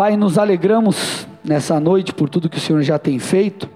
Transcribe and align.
Pai, 0.00 0.16
nos 0.16 0.38
alegramos 0.38 1.28
nessa 1.44 1.78
noite 1.78 2.14
por 2.14 2.30
tudo 2.30 2.48
que 2.48 2.56
o 2.56 2.60
Senhor 2.60 2.80
já 2.80 2.98
tem 2.98 3.18
feito, 3.18 3.68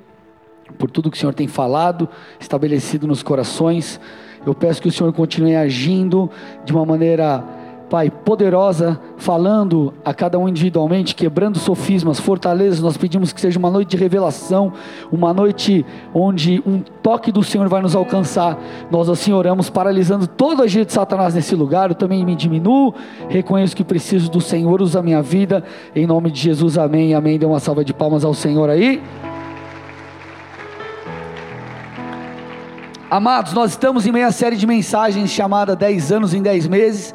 por 0.79 0.91
tudo 0.91 1.11
que 1.11 1.19
o 1.19 1.21
Senhor 1.21 1.35
tem 1.35 1.47
falado, 1.47 2.09
estabelecido 2.41 3.07
nos 3.07 3.23
corações. 3.23 4.01
Eu 4.47 4.55
peço 4.55 4.81
que 4.81 4.89
o 4.89 4.91
Senhor 4.91 5.13
continue 5.13 5.55
agindo 5.55 6.31
de 6.65 6.73
uma 6.73 6.87
maneira 6.87 7.45
Pai, 7.95 8.11
poderosa, 8.11 9.01
falando 9.17 9.95
a 10.05 10.13
cada 10.13 10.37
um 10.37 10.49
individualmente, 10.49 11.15
quebrando 11.15 11.61
sofismas, 11.61 12.19
fortalezas. 12.19 12.81
Nós 12.81 12.97
pedimos 12.97 13.33
que 13.33 13.41
seja 13.41 13.57
uma 13.57 13.71
noite 13.71 13.91
de 13.91 13.97
revelação, 13.97 14.73
uma 15.13 15.33
noite 15.33 15.87
onde 16.13 16.61
um 16.67 16.81
toque 16.81 17.31
do 17.31 17.45
Senhor 17.45 17.69
vai 17.69 17.81
nos 17.81 17.95
alcançar. 17.95 18.59
Nós 18.91 19.09
assim 19.09 19.33
oramos, 19.33 19.71
paralisando 19.71 20.27
todo 20.27 20.61
a 20.61 20.65
agir 20.65 20.85
de 20.85 20.93
Satanás 20.93 21.37
nesse 21.37 21.55
lugar. 21.55 21.91
Eu 21.91 21.95
também 21.95 22.25
me 22.25 22.35
diminuo, 22.35 22.93
reconheço 23.29 23.77
que 23.77 23.85
preciso 23.85 24.29
do 24.29 24.41
Senhor, 24.41 24.83
usa 24.83 24.99
a 24.99 25.03
minha 25.05 25.23
vida. 25.23 25.63
Em 25.95 26.05
nome 26.05 26.33
de 26.33 26.41
Jesus, 26.41 26.77
amém. 26.77 27.15
Amém. 27.15 27.39
Dê 27.39 27.47
uma 27.47 27.61
salva 27.61 27.85
de 27.85 27.95
palmas 27.95 28.25
ao 28.25 28.35
Senhor 28.35 28.71
aí. 28.71 29.01
Amados, 33.09 33.53
nós 33.53 33.71
estamos 33.71 34.05
em 34.05 34.11
meia 34.11 34.33
série 34.33 34.57
de 34.57 34.67
mensagens 34.67 35.31
chamada 35.31 35.77
10 35.77 36.11
anos 36.11 36.35
em 36.35 36.43
10 36.43 36.67
meses. 36.67 37.15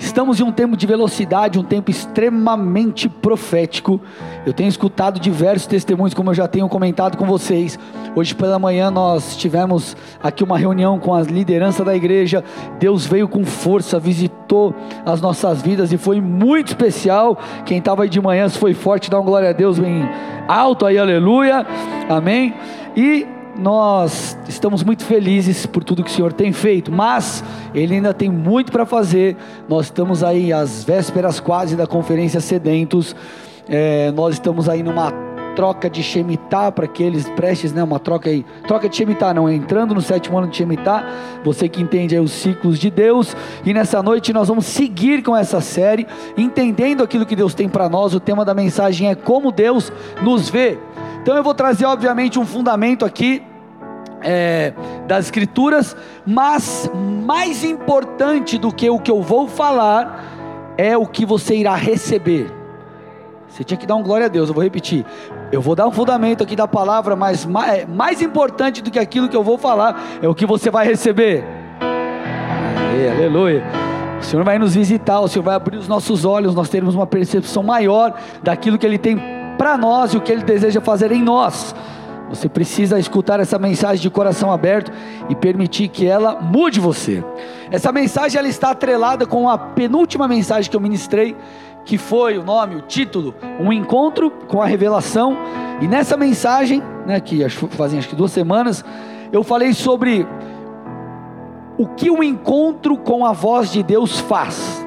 Estamos 0.00 0.40
em 0.40 0.42
um 0.42 0.50
tempo 0.50 0.78
de 0.78 0.86
velocidade, 0.86 1.58
um 1.58 1.62
tempo 1.62 1.90
extremamente 1.90 3.06
profético. 3.06 4.00
Eu 4.46 4.52
tenho 4.52 4.68
escutado 4.68 5.20
diversos 5.20 5.66
testemunhos, 5.66 6.14
como 6.14 6.30
eu 6.30 6.34
já 6.34 6.48
tenho 6.48 6.66
comentado 6.70 7.18
com 7.18 7.26
vocês. 7.26 7.78
Hoje 8.16 8.34
pela 8.34 8.58
manhã 8.58 8.90
nós 8.90 9.36
tivemos 9.36 9.94
aqui 10.20 10.42
uma 10.42 10.56
reunião 10.56 10.98
com 10.98 11.14
a 11.14 11.20
liderança 11.20 11.84
da 11.84 11.94
igreja. 11.94 12.42
Deus 12.78 13.06
veio 13.06 13.28
com 13.28 13.44
força, 13.44 14.00
visitou 14.00 14.74
as 15.04 15.20
nossas 15.20 15.60
vidas 15.60 15.92
e 15.92 15.98
foi 15.98 16.18
muito 16.18 16.68
especial. 16.68 17.38
Quem 17.66 17.78
estava 17.78 18.04
aí 18.04 18.08
de 18.08 18.20
manhã, 18.20 18.48
se 18.48 18.58
foi 18.58 18.72
forte, 18.72 19.10
dá 19.10 19.18
uma 19.18 19.26
glória 19.26 19.50
a 19.50 19.52
Deus 19.52 19.78
bem 19.78 20.08
alto 20.48 20.86
aí, 20.86 20.98
aleluia. 20.98 21.64
Amém. 22.08 22.54
E 22.96 23.26
nós 23.60 24.38
estamos 24.48 24.82
muito 24.82 25.04
felizes 25.04 25.66
por 25.66 25.84
tudo 25.84 26.02
que 26.02 26.10
o 26.10 26.12
Senhor 26.12 26.32
tem 26.32 26.52
feito, 26.52 26.90
mas 26.90 27.44
Ele 27.74 27.96
ainda 27.96 28.14
tem 28.14 28.30
muito 28.30 28.72
para 28.72 28.86
fazer. 28.86 29.36
Nós 29.68 29.86
estamos 29.86 30.24
aí 30.24 30.52
às 30.52 30.82
vésperas 30.82 31.38
quase 31.38 31.76
da 31.76 31.86
conferência 31.86 32.40
Sedentos. 32.40 33.14
É, 33.68 34.10
nós 34.12 34.34
estamos 34.34 34.68
aí 34.68 34.82
numa 34.82 35.12
troca 35.54 35.90
de 35.90 36.02
Shemitah 36.02 36.72
para 36.72 36.86
aqueles 36.86 37.28
prestes, 37.30 37.72
né? 37.72 37.82
Uma 37.82 37.98
troca 37.98 38.30
aí, 38.30 38.46
troca 38.66 38.88
de 38.88 38.96
Shemitah 38.96 39.34
não, 39.34 39.48
entrando 39.50 39.94
no 39.94 40.00
sétimo 40.00 40.38
ano 40.38 40.48
de 40.48 40.56
Shemitah, 40.56 41.04
você 41.44 41.68
que 41.68 41.82
entende 41.82 42.14
aí 42.14 42.20
os 42.20 42.32
ciclos 42.32 42.78
de 42.78 42.90
Deus, 42.90 43.36
e 43.64 43.74
nessa 43.74 44.02
noite 44.02 44.32
nós 44.32 44.48
vamos 44.48 44.64
seguir 44.64 45.22
com 45.22 45.36
essa 45.36 45.60
série, 45.60 46.06
entendendo 46.36 47.02
aquilo 47.02 47.26
que 47.26 47.36
Deus 47.36 47.52
tem 47.52 47.68
para 47.68 47.88
nós, 47.88 48.14
o 48.14 48.20
tema 48.20 48.44
da 48.44 48.54
mensagem 48.54 49.10
é 49.10 49.14
como 49.14 49.52
Deus 49.52 49.92
nos 50.22 50.48
vê, 50.48 50.78
então 51.20 51.36
eu 51.36 51.42
vou 51.42 51.54
trazer, 51.54 51.84
obviamente, 51.84 52.38
um 52.38 52.46
fundamento 52.46 53.04
aqui 53.04 53.42
é, 54.22 54.72
das 55.06 55.26
Escrituras, 55.26 55.96
mas 56.26 56.90
mais 56.94 57.64
importante 57.64 58.58
do 58.58 58.72
que 58.72 58.88
o 58.88 58.98
que 58.98 59.10
eu 59.10 59.22
vou 59.22 59.48
falar 59.48 60.24
é 60.76 60.96
o 60.96 61.06
que 61.06 61.26
você 61.26 61.56
irá 61.56 61.74
receber. 61.74 62.50
Você 63.48 63.64
tinha 63.64 63.76
que 63.76 63.86
dar 63.86 63.96
um 63.96 64.02
glória 64.02 64.26
a 64.26 64.28
Deus, 64.28 64.48
eu 64.48 64.54
vou 64.54 64.62
repetir. 64.62 65.04
Eu 65.50 65.60
vou 65.60 65.74
dar 65.74 65.86
um 65.86 65.90
fundamento 65.90 66.42
aqui 66.42 66.54
da 66.54 66.68
palavra, 66.68 67.16
mas 67.16 67.44
mais, 67.44 67.80
é, 67.80 67.86
mais 67.86 68.22
importante 68.22 68.80
do 68.80 68.90
que 68.90 68.98
aquilo 68.98 69.28
que 69.28 69.36
eu 69.36 69.42
vou 69.42 69.58
falar 69.58 70.00
é 70.22 70.28
o 70.28 70.34
que 70.34 70.46
você 70.46 70.70
vai 70.70 70.86
receber. 70.86 71.44
aleluia. 73.16 73.64
O 74.20 74.22
Senhor 74.22 74.44
vai 74.44 74.58
nos 74.58 74.74
visitar, 74.74 75.20
o 75.20 75.28
Senhor 75.28 75.42
vai 75.42 75.56
abrir 75.56 75.78
os 75.78 75.88
nossos 75.88 76.24
olhos, 76.24 76.54
nós 76.54 76.68
teremos 76.68 76.94
uma 76.94 77.06
percepção 77.06 77.62
maior 77.62 78.14
daquilo 78.42 78.78
que 78.78 78.86
Ele 78.86 78.98
tem 78.98 79.18
para 79.58 79.76
nós 79.76 80.14
e 80.14 80.16
o 80.16 80.20
que 80.20 80.30
Ele 80.30 80.42
deseja 80.42 80.80
fazer 80.80 81.10
em 81.10 81.22
nós. 81.22 81.74
Você 82.30 82.48
precisa 82.48 82.96
escutar 82.98 83.40
essa 83.40 83.58
mensagem 83.58 84.00
de 84.00 84.08
coração 84.08 84.52
aberto 84.52 84.92
e 85.28 85.34
permitir 85.34 85.88
que 85.88 86.06
ela 86.06 86.40
mude 86.40 86.78
você. 86.78 87.24
Essa 87.72 87.90
mensagem 87.90 88.38
ela 88.38 88.48
está 88.48 88.70
atrelada 88.70 89.26
com 89.26 89.48
a 89.48 89.58
penúltima 89.58 90.28
mensagem 90.28 90.70
que 90.70 90.76
eu 90.76 90.80
ministrei, 90.80 91.36
que 91.84 91.98
foi 91.98 92.38
o 92.38 92.44
nome, 92.44 92.76
o 92.76 92.82
título, 92.82 93.34
um 93.58 93.72
encontro 93.72 94.30
com 94.30 94.62
a 94.62 94.66
revelação. 94.66 95.36
E 95.80 95.88
nessa 95.88 96.16
mensagem, 96.16 96.80
né, 97.04 97.18
que 97.18 97.46
fazem 97.70 97.98
acho 97.98 98.08
que 98.08 98.16
duas 98.16 98.30
semanas, 98.30 98.84
eu 99.32 99.42
falei 99.42 99.72
sobre 99.72 100.24
o 101.76 101.88
que 101.88 102.10
um 102.10 102.22
encontro 102.22 102.96
com 102.96 103.26
a 103.26 103.32
voz 103.32 103.72
de 103.72 103.82
Deus 103.82 104.20
faz. 104.20 104.86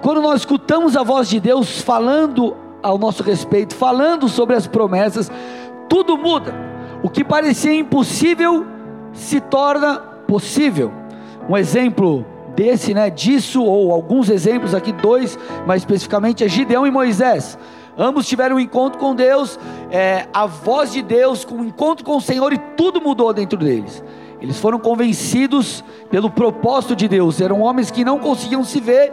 Quando 0.00 0.22
nós 0.22 0.42
escutamos 0.42 0.96
a 0.96 1.02
voz 1.02 1.28
de 1.28 1.40
Deus 1.40 1.80
falando 1.80 2.56
ao 2.80 2.98
nosso 2.98 3.22
respeito, 3.24 3.74
falando 3.74 4.28
sobre 4.28 4.54
as 4.54 4.66
promessas, 4.66 5.30
tudo 5.88 6.16
muda. 6.16 6.54
O 7.02 7.08
que 7.08 7.24
parecia 7.24 7.74
impossível 7.74 8.66
se 9.12 9.40
torna 9.40 9.98
possível. 10.26 10.92
Um 11.48 11.56
exemplo 11.56 12.24
desse, 12.54 12.92
né, 12.92 13.08
disso, 13.08 13.62
ou 13.62 13.92
alguns 13.92 14.28
exemplos 14.28 14.74
aqui, 14.74 14.92
dois, 14.92 15.38
mais 15.66 15.82
especificamente, 15.82 16.44
é 16.44 16.48
Gideão 16.48 16.86
e 16.86 16.90
Moisés. 16.90 17.58
Ambos 17.96 18.26
tiveram 18.28 18.56
um 18.56 18.60
encontro 18.60 18.98
com 18.98 19.14
Deus, 19.14 19.58
é, 19.90 20.26
a 20.32 20.46
voz 20.46 20.92
de 20.92 21.02
Deus, 21.02 21.44
com 21.44 21.56
um 21.56 21.64
encontro 21.64 22.04
com 22.04 22.16
o 22.16 22.20
Senhor, 22.20 22.52
e 22.52 22.58
tudo 22.76 23.00
mudou 23.00 23.32
dentro 23.32 23.58
deles. 23.58 24.02
Eles 24.40 24.58
foram 24.58 24.78
convencidos 24.78 25.82
pelo 26.10 26.30
propósito 26.30 26.94
de 26.94 27.08
Deus. 27.08 27.40
Eram 27.40 27.60
homens 27.60 27.90
que 27.90 28.04
não 28.04 28.18
conseguiam 28.18 28.62
se 28.62 28.80
ver 28.80 29.12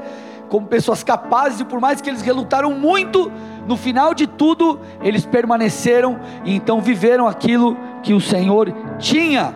como 0.50 0.68
pessoas 0.68 1.04
capazes, 1.04 1.60
e 1.60 1.66
por 1.66 1.80
mais 1.80 2.02
que 2.02 2.10
eles 2.10 2.22
relutaram 2.22 2.72
muito, 2.72 3.32
no 3.68 3.76
final 3.76 4.14
de 4.14 4.28
tudo, 4.28 4.80
eles 5.02 5.26
permaneceram 5.26 6.20
e 6.44 6.56
então 6.56 6.82
viveram 6.82 7.28
aquilo 7.28 7.76
que 8.04 8.14
o 8.14 8.22
Senhor 8.22 8.74
tinha. 9.00 9.54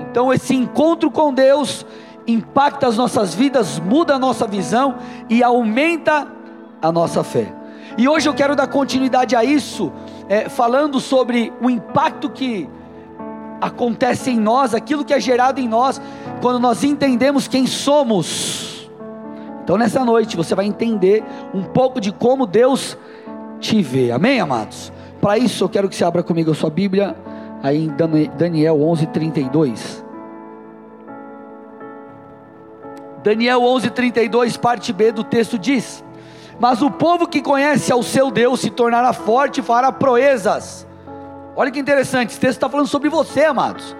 Então, 0.00 0.32
esse 0.32 0.54
encontro 0.54 1.10
com 1.10 1.32
Deus 1.32 1.86
impacta 2.26 2.86
as 2.86 2.96
nossas 2.96 3.34
vidas, 3.34 3.78
muda 3.78 4.14
a 4.14 4.18
nossa 4.18 4.46
visão 4.46 4.96
e 5.28 5.42
aumenta 5.42 6.26
a 6.80 6.92
nossa 6.92 7.22
fé. 7.22 7.52
E 7.98 8.08
hoje 8.08 8.28
eu 8.28 8.34
quero 8.34 8.56
dar 8.56 8.68
continuidade 8.68 9.36
a 9.36 9.44
isso, 9.44 9.92
é, 10.28 10.48
falando 10.48 10.98
sobre 10.98 11.52
o 11.60 11.68
impacto 11.68 12.30
que 12.30 12.68
acontece 13.60 14.30
em 14.30 14.40
nós, 14.40 14.74
aquilo 14.74 15.04
que 15.04 15.12
é 15.12 15.20
gerado 15.20 15.60
em 15.60 15.68
nós, 15.68 16.00
quando 16.40 16.58
nós 16.58 16.82
entendemos 16.82 17.46
quem 17.46 17.66
somos. 17.66 18.71
Então, 19.62 19.76
nessa 19.76 20.04
noite, 20.04 20.36
você 20.36 20.54
vai 20.54 20.66
entender 20.66 21.22
um 21.54 21.62
pouco 21.62 22.00
de 22.00 22.12
como 22.12 22.46
Deus 22.46 22.98
te 23.60 23.80
vê. 23.80 24.10
Amém, 24.10 24.40
amados? 24.40 24.92
Para 25.20 25.38
isso, 25.38 25.62
eu 25.62 25.68
quero 25.68 25.88
que 25.88 25.94
você 25.94 26.04
abra 26.04 26.22
comigo 26.22 26.50
a 26.50 26.54
sua 26.54 26.68
Bíblia, 26.68 27.16
aí 27.62 27.84
em 27.84 27.94
Daniel 28.36 28.78
11:32. 28.78 30.04
Daniel 33.22 33.60
11:32, 33.60 34.56
parte 34.56 34.92
B 34.92 35.12
do 35.12 35.22
texto 35.22 35.56
diz: 35.56 36.04
Mas 36.58 36.82
o 36.82 36.90
povo 36.90 37.28
que 37.28 37.40
conhece 37.40 37.92
ao 37.92 38.02
seu 38.02 38.32
Deus 38.32 38.60
se 38.60 38.70
tornará 38.70 39.12
forte 39.12 39.60
e 39.60 39.62
fará 39.62 39.92
proezas. 39.92 40.86
Olha 41.54 41.70
que 41.70 41.78
interessante, 41.78 42.30
esse 42.30 42.40
texto 42.40 42.56
está 42.56 42.68
falando 42.68 42.88
sobre 42.88 43.08
você, 43.08 43.44
amados. 43.44 43.94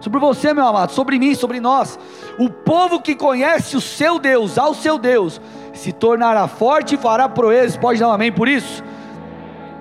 Sobre 0.00 0.20
você, 0.20 0.54
meu 0.54 0.66
amado, 0.66 0.92
sobre 0.92 1.18
mim, 1.18 1.34
sobre 1.34 1.60
nós. 1.60 1.98
O 2.38 2.48
povo 2.48 3.00
que 3.00 3.14
conhece 3.14 3.76
o 3.76 3.80
seu 3.80 4.18
Deus, 4.18 4.58
ao 4.58 4.74
seu 4.74 4.98
Deus, 4.98 5.40
se 5.72 5.92
tornará 5.92 6.46
forte 6.46 6.94
e 6.94 6.98
fará 6.98 7.28
proezas. 7.28 7.76
Pode 7.76 7.98
dar 7.98 8.08
um 8.08 8.12
amém 8.12 8.32
por 8.32 8.48
isso? 8.48 8.82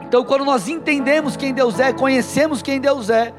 Então, 0.07 0.23
quando 0.23 0.45
nós 0.45 0.67
entendemos 0.67 1.35
quem 1.35 1.53
Deus 1.53 1.79
é, 1.79 1.91
conhecemos 1.91 2.61
quem 2.61 2.79
Deus 2.79 3.09
é, 3.09 3.33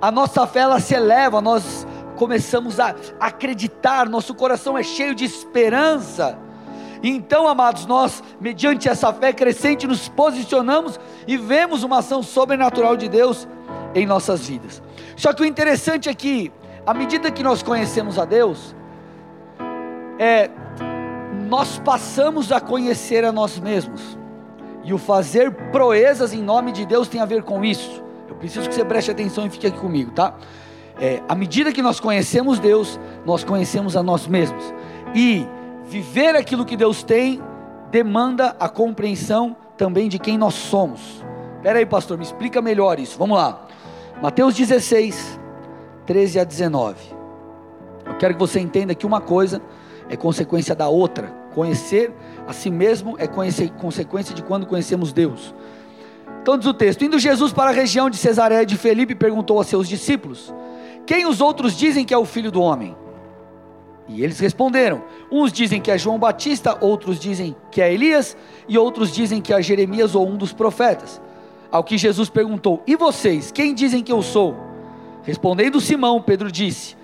a 0.00 0.10
nossa 0.10 0.46
fé 0.46 0.60
ela 0.60 0.78
se 0.78 0.94
eleva, 0.94 1.40
nós 1.40 1.86
começamos 2.16 2.78
a 2.78 2.94
acreditar, 3.18 4.08
nosso 4.08 4.34
coração 4.34 4.76
é 4.76 4.82
cheio 4.82 5.14
de 5.14 5.24
esperança. 5.24 6.38
Então, 7.02 7.48
amados, 7.48 7.86
nós, 7.86 8.22
mediante 8.38 8.88
essa 8.88 9.12
fé 9.12 9.32
crescente, 9.32 9.86
nos 9.86 10.08
posicionamos 10.08 11.00
e 11.26 11.36
vemos 11.38 11.82
uma 11.82 11.98
ação 11.98 12.22
sobrenatural 12.22 12.96
de 12.96 13.08
Deus 13.08 13.48
em 13.94 14.06
nossas 14.06 14.46
vidas. 14.46 14.82
Só 15.20 15.34
que 15.34 15.42
o 15.42 15.44
interessante 15.44 16.08
é 16.08 16.14
que, 16.14 16.50
à 16.86 16.94
medida 16.94 17.30
que 17.30 17.42
nós 17.42 17.62
conhecemos 17.62 18.18
a 18.18 18.24
Deus, 18.24 18.74
é, 20.18 20.48
nós 21.46 21.78
passamos 21.78 22.50
a 22.50 22.58
conhecer 22.58 23.22
a 23.22 23.30
nós 23.30 23.58
mesmos. 23.58 24.18
E 24.82 24.94
o 24.94 24.96
fazer 24.96 25.52
proezas 25.70 26.32
em 26.32 26.42
nome 26.42 26.72
de 26.72 26.86
Deus 26.86 27.06
tem 27.06 27.20
a 27.20 27.26
ver 27.26 27.42
com 27.42 27.62
isso. 27.62 28.02
Eu 28.30 28.34
preciso 28.36 28.66
que 28.66 28.74
você 28.74 28.82
preste 28.82 29.10
atenção 29.10 29.44
e 29.44 29.50
fique 29.50 29.66
aqui 29.66 29.78
comigo, 29.78 30.10
tá? 30.12 30.36
É, 30.98 31.20
à 31.28 31.34
medida 31.34 31.70
que 31.70 31.82
nós 31.82 32.00
conhecemos 32.00 32.58
Deus, 32.58 32.98
nós 33.26 33.44
conhecemos 33.44 33.98
a 33.98 34.02
nós 34.02 34.26
mesmos. 34.26 34.72
E 35.14 35.46
viver 35.84 36.34
aquilo 36.34 36.64
que 36.64 36.78
Deus 36.78 37.02
tem 37.02 37.42
demanda 37.90 38.56
a 38.58 38.70
compreensão 38.70 39.54
também 39.76 40.08
de 40.08 40.18
quem 40.18 40.38
nós 40.38 40.54
somos. 40.54 41.22
Espera 41.56 41.78
aí, 41.78 41.84
pastor, 41.84 42.16
me 42.16 42.24
explica 42.24 42.62
melhor 42.62 42.98
isso. 42.98 43.18
Vamos 43.18 43.36
lá. 43.36 43.66
Mateus 44.22 44.54
16, 44.54 45.40
13 46.06 46.40
a 46.40 46.44
19. 46.44 46.96
Eu 48.04 48.16
quero 48.18 48.34
que 48.34 48.40
você 48.40 48.60
entenda 48.60 48.94
que 48.94 49.06
uma 49.06 49.20
coisa 49.20 49.62
é 50.08 50.16
consequência 50.16 50.74
da 50.74 50.88
outra. 50.88 51.28
Conhecer 51.54 52.12
a 52.46 52.52
si 52.52 52.70
mesmo 52.70 53.16
é 53.18 53.26
conhecer, 53.26 53.70
consequência 53.70 54.34
de 54.34 54.42
quando 54.42 54.66
conhecemos 54.66 55.12
Deus. 55.12 55.54
Então 56.42 56.58
diz 56.58 56.66
o 56.66 56.74
texto: 56.74 57.04
Indo 57.04 57.18
Jesus 57.18 57.52
para 57.52 57.70
a 57.70 57.72
região 57.72 58.10
de 58.10 58.16
Cesareia 58.16 58.66
de 58.66 58.76
Felipe, 58.76 59.14
perguntou 59.14 59.60
a 59.60 59.64
seus 59.64 59.88
discípulos: 59.88 60.52
Quem 61.06 61.26
os 61.26 61.40
outros 61.40 61.76
dizem 61.76 62.04
que 62.04 62.12
é 62.12 62.18
o 62.18 62.24
filho 62.24 62.50
do 62.50 62.60
homem? 62.60 62.96
E 64.08 64.22
eles 64.22 64.38
responderam: 64.38 65.02
Uns 65.30 65.52
dizem 65.52 65.80
que 65.80 65.90
é 65.90 65.96
João 65.96 66.18
Batista, 66.18 66.76
outros 66.80 67.18
dizem 67.18 67.56
que 67.70 67.80
é 67.80 67.92
Elias, 67.92 68.36
e 68.68 68.76
outros 68.76 69.12
dizem 69.12 69.40
que 69.40 69.52
é 69.52 69.62
Jeremias 69.62 70.14
ou 70.14 70.28
um 70.28 70.36
dos 70.36 70.52
profetas. 70.52 71.20
Ao 71.70 71.84
que 71.84 71.96
Jesus 71.96 72.28
perguntou: 72.28 72.82
E 72.86 72.96
vocês, 72.96 73.50
quem 73.50 73.74
dizem 73.74 74.02
que 74.02 74.12
eu 74.12 74.22
sou? 74.22 74.56
Respondendo 75.22 75.80
Simão, 75.80 76.20
Pedro 76.20 76.50
disse: 76.50 76.96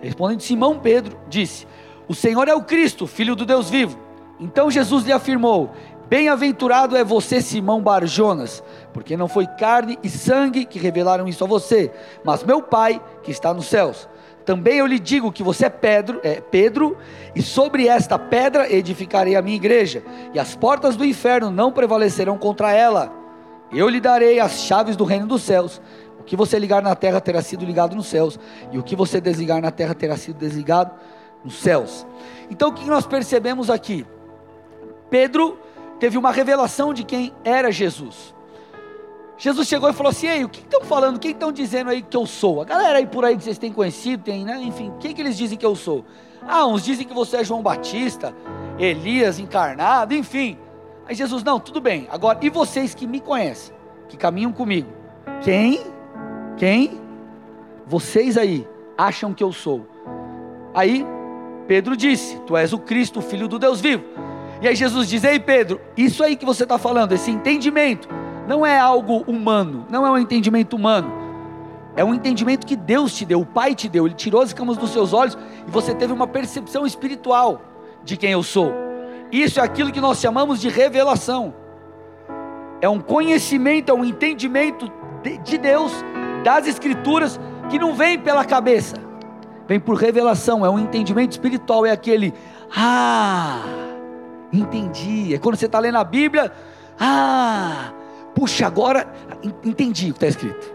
Respondendo 0.00 0.40
Simão, 0.40 0.78
Pedro 0.78 1.16
disse: 1.28 1.66
O 2.08 2.14
Senhor 2.14 2.48
é 2.48 2.54
o 2.54 2.62
Cristo, 2.62 3.06
filho 3.06 3.34
do 3.34 3.46
Deus 3.46 3.70
vivo. 3.70 3.98
Então 4.38 4.70
Jesus 4.70 5.04
lhe 5.04 5.12
afirmou: 5.12 5.70
Bem-aventurado 6.08 6.96
é 6.96 7.04
você, 7.04 7.40
Simão 7.40 7.80
Barjonas, 7.80 8.62
porque 8.92 9.16
não 9.16 9.28
foi 9.28 9.46
carne 9.46 9.98
e 10.02 10.10
sangue 10.10 10.64
que 10.64 10.78
revelaram 10.78 11.26
isso 11.26 11.44
a 11.44 11.46
você, 11.46 11.90
mas 12.24 12.44
meu 12.44 12.60
Pai 12.60 13.00
que 13.22 13.30
está 13.30 13.54
nos 13.54 13.66
céus. 13.66 14.08
Também 14.44 14.78
eu 14.78 14.86
lhe 14.86 14.98
digo 14.98 15.30
que 15.30 15.42
você 15.42 15.66
é 15.66 15.70
Pedro, 15.70 16.20
é 16.24 16.40
Pedro, 16.40 16.96
e 17.34 17.40
sobre 17.40 17.86
esta 17.86 18.18
pedra 18.18 18.70
edificarei 18.70 19.36
a 19.36 19.42
minha 19.42 19.56
igreja, 19.56 20.02
e 20.34 20.38
as 20.38 20.56
portas 20.56 20.96
do 20.96 21.04
inferno 21.04 21.48
não 21.48 21.70
prevalecerão 21.70 22.36
contra 22.36 22.72
ela. 22.72 23.21
Eu 23.72 23.88
lhe 23.88 24.00
darei 24.00 24.38
as 24.38 24.60
chaves 24.60 24.96
do 24.96 25.04
reino 25.04 25.26
dos 25.26 25.42
céus. 25.42 25.80
O 26.20 26.24
que 26.24 26.36
você 26.36 26.58
ligar 26.58 26.82
na 26.82 26.94
terra 26.94 27.20
terá 27.20 27.42
sido 27.42 27.64
ligado 27.64 27.96
nos 27.96 28.06
céus, 28.06 28.38
e 28.70 28.78
o 28.78 28.82
que 28.82 28.94
você 28.94 29.20
desligar 29.20 29.60
na 29.60 29.72
terra 29.72 29.92
terá 29.92 30.16
sido 30.16 30.36
desligado 30.36 30.92
nos 31.44 31.54
céus. 31.56 32.06
Então 32.48 32.68
o 32.68 32.72
que 32.72 32.84
nós 32.84 33.04
percebemos 33.04 33.68
aqui? 33.68 34.06
Pedro 35.10 35.58
teve 35.98 36.16
uma 36.16 36.30
revelação 36.30 36.94
de 36.94 37.02
quem 37.02 37.32
era 37.44 37.72
Jesus. 37.72 38.32
Jesus 39.36 39.66
chegou 39.66 39.90
e 39.90 39.92
falou 39.92 40.10
assim: 40.10 40.28
Ei, 40.28 40.44
o 40.44 40.48
que 40.48 40.60
estão 40.60 40.82
falando? 40.82 41.18
Quem 41.18 41.32
estão 41.32 41.50
dizendo 41.50 41.90
aí 41.90 42.02
que 42.02 42.16
eu 42.16 42.24
sou? 42.24 42.60
A 42.62 42.64
galera 42.64 42.98
aí 42.98 43.06
por 43.06 43.24
aí 43.24 43.36
que 43.36 43.42
vocês 43.42 43.58
têm 43.58 43.72
conhecido, 43.72 44.22
tem, 44.22 44.44
né? 44.44 44.60
Enfim, 44.62 44.92
quem 45.00 45.12
que 45.12 45.20
eles 45.20 45.36
dizem 45.36 45.58
que 45.58 45.66
eu 45.66 45.74
sou? 45.74 46.04
Ah, 46.46 46.66
uns 46.66 46.84
dizem 46.84 47.06
que 47.06 47.12
você 47.12 47.38
é 47.38 47.44
João 47.44 47.62
Batista, 47.62 48.32
Elias 48.78 49.40
encarnado, 49.40 50.14
enfim. 50.14 50.56
Aí 51.12 51.16
Jesus, 51.16 51.44
não, 51.44 51.60
tudo 51.60 51.78
bem. 51.78 52.08
Agora, 52.10 52.38
e 52.40 52.48
vocês 52.48 52.94
que 52.94 53.06
me 53.06 53.20
conhecem, 53.20 53.74
que 54.08 54.16
caminham 54.16 54.50
comigo? 54.50 54.88
Quem? 55.42 55.78
Quem? 56.56 56.98
Vocês 57.86 58.38
aí 58.38 58.66
acham 58.96 59.34
que 59.34 59.44
eu 59.44 59.52
sou? 59.52 59.86
Aí 60.72 61.04
Pedro 61.68 61.98
disse: 61.98 62.40
Tu 62.46 62.56
és 62.56 62.72
o 62.72 62.78
Cristo, 62.78 63.18
o 63.18 63.22
Filho 63.22 63.46
do 63.46 63.58
Deus 63.58 63.78
vivo. 63.78 64.04
E 64.62 64.66
aí 64.66 64.74
Jesus 64.74 65.06
diz: 65.06 65.22
Ei 65.22 65.38
Pedro, 65.38 65.82
isso 65.98 66.24
aí 66.24 66.34
que 66.34 66.46
você 66.46 66.62
está 66.62 66.78
falando, 66.78 67.12
esse 67.12 67.30
entendimento 67.30 68.08
não 68.48 68.64
é 68.64 68.78
algo 68.78 69.22
humano, 69.26 69.84
não 69.90 70.06
é 70.06 70.10
um 70.10 70.16
entendimento 70.16 70.74
humano. 70.74 71.12
É 71.94 72.02
um 72.02 72.14
entendimento 72.14 72.66
que 72.66 72.74
Deus 72.74 73.14
te 73.14 73.26
deu, 73.26 73.42
o 73.42 73.44
Pai 73.44 73.74
te 73.74 73.86
deu. 73.86 74.06
Ele 74.06 74.14
tirou 74.14 74.40
as 74.40 74.54
camas 74.54 74.78
dos 74.78 74.88
seus 74.88 75.12
olhos 75.12 75.36
e 75.68 75.70
você 75.70 75.94
teve 75.94 76.10
uma 76.10 76.26
percepção 76.26 76.86
espiritual 76.86 77.60
de 78.02 78.16
quem 78.16 78.32
eu 78.32 78.42
sou. 78.42 78.91
Isso 79.32 79.58
é 79.58 79.62
aquilo 79.62 79.90
que 79.90 80.00
nós 80.00 80.20
chamamos 80.20 80.60
de 80.60 80.68
revelação. 80.68 81.54
É 82.80 82.88
um 82.88 83.00
conhecimento, 83.00 83.90
é 83.90 83.94
um 83.94 84.04
entendimento 84.04 84.92
de 85.42 85.56
Deus, 85.56 85.92
das 86.44 86.66
Escrituras, 86.66 87.40
que 87.70 87.78
não 87.78 87.94
vem 87.94 88.18
pela 88.18 88.44
cabeça, 88.44 88.96
vem 89.66 89.80
por 89.80 89.96
revelação. 89.96 90.66
É 90.66 90.68
um 90.68 90.78
entendimento 90.78 91.32
espiritual. 91.32 91.86
É 91.86 91.90
aquele, 91.90 92.34
ah, 92.76 93.62
entendi. 94.52 95.34
É 95.34 95.38
quando 95.38 95.56
você 95.56 95.66
está 95.66 95.78
lendo 95.78 95.96
a 95.96 96.04
Bíblia, 96.04 96.52
ah, 97.00 97.92
Puxa, 98.34 98.66
agora 98.66 99.06
entendi 99.64 100.10
o 100.10 100.14
que 100.14 100.24
está 100.24 100.26
escrito. 100.26 100.74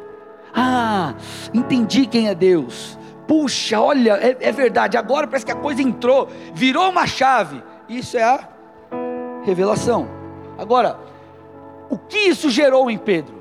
Ah, 0.54 1.13
entendi 1.54 2.06
quem 2.06 2.27
é 2.30 2.36
Deus. 2.36 2.98
Puxa, 3.27 3.80
olha, 3.80 4.13
é, 4.13 4.38
é, 4.39 4.51
verdade. 4.51 4.95
Agora 4.95 5.27
parece 5.27 5.45
que 5.45 5.51
a 5.51 5.56
coisa 5.56 5.81
entrou, 5.81 6.30
virou 6.54 6.89
uma 6.89 7.06
chave. 7.06 7.62
Isso 7.88 8.18
é 8.18 8.24
a 8.24 8.48
revelação. 9.44 10.07
Agora, 10.57 10.98
o 11.89 11.98
que 11.98 12.18
isso 12.18 12.50
gerou 12.50 12.89
em 12.89 12.98
Pedro? 12.98 13.36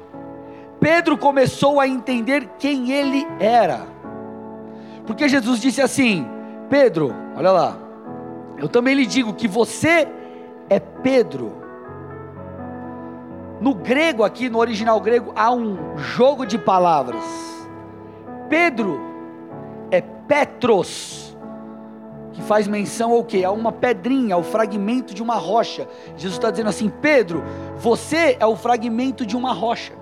Pedro 0.78 1.16
começou 1.16 1.80
a 1.80 1.88
entender 1.88 2.48
quem 2.58 2.92
ele 2.92 3.26
era. 3.40 3.86
Porque 5.06 5.28
Jesus 5.28 5.60
disse 5.60 5.80
assim: 5.80 6.26
Pedro, 6.68 7.14
olha 7.36 7.50
lá, 7.50 7.76
eu 8.58 8.68
também 8.68 8.94
lhe 8.94 9.06
digo 9.06 9.34
que 9.34 9.48
você 9.48 10.06
é 10.68 10.78
Pedro 10.78 11.66
no 13.60 13.74
grego 13.74 14.22
aqui, 14.22 14.48
no 14.48 14.58
original 14.58 15.00
grego, 15.00 15.32
há 15.34 15.50
um 15.50 15.96
jogo 15.96 16.44
de 16.44 16.58
palavras. 16.58 17.24
Pedro 18.48 19.00
é 19.90 20.00
Petros, 20.00 21.25
que 22.36 22.42
faz 22.42 22.68
menção 22.68 23.12
ao 23.12 23.24
que? 23.24 23.44
A 23.44 23.50
uma 23.50 23.72
pedrinha, 23.72 24.34
ao 24.34 24.42
fragmento 24.42 25.14
de 25.14 25.22
uma 25.22 25.34
rocha. 25.34 25.88
Jesus 26.16 26.34
está 26.34 26.50
dizendo 26.50 26.68
assim: 26.68 26.88
Pedro, 26.88 27.42
você 27.76 28.36
é 28.38 28.46
o 28.46 28.54
fragmento 28.54 29.26
de 29.26 29.36
uma 29.36 29.52
rocha. 29.52 29.92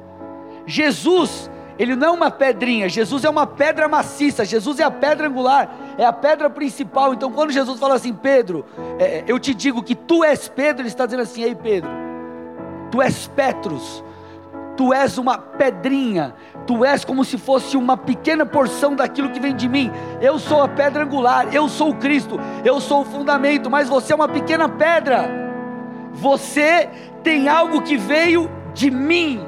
Jesus, 0.66 1.50
ele 1.78 1.94
não 1.94 2.08
é 2.08 2.10
uma 2.10 2.30
pedrinha, 2.30 2.88
Jesus 2.88 3.24
é 3.24 3.30
uma 3.30 3.46
pedra 3.46 3.86
maciça, 3.88 4.44
Jesus 4.44 4.80
é 4.80 4.82
a 4.82 4.90
pedra 4.90 5.28
angular, 5.28 5.74
é 5.96 6.04
a 6.04 6.12
pedra 6.12 6.50
principal. 6.50 7.14
Então, 7.14 7.30
quando 7.30 7.52
Jesus 7.52 7.78
fala 7.78 7.94
assim, 7.94 8.12
Pedro, 8.12 8.66
é, 8.98 9.24
eu 9.26 9.38
te 9.38 9.54
digo 9.54 9.82
que 9.82 9.94
tu 9.94 10.24
és 10.24 10.48
Pedro, 10.48 10.82
ele 10.82 10.88
está 10.88 11.06
dizendo 11.06 11.22
assim: 11.22 11.42
Ei, 11.42 11.54
Pedro 11.54 12.04
tu 12.94 13.02
és 13.02 13.26
Petrus, 13.26 14.04
tu 14.76 14.92
és 14.92 15.18
uma 15.18 15.38
pedrinha, 15.38 16.34
tu 16.66 16.84
és 16.84 17.04
como 17.04 17.24
se 17.24 17.38
fosse 17.38 17.76
uma 17.76 17.96
pequena 17.96 18.44
porção 18.44 18.94
daquilo 18.94 19.30
que 19.30 19.40
vem 19.40 19.54
de 19.54 19.68
mim. 19.68 19.90
Eu 20.20 20.38
sou 20.38 20.62
a 20.62 20.68
pedra 20.68 21.04
angular, 21.04 21.54
eu 21.54 21.68
sou 21.68 21.90
o 21.90 21.96
Cristo, 21.96 22.38
eu 22.64 22.80
sou 22.80 23.02
o 23.02 23.04
fundamento, 23.04 23.70
mas 23.70 23.88
você 23.88 24.12
é 24.12 24.16
uma 24.16 24.28
pequena 24.28 24.68
pedra. 24.68 25.28
Você 26.12 26.88
tem 27.22 27.48
algo 27.48 27.82
que 27.82 27.96
veio 27.96 28.50
de 28.72 28.90
mim. 28.90 29.40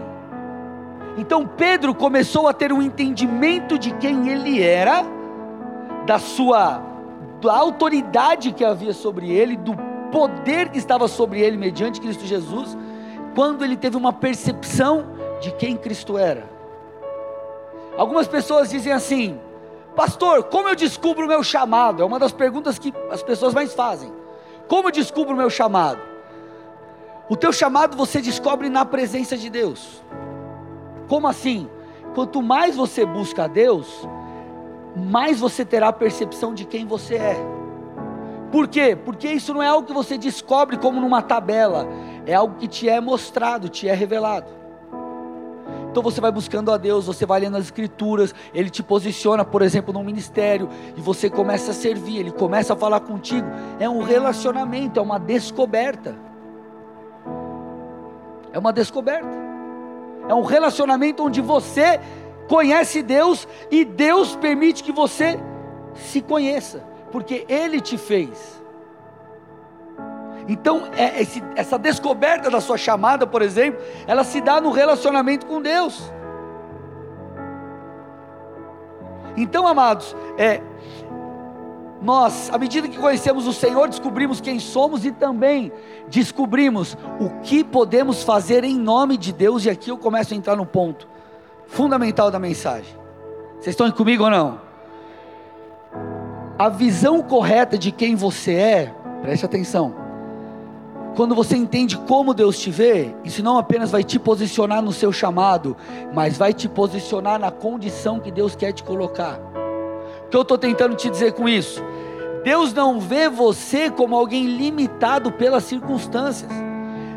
Então 1.16 1.46
Pedro 1.46 1.94
começou 1.94 2.46
a 2.46 2.52
ter 2.52 2.72
um 2.72 2.82
entendimento 2.82 3.78
de 3.78 3.92
quem 3.92 4.28
ele 4.28 4.62
era, 4.62 5.04
da 6.06 6.18
sua 6.18 6.82
da 7.40 7.54
autoridade 7.54 8.50
que 8.50 8.64
havia 8.64 8.94
sobre 8.94 9.30
ele, 9.30 9.56
do 9.56 9.76
poder 10.10 10.70
que 10.70 10.78
estava 10.78 11.06
sobre 11.06 11.40
ele 11.40 11.56
mediante 11.56 12.00
Cristo 12.00 12.24
Jesus 12.24 12.76
quando 13.36 13.62
ele 13.62 13.76
teve 13.76 13.98
uma 13.98 14.14
percepção 14.14 15.04
de 15.40 15.52
quem 15.52 15.76
Cristo 15.76 16.16
era. 16.18 16.44
Algumas 17.96 18.28
pessoas 18.28 18.70
dizem 18.70 18.92
assim: 18.92 19.40
Pastor, 19.94 20.44
como 20.44 20.68
eu 20.68 20.76
descubro 20.76 21.24
o 21.24 21.28
meu 21.28 21.42
chamado? 21.42 22.02
É 22.02 22.04
uma 22.04 22.18
das 22.18 22.32
perguntas 22.32 22.78
que 22.78 22.92
as 23.10 23.22
pessoas 23.22 23.54
mais 23.54 23.72
fazem. 23.72 24.12
Como 24.68 24.88
eu 24.88 24.92
descubro 24.92 25.34
o 25.34 25.36
meu 25.36 25.48
chamado? 25.48 26.00
O 27.28 27.36
teu 27.36 27.52
chamado 27.52 27.96
você 27.96 28.20
descobre 28.20 28.68
na 28.68 28.84
presença 28.84 29.36
de 29.36 29.48
Deus. 29.48 30.02
Como 31.08 31.26
assim? 31.26 31.68
Quanto 32.14 32.42
mais 32.42 32.76
você 32.76 33.04
busca 33.04 33.44
a 33.44 33.46
Deus, 33.46 34.06
mais 34.94 35.40
você 35.40 35.64
terá 35.64 35.88
a 35.88 35.92
percepção 35.92 36.54
de 36.54 36.64
quem 36.64 36.86
você 36.86 37.16
é. 37.16 37.36
Por 38.50 38.68
quê? 38.68 38.96
Porque 38.96 39.28
isso 39.28 39.52
não 39.52 39.62
é 39.62 39.66
algo 39.66 39.86
que 39.86 39.92
você 39.92 40.16
descobre 40.16 40.76
como 40.76 41.00
numa 41.00 41.20
tabela, 41.20 41.86
é 42.24 42.34
algo 42.34 42.56
que 42.56 42.68
te 42.68 42.88
é 42.88 43.00
mostrado, 43.00 43.68
te 43.68 43.88
é 43.88 43.94
revelado. 43.94 44.46
Então 45.96 46.02
você 46.02 46.20
vai 46.20 46.30
buscando 46.30 46.70
a 46.70 46.76
Deus, 46.76 47.06
você 47.06 47.24
vai 47.24 47.40
lendo 47.40 47.56
as 47.56 47.64
Escrituras, 47.64 48.34
Ele 48.52 48.68
te 48.68 48.82
posiciona, 48.82 49.46
por 49.46 49.62
exemplo, 49.62 49.94
num 49.94 50.04
ministério, 50.04 50.68
e 50.94 51.00
você 51.00 51.30
começa 51.30 51.70
a 51.70 51.74
servir, 51.74 52.18
Ele 52.18 52.30
começa 52.30 52.74
a 52.74 52.76
falar 52.76 53.00
contigo. 53.00 53.46
É 53.80 53.88
um 53.88 54.02
relacionamento, 54.02 55.00
é 55.00 55.02
uma 55.02 55.18
descoberta. 55.18 56.14
É 58.52 58.58
uma 58.58 58.74
descoberta. 58.74 59.26
É 60.28 60.34
um 60.34 60.42
relacionamento 60.42 61.24
onde 61.24 61.40
você 61.40 61.98
conhece 62.46 63.02
Deus 63.02 63.48
e 63.70 63.82
Deus 63.82 64.36
permite 64.36 64.84
que 64.84 64.92
você 64.92 65.40
se 65.94 66.20
conheça, 66.20 66.84
porque 67.10 67.46
Ele 67.48 67.80
te 67.80 67.96
fez. 67.96 68.62
Então, 70.48 70.88
é, 70.96 71.20
esse, 71.20 71.42
essa 71.56 71.78
descoberta 71.78 72.48
da 72.48 72.60
sua 72.60 72.78
chamada, 72.78 73.26
por 73.26 73.42
exemplo, 73.42 73.80
ela 74.06 74.22
se 74.22 74.40
dá 74.40 74.60
no 74.60 74.70
relacionamento 74.70 75.46
com 75.46 75.60
Deus. 75.60 76.12
Então, 79.36 79.66
amados, 79.66 80.16
é, 80.38 80.62
nós, 82.00 82.48
à 82.52 82.58
medida 82.58 82.88
que 82.88 82.96
conhecemos 82.96 83.46
o 83.46 83.52
Senhor, 83.52 83.88
descobrimos 83.88 84.40
quem 84.40 84.60
somos 84.60 85.04
e 85.04 85.10
também 85.10 85.72
descobrimos 86.08 86.96
o 87.18 87.28
que 87.42 87.64
podemos 87.64 88.22
fazer 88.22 88.62
em 88.62 88.78
nome 88.78 89.16
de 89.16 89.32
Deus, 89.32 89.64
e 89.64 89.70
aqui 89.70 89.90
eu 89.90 89.98
começo 89.98 90.32
a 90.32 90.36
entrar 90.36 90.54
no 90.54 90.64
ponto 90.64 91.08
fundamental 91.66 92.30
da 92.30 92.38
mensagem. 92.38 92.96
Vocês 93.54 93.74
estão 93.74 93.90
comigo 93.90 94.24
ou 94.24 94.30
não? 94.30 94.60
A 96.56 96.68
visão 96.68 97.20
correta 97.20 97.76
de 97.76 97.90
quem 97.90 98.14
você 98.14 98.54
é, 98.54 98.94
preste 99.22 99.44
atenção 99.44 100.05
quando 101.16 101.34
você 101.34 101.56
entende 101.56 101.96
como 101.96 102.34
Deus 102.34 102.58
te 102.58 102.70
vê, 102.70 103.16
isso 103.24 103.42
não 103.42 103.56
apenas 103.56 103.90
vai 103.90 104.04
te 104.04 104.18
posicionar 104.18 104.82
no 104.82 104.92
seu 104.92 105.10
chamado, 105.10 105.74
mas 106.12 106.36
vai 106.36 106.52
te 106.52 106.68
posicionar 106.68 107.40
na 107.40 107.50
condição 107.50 108.20
que 108.20 108.30
Deus 108.30 108.54
quer 108.54 108.72
te 108.72 108.84
colocar. 108.84 109.40
O 110.26 110.28
que 110.28 110.36
eu 110.36 110.42
estou 110.42 110.58
tentando 110.58 110.94
te 110.94 111.08
dizer 111.08 111.32
com 111.32 111.48
isso? 111.48 111.82
Deus 112.44 112.74
não 112.74 113.00
vê 113.00 113.30
você 113.30 113.90
como 113.90 114.14
alguém 114.14 114.44
limitado 114.44 115.32
pelas 115.32 115.64
circunstâncias. 115.64 116.50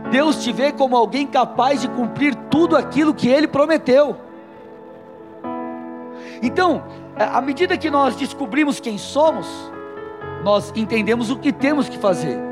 Deus 0.10 0.42
te 0.42 0.54
vê 0.54 0.72
como 0.72 0.96
alguém 0.96 1.28
capaz 1.28 1.82
de 1.82 1.90
cumprir 1.90 2.34
tudo 2.50 2.78
aquilo 2.78 3.14
que 3.14 3.28
Ele 3.28 3.50
prometeu. 3.50 4.16
Então, 6.42 6.86
à 7.18 7.42
medida 7.42 7.78
que 7.78 7.92
nós 7.92 8.16
descobrimos 8.16 8.80
quem 8.80 8.98
somos, 8.98 9.46
nós 10.42 10.72
entendemos 10.74 11.30
o 11.30 11.36
que 11.38 11.52
temos 11.52 11.90
que 11.90 11.98
fazer. 11.98 12.49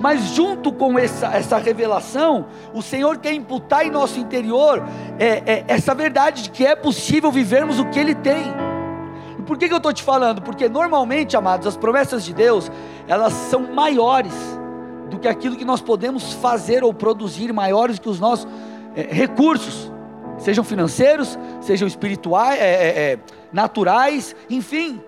Mas 0.00 0.22
junto 0.34 0.72
com 0.72 0.98
essa, 0.98 1.26
essa 1.26 1.58
revelação, 1.58 2.46
o 2.72 2.80
Senhor 2.80 3.18
quer 3.18 3.34
imputar 3.34 3.86
em 3.86 3.90
nosso 3.90 4.18
interior 4.18 4.82
é, 5.18 5.42
é, 5.44 5.64
essa 5.68 5.94
verdade 5.94 6.44
de 6.44 6.50
que 6.50 6.66
é 6.66 6.74
possível 6.74 7.30
vivermos 7.30 7.78
o 7.78 7.84
que 7.84 7.98
Ele 7.98 8.14
tem. 8.14 8.44
E 9.38 9.42
por 9.42 9.58
que, 9.58 9.68
que 9.68 9.74
eu 9.74 9.76
estou 9.76 9.92
te 9.92 10.02
falando? 10.02 10.40
Porque 10.40 10.70
normalmente, 10.70 11.36
amados, 11.36 11.66
as 11.66 11.76
promessas 11.76 12.24
de 12.24 12.32
Deus, 12.32 12.72
elas 13.06 13.34
são 13.34 13.74
maiores 13.74 14.32
do 15.10 15.18
que 15.18 15.28
aquilo 15.28 15.54
que 15.54 15.66
nós 15.66 15.82
podemos 15.82 16.32
fazer 16.32 16.82
ou 16.82 16.94
produzir, 16.94 17.52
maiores 17.52 17.98
que 17.98 18.08
os 18.08 18.18
nossos 18.18 18.48
é, 18.96 19.02
recursos, 19.02 19.92
sejam 20.38 20.64
financeiros, 20.64 21.38
sejam 21.60 21.86
espirituais, 21.86 22.58
é, 22.58 22.64
é, 22.64 23.12
é 23.12 23.18
naturais, 23.52 24.34
enfim. 24.48 24.98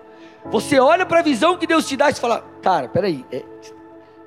Você 0.51 0.79
olha 0.79 1.03
para 1.03 1.19
a 1.19 1.23
visão 1.23 1.57
que 1.57 1.65
Deus 1.65 1.87
te 1.87 1.97
dá 1.97 2.11
e 2.11 2.13
fala, 2.13 2.45
cara, 2.61 2.87
peraí, 2.89 3.25
é, 3.31 3.43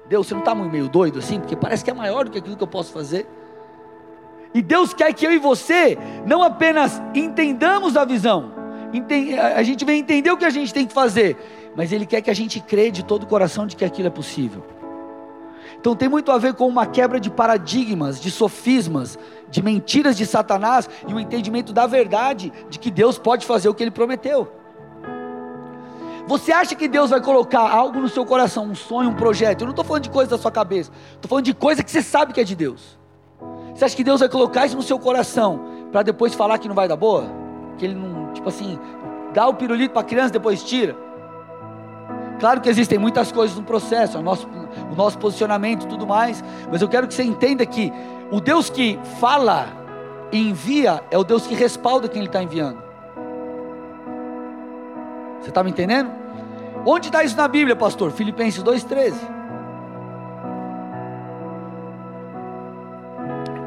Deus, 0.09 0.27
você 0.27 0.35
não 0.35 0.41
está 0.41 0.55
meio 0.55 0.89
doido 0.89 1.19
assim? 1.19 1.41
Porque 1.41 1.57
parece 1.57 1.85
que 1.85 1.91
é 1.91 1.95
maior 1.95 2.25
do 2.25 2.31
que 2.31 2.39
aquilo 2.39 2.57
que 2.57 2.63
eu 2.63 2.69
posso 2.69 2.93
fazer. 2.93 3.27
E 4.55 4.63
Deus 4.63 4.95
quer 4.95 5.13
que 5.13 5.27
eu 5.27 5.33
e 5.33 5.39
você 5.39 5.99
não 6.25 6.43
apenas 6.43 7.03
entendamos 7.15 7.97
a 7.97 8.05
visão, 8.05 8.53
a 9.55 9.63
gente 9.63 9.85
vem 9.85 10.01
entender 10.01 10.31
o 10.31 10.37
que 10.37 10.45
a 10.45 10.51
gente 10.51 10.73
tem 10.73 10.87
que 10.87 10.95
fazer, 10.95 11.37
mas 11.75 11.93
Ele 11.93 12.07
quer 12.07 12.23
que 12.23 12.31
a 12.31 12.35
gente 12.35 12.61
crê 12.61 12.91
de 12.91 13.05
todo 13.05 13.25
o 13.25 13.27
coração 13.27 13.67
de 13.67 13.77
que 13.77 13.85
aquilo 13.85 14.09
é 14.09 14.11
possível. 14.11 14.65
Então 15.79 15.95
tem 15.95 16.09
muito 16.09 16.33
a 16.33 16.39
ver 16.39 16.55
com 16.55 16.67
uma 16.67 16.87
quebra 16.87 17.21
de 17.21 17.29
paradigmas, 17.29 18.21
de 18.21 18.31
sofismas, 18.31 19.19
de 19.51 19.63
mentiras 19.63 20.17
de 20.17 20.25
Satanás 20.25 20.89
e 21.07 21.13
o 21.13 21.21
entendimento 21.21 21.73
da 21.73 21.87
verdade 21.87 22.53
de 22.71 22.79
que 22.79 22.91
Deus 22.91 23.19
pode 23.19 23.45
fazer 23.45 23.69
o 23.69 23.75
que 23.75 23.83
Ele 23.83 23.91
prometeu. 23.91 24.51
Você 26.27 26.51
acha 26.51 26.75
que 26.75 26.89
Deus 26.89 27.11
vai 27.11 27.21
colocar 27.21 27.61
algo 27.61 28.01
no 28.01 28.09
seu 28.09 28.27
coração, 28.27 28.65
um 28.65 28.75
sonho, 28.75 29.11
um 29.11 29.15
projeto? 29.15 29.61
Eu 29.61 29.67
não 29.67 29.71
estou 29.71 29.85
falando 29.85 30.03
de 30.03 30.11
coisa 30.11 30.31
da 30.31 30.39
sua 30.39 30.51
cabeça, 30.51 30.91
estou 31.15 31.29
falando 31.29 31.45
de 31.45 31.55
coisa 31.55 31.85
que 31.85 31.91
você 31.91 32.03
sabe 32.03 32.33
que 32.33 32.41
é 32.41 32.45
de 32.45 32.57
Deus. 32.57 32.99
Você 33.73 33.85
acha 33.85 33.95
que 33.95 34.03
Deus 34.03 34.21
vai 34.21 34.29
colocar 34.29 34.67
isso 34.67 34.75
no 34.75 34.83
seu 34.83 34.99
coração 34.99 35.61
para 35.93 36.03
depois 36.03 36.35
falar 36.35 36.59
que 36.59 36.67
não 36.67 36.75
vai 36.75 36.89
dar 36.89 36.97
boa? 36.97 37.27
Que 37.79 37.85
Ele 37.85 37.95
não, 37.95 38.33
tipo 38.33 38.49
assim, 38.49 38.77
dá 39.33 39.47
o 39.47 39.55
pirulito 39.55 39.93
para 39.93 40.03
a 40.03 40.05
criança 40.05 40.33
depois 40.33 40.65
tira? 40.65 40.97
Claro 42.41 42.61
que 42.61 42.69
existem 42.69 42.99
muitas 42.99 43.31
coisas 43.31 43.57
no 43.57 43.63
processo, 43.63 44.19
o 44.19 44.23
nosso, 44.23 44.49
o 44.91 44.95
nosso 44.97 45.19
posicionamento 45.19 45.85
e 45.85 45.87
tudo 45.87 46.07
mais, 46.07 46.43
mas 46.71 46.83
eu 46.83 46.89
quero 46.89 47.07
que 47.07 47.15
você 47.15 47.23
entenda 47.23 47.65
que 47.65 47.93
o 48.33 48.41
Deus 48.41 48.69
que 48.69 48.99
fala 49.21 49.69
e 50.33 50.39
envia 50.39 51.03
é 51.11 51.17
o 51.17 51.23
Deus 51.23 51.47
que 51.47 51.55
respalda 51.55 52.09
quem 52.09 52.19
Ele 52.19 52.29
está 52.29 52.43
enviando. 52.43 52.86
Você 55.47 55.51
está 55.51 55.63
me 55.63 55.71
entendendo? 55.71 56.11
Onde 56.85 57.07
está 57.07 57.23
isso 57.23 57.37
na 57.37 57.47
Bíblia, 57.47 57.77
pastor? 57.77 58.11
Filipenses 58.11 58.65
2,13. 58.65 59.15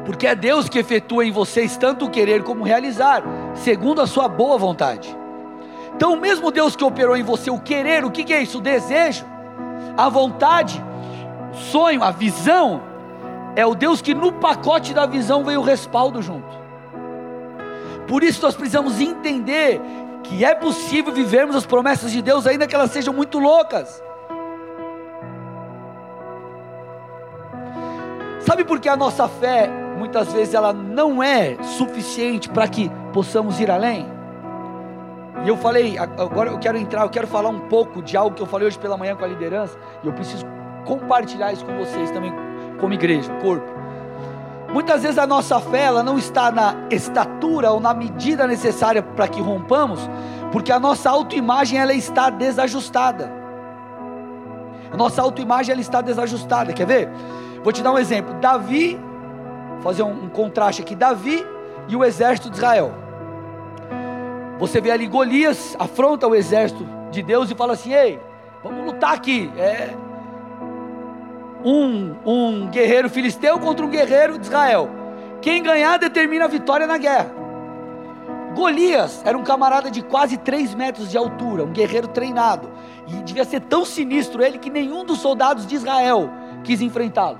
Porque 0.04 0.26
é 0.26 0.34
Deus 0.34 0.68
que 0.68 0.78
efetua 0.78 1.24
em 1.24 1.32
vocês 1.32 1.78
tanto 1.78 2.04
o 2.04 2.10
querer 2.10 2.42
como 2.42 2.60
o 2.60 2.64
realizar, 2.64 3.22
segundo 3.54 4.02
a 4.02 4.06
sua 4.06 4.28
boa 4.28 4.58
vontade. 4.58 5.16
Então, 5.96 6.12
o 6.12 6.20
mesmo 6.20 6.50
Deus 6.50 6.76
que 6.76 6.84
operou 6.84 7.16
em 7.16 7.22
você 7.22 7.50
o 7.50 7.58
querer, 7.58 8.04
o 8.04 8.10
que, 8.10 8.24
que 8.24 8.34
é 8.34 8.42
isso? 8.42 8.58
O 8.58 8.60
desejo, 8.60 9.24
a 9.96 10.06
vontade, 10.10 10.84
o 11.50 11.56
sonho, 11.56 12.04
a 12.04 12.10
visão, 12.10 12.82
é 13.56 13.64
o 13.64 13.74
Deus 13.74 14.02
que 14.02 14.12
no 14.12 14.32
pacote 14.32 14.92
da 14.92 15.06
visão 15.06 15.44
veio 15.44 15.60
o 15.60 15.64
respaldo 15.64 16.20
junto. 16.20 16.60
Por 18.06 18.22
isso 18.22 18.42
nós 18.42 18.54
precisamos 18.54 19.00
entender 19.00 19.80
que 20.22 20.44
é 20.44 20.54
possível 20.54 21.12
vivermos 21.12 21.56
as 21.56 21.66
promessas 21.66 22.10
de 22.12 22.22
Deus, 22.22 22.46
ainda 22.46 22.66
que 22.66 22.74
elas 22.74 22.90
sejam 22.90 23.12
muito 23.12 23.38
loucas. 23.38 24.02
Sabe 28.40 28.64
por 28.64 28.80
que 28.80 28.88
a 28.88 28.96
nossa 28.96 29.28
fé, 29.28 29.68
muitas 29.96 30.32
vezes, 30.32 30.54
ela 30.54 30.72
não 30.72 31.22
é 31.22 31.56
suficiente 31.62 32.48
para 32.48 32.66
que 32.66 32.90
possamos 33.12 33.60
ir 33.60 33.70
além? 33.70 34.06
E 35.44 35.48
eu 35.48 35.56
falei, 35.56 35.96
agora 35.98 36.50
eu 36.50 36.58
quero 36.58 36.76
entrar, 36.76 37.02
eu 37.02 37.10
quero 37.10 37.26
falar 37.26 37.48
um 37.48 37.60
pouco 37.60 38.02
de 38.02 38.16
algo 38.16 38.34
que 38.34 38.42
eu 38.42 38.46
falei 38.46 38.66
hoje 38.66 38.78
pela 38.78 38.96
manhã 38.96 39.14
com 39.14 39.24
a 39.24 39.28
liderança, 39.28 39.78
e 40.02 40.06
eu 40.06 40.12
preciso 40.12 40.44
compartilhar 40.84 41.52
isso 41.52 41.64
com 41.64 41.76
vocês 41.76 42.10
também, 42.10 42.32
como 42.78 42.92
igreja, 42.92 43.32
corpo. 43.40 43.70
Muitas 44.72 45.02
vezes 45.02 45.18
a 45.18 45.26
nossa 45.26 45.58
fé 45.60 45.84
ela 45.84 46.02
não 46.02 46.16
está 46.16 46.52
na 46.52 46.74
estatura 46.90 47.70
ou 47.72 47.80
na 47.80 47.92
medida 47.92 48.46
necessária 48.46 49.02
para 49.02 49.26
que 49.26 49.40
rompamos, 49.40 50.00
porque 50.52 50.70
a 50.70 50.78
nossa 50.78 51.10
autoimagem 51.10 51.78
ela 51.78 51.92
está 51.92 52.30
desajustada. 52.30 53.32
A 54.92 54.96
nossa 54.96 55.22
autoimagem 55.22 55.72
ela 55.72 55.80
está 55.80 56.00
desajustada. 56.00 56.72
Quer 56.72 56.86
ver? 56.86 57.08
Vou 57.62 57.72
te 57.72 57.82
dar 57.82 57.92
um 57.92 57.98
exemplo. 57.98 58.34
Davi, 58.40 58.98
fazer 59.80 60.02
um, 60.02 60.24
um 60.24 60.28
contraste 60.28 60.82
aqui. 60.82 60.94
Davi 60.94 61.44
e 61.88 61.96
o 61.96 62.04
exército 62.04 62.50
de 62.50 62.56
Israel. 62.56 62.92
Você 64.58 64.80
vê 64.80 64.90
ali 64.90 65.06
Golias 65.06 65.74
afronta 65.78 66.26
o 66.26 66.34
exército 66.34 66.86
de 67.10 67.22
Deus 67.22 67.50
e 67.50 67.54
fala 67.54 67.72
assim: 67.72 67.92
Ei, 67.92 68.20
vamos 68.62 68.84
lutar 68.84 69.14
aqui. 69.14 69.50
É, 69.56 69.94
um, 71.64 72.16
um 72.24 72.66
guerreiro 72.68 73.08
filisteu 73.08 73.58
contra 73.58 73.84
um 73.84 73.90
guerreiro 73.90 74.38
de 74.38 74.46
Israel. 74.46 74.90
Quem 75.40 75.62
ganhar 75.62 75.98
determina 75.98 76.44
a 76.44 76.48
vitória 76.48 76.86
na 76.86 76.98
guerra. 76.98 77.40
Golias 78.54 79.22
era 79.24 79.38
um 79.38 79.44
camarada 79.44 79.90
de 79.90 80.02
quase 80.02 80.36
3 80.36 80.74
metros 80.74 81.10
de 81.10 81.16
altura, 81.16 81.64
um 81.64 81.72
guerreiro 81.72 82.08
treinado. 82.08 82.70
E 83.06 83.22
devia 83.22 83.44
ser 83.44 83.60
tão 83.60 83.84
sinistro 83.84 84.42
ele 84.42 84.58
que 84.58 84.68
nenhum 84.68 85.04
dos 85.04 85.18
soldados 85.18 85.66
de 85.66 85.74
Israel 85.74 86.30
quis 86.64 86.80
enfrentá-lo. 86.80 87.38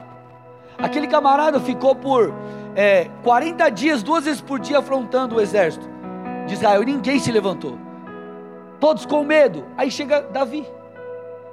Aquele 0.79 1.07
camarada 1.07 1.61
ficou 1.61 1.95
por 1.95 2.33
é, 2.75 3.11
40 3.23 3.69
dias, 3.71 4.03
duas 4.03 4.25
vezes 4.25 4.41
por 4.41 4.59
dia, 4.59 4.79
afrontando 4.79 5.37
o 5.37 5.41
exército 5.41 5.87
de 6.47 6.55
Israel. 6.55 6.83
E 6.83 6.87
ninguém 6.87 7.19
se 7.19 7.31
levantou. 7.31 7.77
Todos 8.79 9.05
com 9.05 9.23
medo. 9.23 9.67
Aí 9.77 9.91
chega 9.91 10.23
Davi. 10.23 10.67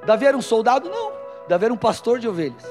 Davi 0.05 0.25
era 0.25 0.37
um 0.37 0.41
soldado? 0.41 0.89
Não. 0.89 1.16
Davi 1.47 1.65
era 1.65 1.73
um 1.73 1.77
pastor 1.77 2.19
de 2.19 2.27
ovelhas. 2.27 2.65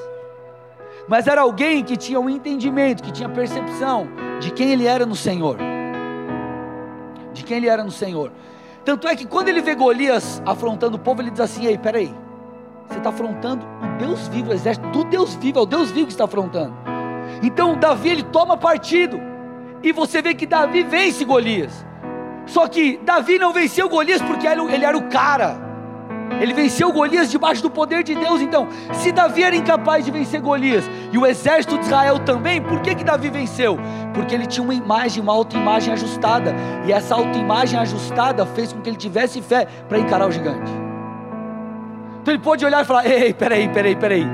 Mas 1.09 1.27
era 1.27 1.43
alguém 1.43 1.85
que 1.85 1.97
tinha 1.97 2.19
um 2.19 2.29
entendimento, 2.29 3.03
que 3.03 3.13
tinha 3.13 3.29
percepção 3.29 4.09
de 4.41 4.51
quem 4.51 4.73
ele 4.73 4.87
era 4.87 5.07
no 5.07 5.15
Senhor. 5.15 5.57
De 7.33 7.45
quem 7.45 7.59
ele 7.59 7.69
era 7.69 7.85
no 7.85 7.91
Senhor. 7.91 8.33
Tanto 8.85 9.09
é 9.09 9.17
que 9.17 9.27
quando 9.27 9.49
ele 9.49 9.61
vê 9.61 9.75
Golias 9.75 10.43
afrontando 10.45 10.97
o 10.97 11.01
povo, 11.01 11.23
ele 11.23 11.31
diz 11.31 11.41
assim: 11.41 11.67
Ei, 11.67 11.79
peraí, 11.79 12.15
você 12.89 12.99
está 12.99 13.11
afrontando 13.11 13.67
o 13.67 13.99
Deus 13.99 14.29
vivo, 14.29 14.51
o 14.51 14.55
exército 14.55 14.89
do 14.91 15.05
Deus 15.05 15.35
vivo, 15.35 15.59
é 15.59 15.63
o 15.63 15.67
Deus 15.67 15.91
vivo 15.91 16.07
que 16.07 16.13
está 16.13 16.25
afrontando. 16.25 16.75
Então 17.43 17.77
Davi 17.77 18.11
ele 18.11 18.23
toma 18.23 18.57
partido, 18.57 19.21
e 19.83 19.93
você 19.93 20.23
vê 20.23 20.35
que 20.35 20.47
Davi 20.47 20.83
vence 20.83 21.25
Golias. 21.25 21.85
Só 22.47 22.69
que 22.69 22.99
Davi 22.99 23.39
não 23.39 23.53
venceu 23.53 23.89
Golias 23.89 24.23
porque 24.23 24.47
ele 24.47 24.85
era 24.85 24.97
o 24.97 25.09
cara, 25.09 25.59
ele 26.41 26.53
venceu 26.53 26.93
Golias 26.93 27.31
debaixo 27.31 27.63
do 27.63 27.71
poder 27.71 28.03
de 28.03 28.15
Deus. 28.15 28.41
Então, 28.41 28.69
se 28.93 29.11
Davi 29.11 29.43
era 29.43 29.57
incapaz 29.57 30.05
de 30.05 30.11
vencer 30.11 30.41
Golias 30.41 30.85
e 31.13 31.19
o 31.19 31.27
exército 31.27 31.79
de 31.79 31.85
Israel 31.85 32.19
também, 32.19 32.61
por 32.61 32.81
que, 32.81 32.95
que 32.95 33.05
Davi 33.05 33.31
venceu? 33.31 33.79
Porque 34.13 34.35
ele 34.35 34.47
tinha 34.47 34.63
uma 34.63 34.75
imagem, 34.75 35.23
uma 35.23 35.33
autoimagem 35.33 35.93
ajustada. 35.93 36.55
E 36.85 36.93
essa 36.93 37.15
autoimagem 37.15 37.79
ajustada 37.79 38.45
fez 38.45 38.73
com 38.73 38.81
que 38.81 38.91
ele 38.91 38.97
tivesse 38.97 39.41
fé 39.41 39.67
para 39.89 39.99
encarar 39.99 40.29
o 40.29 40.33
gigante. 40.33 40.71
Então 42.21 42.35
ele 42.35 42.43
pôde 42.43 42.65
olhar 42.65 42.83
e 42.83 42.85
falar: 42.85 43.07
Ei, 43.07 43.33
peraí, 43.33 43.69
peraí, 43.69 43.97
peraí. 43.97 44.27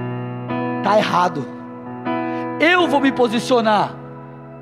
Está 0.79 0.99
errado. 0.99 1.47
Eu 2.59 2.89
vou 2.89 3.01
me 3.01 3.13
posicionar. 3.13 3.95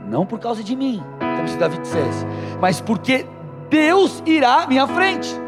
Não 0.06 0.26
por 0.26 0.40
causa 0.40 0.62
de 0.64 0.74
mim, 0.74 1.02
como 1.20 1.46
se 1.46 1.56
Davi 1.56 1.78
dissesse, 1.78 2.26
mas 2.60 2.80
porque 2.80 3.24
Deus 3.68 4.20
irá 4.26 4.64
à 4.64 4.66
minha 4.66 4.86
frente. 4.86 5.39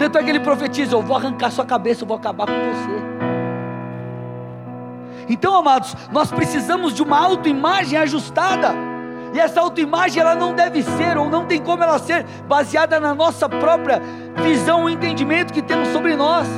Tanto 0.00 0.16
é 0.16 0.22
que 0.22 0.30
ele 0.30 0.40
profetiza: 0.40 0.94
Eu 0.94 1.02
vou 1.02 1.14
arrancar 1.14 1.50
sua 1.50 1.66
cabeça, 1.66 2.04
eu 2.04 2.08
vou 2.08 2.16
acabar 2.16 2.46
com 2.46 2.54
você. 2.54 3.00
Então, 5.28 5.54
amados, 5.54 5.94
nós 6.10 6.30
precisamos 6.30 6.94
de 6.94 7.02
uma 7.02 7.18
autoimagem 7.20 7.98
ajustada. 7.98 8.72
E 9.34 9.38
essa 9.38 9.60
autoimagem 9.60 10.22
ela 10.22 10.34
não 10.34 10.54
deve 10.54 10.82
ser, 10.82 11.18
ou 11.18 11.28
não 11.28 11.44
tem 11.44 11.60
como 11.60 11.82
ela 11.82 11.98
ser, 11.98 12.24
baseada 12.48 12.98
na 12.98 13.14
nossa 13.14 13.46
própria 13.46 14.00
visão, 14.42 14.84
o 14.84 14.88
entendimento 14.88 15.52
que 15.52 15.60
temos 15.60 15.88
sobre 15.88 16.16
nós. 16.16 16.48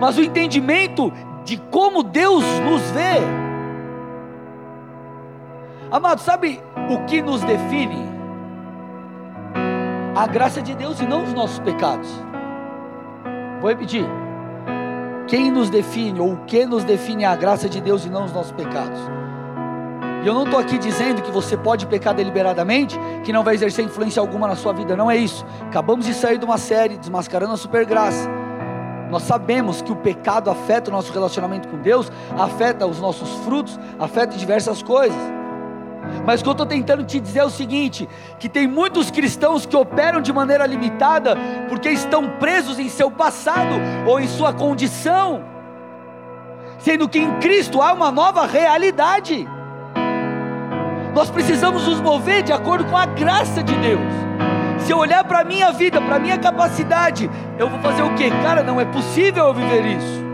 Mas 0.00 0.16
o 0.16 0.22
entendimento 0.22 1.12
de 1.44 1.56
como 1.56 2.04
Deus 2.04 2.44
nos 2.60 2.82
vê. 2.92 3.18
Amado, 5.90 6.20
sabe 6.20 6.62
o 6.88 7.04
que 7.04 7.20
nos 7.20 7.42
define? 7.42 8.17
A 10.18 10.26
graça 10.26 10.60
de 10.60 10.74
Deus 10.74 10.98
e 10.98 11.06
não 11.06 11.22
os 11.22 11.32
nossos 11.32 11.60
pecados. 11.60 12.08
Vou 13.60 13.70
repetir. 13.70 14.04
Quem 15.28 15.48
nos 15.48 15.70
define 15.70 16.18
ou 16.18 16.32
o 16.32 16.38
que 16.38 16.66
nos 16.66 16.82
define 16.82 17.22
é 17.22 17.28
a 17.28 17.36
graça 17.36 17.68
de 17.68 17.80
Deus 17.80 18.04
e 18.04 18.10
não 18.10 18.24
os 18.24 18.32
nossos 18.32 18.50
pecados. 18.50 18.98
E 20.24 20.26
eu 20.26 20.34
não 20.34 20.42
estou 20.42 20.58
aqui 20.58 20.76
dizendo 20.76 21.22
que 21.22 21.30
você 21.30 21.56
pode 21.56 21.86
pecar 21.86 22.16
deliberadamente, 22.16 22.98
que 23.22 23.32
não 23.32 23.44
vai 23.44 23.54
exercer 23.54 23.84
influência 23.84 24.18
alguma 24.18 24.48
na 24.48 24.56
sua 24.56 24.72
vida, 24.72 24.96
não 24.96 25.08
é 25.08 25.16
isso. 25.16 25.46
Acabamos 25.68 26.04
de 26.04 26.12
sair 26.12 26.36
de 26.36 26.44
uma 26.44 26.58
série 26.58 26.98
desmascarando 26.98 27.52
a 27.52 27.56
supergraça. 27.56 28.28
Nós 29.12 29.22
sabemos 29.22 29.80
que 29.82 29.92
o 29.92 29.96
pecado 29.96 30.50
afeta 30.50 30.90
o 30.90 30.92
nosso 30.92 31.12
relacionamento 31.12 31.68
com 31.68 31.78
Deus, 31.78 32.10
afeta 32.36 32.84
os 32.88 32.98
nossos 33.00 33.32
frutos, 33.44 33.78
afeta 34.00 34.36
diversas 34.36 34.82
coisas. 34.82 35.38
Mas 36.24 36.40
o 36.40 36.42
que 36.42 36.48
eu 36.48 36.52
estou 36.52 36.66
tentando 36.66 37.04
te 37.04 37.20
dizer 37.20 37.40
é 37.40 37.44
o 37.44 37.50
seguinte: 37.50 38.08
que 38.38 38.48
tem 38.48 38.66
muitos 38.66 39.10
cristãos 39.10 39.66
que 39.66 39.76
operam 39.76 40.20
de 40.20 40.32
maneira 40.32 40.66
limitada 40.66 41.36
porque 41.68 41.88
estão 41.90 42.28
presos 42.38 42.78
em 42.78 42.88
seu 42.88 43.10
passado 43.10 43.74
ou 44.06 44.20
em 44.20 44.26
sua 44.26 44.52
condição, 44.52 45.44
sendo 46.78 47.08
que 47.08 47.18
em 47.18 47.38
Cristo 47.38 47.80
há 47.82 47.92
uma 47.92 48.10
nova 48.10 48.46
realidade. 48.46 49.48
Nós 51.14 51.30
precisamos 51.30 51.86
nos 51.86 52.00
mover 52.00 52.42
de 52.42 52.52
acordo 52.52 52.84
com 52.84 52.96
a 52.96 53.06
graça 53.06 53.62
de 53.62 53.74
Deus. 53.76 54.00
Se 54.80 54.92
eu 54.92 54.98
olhar 54.98 55.24
para 55.24 55.40
a 55.40 55.44
minha 55.44 55.72
vida, 55.72 56.00
para 56.00 56.16
a 56.16 56.18
minha 56.18 56.38
capacidade, 56.38 57.28
eu 57.58 57.68
vou 57.68 57.80
fazer 57.80 58.02
o 58.02 58.14
que? 58.14 58.30
Cara, 58.30 58.62
não 58.62 58.80
é 58.80 58.84
possível 58.84 59.46
eu 59.46 59.54
viver 59.54 59.84
isso. 59.84 60.27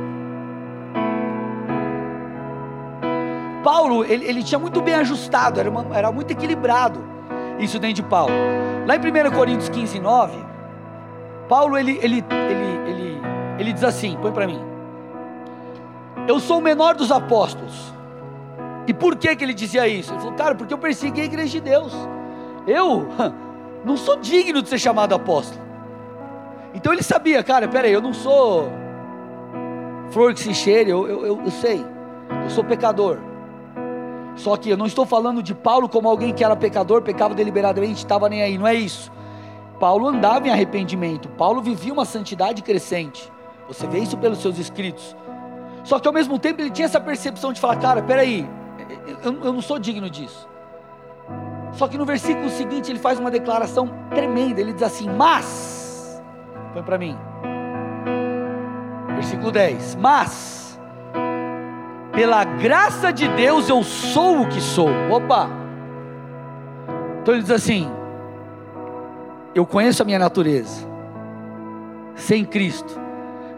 Paulo, 3.75 4.05
ele, 4.05 4.25
ele 4.25 4.41
tinha 4.41 4.57
muito 4.57 4.81
bem 4.81 4.95
ajustado, 4.95 5.59
era, 5.59 5.69
uma, 5.69 5.85
era 5.93 6.13
muito 6.13 6.31
equilibrado 6.31 7.05
isso 7.59 7.77
dentro 7.81 7.97
de 7.97 8.03
Paulo. 8.05 8.33
Lá 8.87 8.95
em 8.95 9.01
1 9.01 9.33
Coríntios 9.33 9.69
15, 9.69 9.99
9, 9.99 10.39
Paulo 11.49 11.77
ele, 11.77 11.99
ele, 12.01 12.25
ele, 12.31 12.89
ele, 12.89 13.21
ele 13.59 13.73
diz 13.73 13.83
assim: 13.83 14.17
põe 14.23 14.31
para 14.31 14.47
mim. 14.47 14.63
Eu 16.29 16.39
sou 16.39 16.59
o 16.59 16.61
menor 16.63 16.95
dos 16.95 17.11
apóstolos. 17.11 17.93
E 18.87 18.95
por 18.95 19.17
que, 19.17 19.35
que 19.35 19.43
ele 19.43 19.53
dizia 19.53 19.89
isso? 19.89 20.13
Ele 20.13 20.21
falou, 20.21 20.37
cara, 20.37 20.55
porque 20.55 20.73
eu 20.73 20.79
persegui 20.79 21.23
a 21.23 21.25
igreja 21.25 21.51
de 21.51 21.61
Deus. 21.61 21.93
Eu 22.69 23.09
não 23.85 23.97
sou 23.97 24.19
digno 24.19 24.63
de 24.63 24.69
ser 24.69 24.79
chamado 24.79 25.17
apóstolo. 25.17 25.61
Então 26.73 26.93
ele 26.93 27.03
sabia, 27.03 27.43
cara, 27.43 27.67
peraí, 27.67 27.93
eu 27.93 28.01
não 28.01 28.15
sou 28.15 28.71
flor 30.13 30.33
que 30.33 30.39
se 30.39 30.55
cheire, 30.55 30.91
eu, 30.91 31.09
eu, 31.09 31.27
eu, 31.27 31.41
eu 31.45 31.51
sei, 31.51 31.85
eu 32.45 32.51
sou 32.51 32.63
pecador. 32.63 33.34
Só 34.37 34.57
que 34.57 34.71
eu 34.71 34.77
não 34.77 34.87
estou 34.87 35.07
falando 35.07 35.43
de 35.43 35.55
Paulo 35.55 35.89
como 35.89 36.09
alguém 36.09 36.33
que 36.33 36.45
era 36.45 36.57
pecador, 36.57 37.03
pecava 37.03 37.35
deliberadamente, 37.35 37.99
estava 37.99 38.29
nem 38.29 38.43
aí, 38.43 38.59
não 38.59 38.67
é 38.67 38.75
isso. 38.75 39.13
Paulo 39.79 40.09
andava 40.09 40.49
em 40.49 40.51
arrependimento, 40.51 41.29
Paulo 41.31 41.61
vivia 41.61 41.93
uma 41.93 42.05
santidade 42.05 42.63
crescente. 42.63 43.33
Você 43.69 43.87
vê 43.87 43.99
isso 43.99 44.17
pelos 44.17 44.39
seus 44.39 44.59
escritos. 44.59 45.17
Só 45.85 45.99
que 45.99 46.09
ao 46.09 46.15
mesmo 46.15 46.39
tempo 46.39 46.61
ele 46.61 46.71
tinha 46.71 46.87
essa 46.87 47.01
percepção 47.01 47.53
de 47.53 47.61
falar: 47.61 47.77
cara, 47.77 48.03
peraí, 48.03 48.49
eu, 49.23 49.33
eu 49.43 49.53
não 49.53 49.61
sou 49.61 49.79
digno 49.79 50.09
disso. 50.09 50.49
Só 51.73 51.89
que 51.89 51.99
no 51.99 52.05
versículo 52.05 52.49
seguinte 52.49 52.91
ele 52.91 52.99
faz 52.99 53.19
uma 53.19 53.31
declaração 53.31 53.89
tremenda. 54.11 54.61
Ele 54.61 54.73
diz 54.73 54.83
assim: 54.83 55.09
Mas, 55.11 56.23
põe 56.73 56.83
para 56.83 56.99
mim, 56.99 57.17
versículo 59.15 59.51
10: 59.51 59.97
Mas, 59.97 60.64
pela 62.15 62.45
graça 62.45 63.13
de 63.13 63.27
Deus 63.29 63.69
eu 63.69 63.83
sou 63.83 64.43
o 64.43 64.49
que 64.49 64.61
sou. 64.61 64.89
Opa! 65.11 65.49
Então 67.21 67.35
ele 67.35 67.43
diz 67.43 67.51
assim: 67.51 67.91
Eu 69.55 69.67
conheço 69.67 70.03
a 70.03 70.07
minha 70.07 70.19
natureza, 70.19 70.87
sem 72.15 72.45
Cristo, 72.45 73.01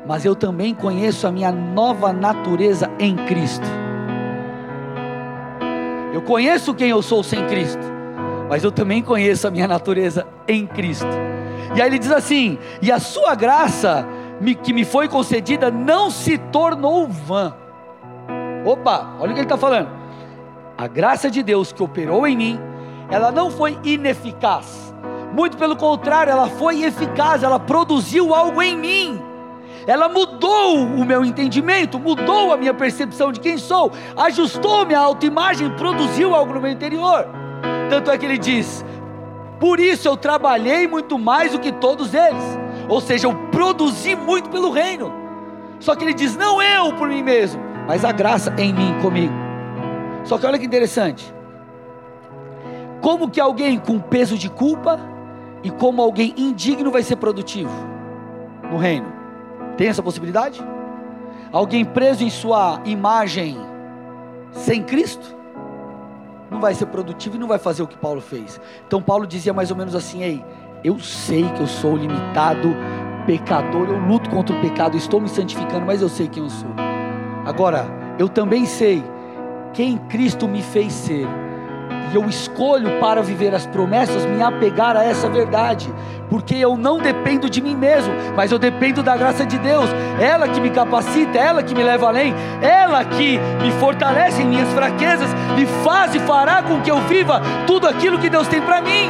mas 0.07 0.25
eu 0.25 0.35
também 0.35 0.75
conheço 0.75 1.27
a 1.27 1.33
minha 1.33 1.53
nova 1.53 2.13
natureza 2.13 2.91
em 2.99 3.17
Cristo. 3.17 3.67
Eu 6.13 6.23
conheço 6.23 6.75
quem 6.75 6.89
eu 6.89 7.03
sou 7.03 7.23
sem 7.23 7.47
Cristo, 7.47 7.83
mas 8.49 8.65
eu 8.65 8.73
também 8.73 9.03
conheço 9.03 9.47
a 9.47 9.51
minha 9.51 9.69
natureza 9.69 10.27
em 10.49 10.67
Cristo. 10.67 11.07
E 11.75 11.83
aí 11.83 11.89
ele 11.89 11.99
diz 11.99 12.11
assim: 12.11 12.59
E 12.81 12.91
a 12.91 12.99
sua 12.99 13.35
graça 13.35 14.07
que 14.63 14.73
me 14.73 14.85
foi 14.85 15.09
concedida 15.09 15.71
não 15.71 16.11
se 16.11 16.39
tornou 16.39 17.07
vã 17.07 17.66
Opa, 18.67 19.15
olha 19.21 19.31
o 19.31 19.35
que 19.35 19.41
ele 19.41 19.43
está 19.43 19.57
falando. 19.57 19.89
A 20.77 20.89
graça 20.89 21.31
de 21.31 21.41
Deus 21.41 21.73
que 21.73 21.83
operou 21.83 22.27
em 22.27 22.37
mim, 22.37 22.61
ela 23.09 23.31
não 23.31 23.49
foi 23.49 23.79
ineficaz. 23.85 24.93
Muito 25.33 25.57
pelo 25.57 25.77
contrário, 25.77 26.33
ela 26.33 26.49
foi 26.49 26.83
eficaz, 26.83 27.45
ela 27.45 27.61
produziu 27.61 28.35
algo 28.35 28.61
em 28.61 28.77
mim. 28.77 29.23
Ela 29.87 30.09
mudou 30.09 30.79
o 30.79 31.05
meu 31.05 31.25
entendimento, 31.25 31.97
mudou 31.97 32.53
a 32.53 32.57
minha 32.57 32.75
percepção 32.75 33.31
de 33.31 33.39
quem 33.39 33.57
sou, 33.57 33.93
ajustou 34.17 34.85
minha 34.85 34.99
autoimagem, 34.99 35.71
produziu 35.77 36.35
algo 36.35 36.53
no 36.53 36.61
meu 36.61 36.73
interior. 36.73 37.25
Tanto 37.89 38.11
é 38.11 38.19
que 38.19 38.25
ele 38.27 38.37
diz: 38.37 38.85
Por 39.61 39.79
isso 39.79 40.09
eu 40.09 40.17
trabalhei 40.17 40.89
muito 40.89 41.17
mais 41.17 41.53
do 41.53 41.61
que 41.61 41.71
todos 41.71 42.13
eles. 42.15 42.59
Ou 42.89 43.01
seja, 43.01 43.29
eu 43.29 43.35
produzi 43.53 44.17
muito 44.17 44.51
pelo 44.51 44.73
reino. 44.73 45.13
Só 45.79 45.95
que 45.95 46.03
ele 46.03 46.15
diz: 46.15 46.37
Não 46.37 46.61
eu 46.61 46.93
por 46.95 47.09
mim 47.09 47.23
mesmo, 47.23 47.63
mas 47.87 48.05
a 48.05 48.13
graça 48.13 48.55
em 48.59 48.73
mim, 48.73 48.99
comigo. 49.01 49.33
Só 50.25 50.39
que 50.39 50.47
olha 50.47 50.59
que 50.59 50.67
interessante. 50.67 51.33
Como 53.01 53.31
que 53.31 53.41
alguém 53.41 53.79
com 53.79 54.01
peso 54.01 54.37
de 54.37 54.51
culpa 54.51 54.99
e 55.63 55.71
como 55.71 56.03
alguém 56.03 56.35
indigno 56.37 56.91
vai 56.91 57.03
ser 57.03 57.17
produtivo 57.17 57.71
no 58.71 58.77
reino? 58.77 59.07
Tem 59.77 59.89
essa 59.89 60.03
possibilidade? 60.03 60.61
Alguém 61.53 61.85
preso 61.85 62.25
em 62.25 62.31
sua 62.31 62.81
imagem 62.85 63.57
sem 64.51 64.83
Cristo 64.83 65.37
não 66.51 66.61
vai 66.61 66.75
ser 66.75 66.87
produtivo 66.87 67.37
e 67.37 67.39
não 67.39 67.47
vai 67.47 67.59
fazer 67.59 67.83
o 67.83 67.87
que 67.87 67.97
Paulo 67.97 68.21
fez. 68.21 68.61
Então 68.87 69.01
Paulo 69.03 69.27
dizia 69.27 69.53
mais 69.53 69.71
ou 69.71 69.77
menos 69.77 69.95
assim: 69.95 70.23
"Ei, 70.23 70.45
eu 70.83 70.99
sei 70.99 71.49
que 71.51 71.61
eu 71.61 71.67
sou 71.67 71.97
limitado, 71.97 72.75
pecador, 73.27 73.89
eu 73.89 73.99
luto 73.99 74.31
contra 74.31 74.57
o 74.57 74.61
pecado, 74.61 74.97
estou 74.97 75.21
me 75.21 75.29
santificando, 75.29 75.85
mas 75.87 76.03
eu 76.03 76.09
sei 76.09 76.29
quem 76.29 76.43
eu 76.43 76.51
sou. 76.51 76.71
Agora, 77.47 77.87
eu 78.19 78.29
também 78.29 78.67
sei 78.67 79.05
quem 79.73 79.97
Cristo 79.97 80.49
me 80.49 80.63
fez 80.63 80.93
ser. 80.93 81.29
E 82.13 82.17
eu 82.17 82.29
escolho 82.29 82.99
para 82.99 83.23
viver 83.23 83.55
as 83.55 83.67
promessas 83.67 84.27
me 84.27 84.43
apegar 84.43 84.97
a 84.97 85.05
essa 85.05 85.29
verdade, 85.29 85.93
porque 86.29 86.57
eu 86.57 86.77
não 86.77 86.99
dependo 86.99 87.49
de 87.49 87.61
mim 87.61 87.77
mesmo, 87.77 88.13
mas 88.35 88.51
eu 88.51 88.59
dependo 88.59 89.01
da 89.01 89.17
graça 89.17 89.47
de 89.47 89.59
Deus. 89.59 89.89
Ela 90.21 90.49
que 90.49 90.61
me 90.61 90.71
capacita, 90.71 91.39
ela 91.39 91.63
que 91.63 91.75
me 91.75 91.85
leva 91.85 92.09
além, 92.09 92.35
ela 92.61 93.05
que 93.05 93.39
me 93.63 93.71
fortalece 93.79 94.43
em 94.43 94.47
minhas 94.47 94.73
fraquezas 94.73 95.31
e 95.57 95.67
faz 95.85 96.17
e 96.17 96.19
fará 96.21 96.63
com 96.63 96.81
que 96.81 96.91
eu 96.91 97.01
viva 97.03 97.41
tudo 97.65 97.87
aquilo 97.87 98.19
que 98.19 98.29
Deus 98.29 98.49
tem 98.49 98.61
para 98.61 98.81
mim. 98.81 99.09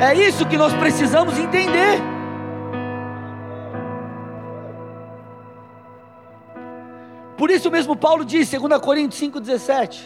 É 0.00 0.14
isso 0.14 0.46
que 0.46 0.56
nós 0.56 0.72
precisamos 0.74 1.38
entender. 1.38 2.19
Por 7.40 7.50
isso 7.50 7.70
mesmo 7.70 7.96
Paulo 7.96 8.22
diz, 8.22 8.50
2 8.50 8.78
Coríntios 8.82 9.18
5,17. 9.18 10.02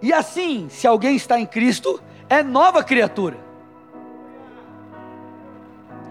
E 0.00 0.14
assim, 0.14 0.66
se 0.70 0.86
alguém 0.86 1.14
está 1.14 1.38
em 1.38 1.44
Cristo, 1.44 2.00
é 2.26 2.42
nova 2.42 2.82
criatura. 2.82 3.36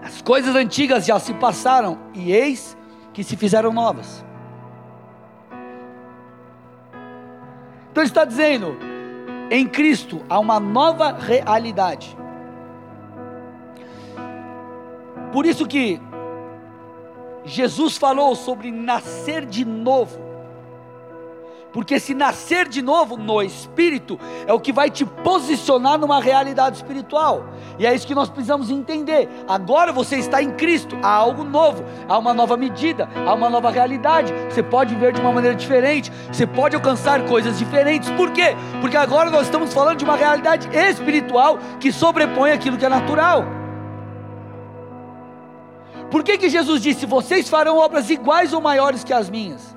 As 0.00 0.22
coisas 0.22 0.54
antigas 0.54 1.06
já 1.06 1.18
se 1.18 1.34
passaram, 1.34 1.98
e 2.14 2.30
eis 2.30 2.76
que 3.12 3.24
se 3.24 3.36
fizeram 3.36 3.72
novas. 3.72 4.24
Então 7.90 8.00
ele 8.00 8.08
está 8.08 8.24
dizendo: 8.24 8.76
em 9.50 9.66
Cristo 9.66 10.24
há 10.28 10.38
uma 10.38 10.60
nova 10.60 11.10
realidade. 11.18 12.16
Por 15.32 15.44
isso 15.44 15.66
que 15.66 16.00
Jesus 17.46 17.96
falou 17.96 18.34
sobre 18.34 18.70
nascer 18.70 19.46
de 19.46 19.64
novo. 19.64 20.26
Porque 21.72 22.00
se 22.00 22.14
nascer 22.14 22.66
de 22.66 22.80
novo 22.80 23.18
no 23.18 23.42
espírito 23.42 24.18
é 24.46 24.52
o 24.52 24.58
que 24.58 24.72
vai 24.72 24.90
te 24.90 25.04
posicionar 25.04 25.98
numa 25.98 26.22
realidade 26.22 26.76
espiritual. 26.76 27.44
E 27.78 27.86
é 27.86 27.94
isso 27.94 28.06
que 28.06 28.14
nós 28.14 28.30
precisamos 28.30 28.70
entender. 28.70 29.28
Agora 29.46 29.92
você 29.92 30.16
está 30.16 30.42
em 30.42 30.52
Cristo, 30.52 30.96
há 31.02 31.10
algo 31.10 31.44
novo, 31.44 31.84
há 32.08 32.16
uma 32.16 32.32
nova 32.32 32.56
medida, 32.56 33.06
há 33.26 33.34
uma 33.34 33.50
nova 33.50 33.70
realidade. 33.70 34.32
Você 34.48 34.62
pode 34.62 34.94
ver 34.94 35.12
de 35.12 35.20
uma 35.20 35.32
maneira 35.32 35.54
diferente, 35.54 36.10
você 36.32 36.46
pode 36.46 36.74
alcançar 36.74 37.26
coisas 37.26 37.58
diferentes. 37.58 38.10
Por 38.12 38.30
quê? 38.30 38.56
Porque 38.80 38.96
agora 38.96 39.28
nós 39.28 39.42
estamos 39.42 39.74
falando 39.74 39.98
de 39.98 40.04
uma 40.04 40.16
realidade 40.16 40.68
espiritual 40.74 41.58
que 41.78 41.92
sobrepõe 41.92 42.52
aquilo 42.52 42.78
que 42.78 42.86
é 42.86 42.88
natural. 42.88 43.55
Por 46.10 46.22
que, 46.22 46.38
que 46.38 46.48
Jesus 46.48 46.80
disse: 46.82 47.06
Vocês 47.06 47.48
farão 47.48 47.78
obras 47.78 48.10
iguais 48.10 48.52
ou 48.52 48.60
maiores 48.60 49.02
que 49.02 49.12
as 49.12 49.28
minhas? 49.28 49.76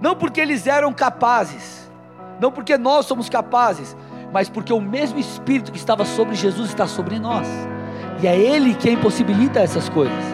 Não 0.00 0.16
porque 0.16 0.40
eles 0.40 0.66
eram 0.66 0.92
capazes, 0.92 1.90
não 2.40 2.50
porque 2.50 2.76
nós 2.76 3.06
somos 3.06 3.28
capazes, 3.28 3.96
mas 4.32 4.48
porque 4.48 4.72
o 4.72 4.80
mesmo 4.80 5.18
Espírito 5.18 5.70
que 5.70 5.78
estava 5.78 6.04
sobre 6.04 6.34
Jesus 6.34 6.70
está 6.70 6.86
sobre 6.86 7.18
nós, 7.18 7.46
e 8.20 8.26
é 8.26 8.36
Ele 8.36 8.74
quem 8.74 8.96
possibilita 8.96 9.60
essas 9.60 9.88
coisas. 9.88 10.24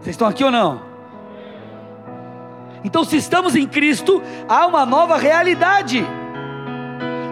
Vocês 0.00 0.14
estão 0.14 0.26
aqui 0.26 0.42
ou 0.42 0.50
não? 0.50 0.80
Então, 2.82 3.04
se 3.04 3.16
estamos 3.16 3.54
em 3.54 3.66
Cristo, 3.66 4.22
há 4.48 4.66
uma 4.66 4.86
nova 4.86 5.18
realidade. 5.18 6.02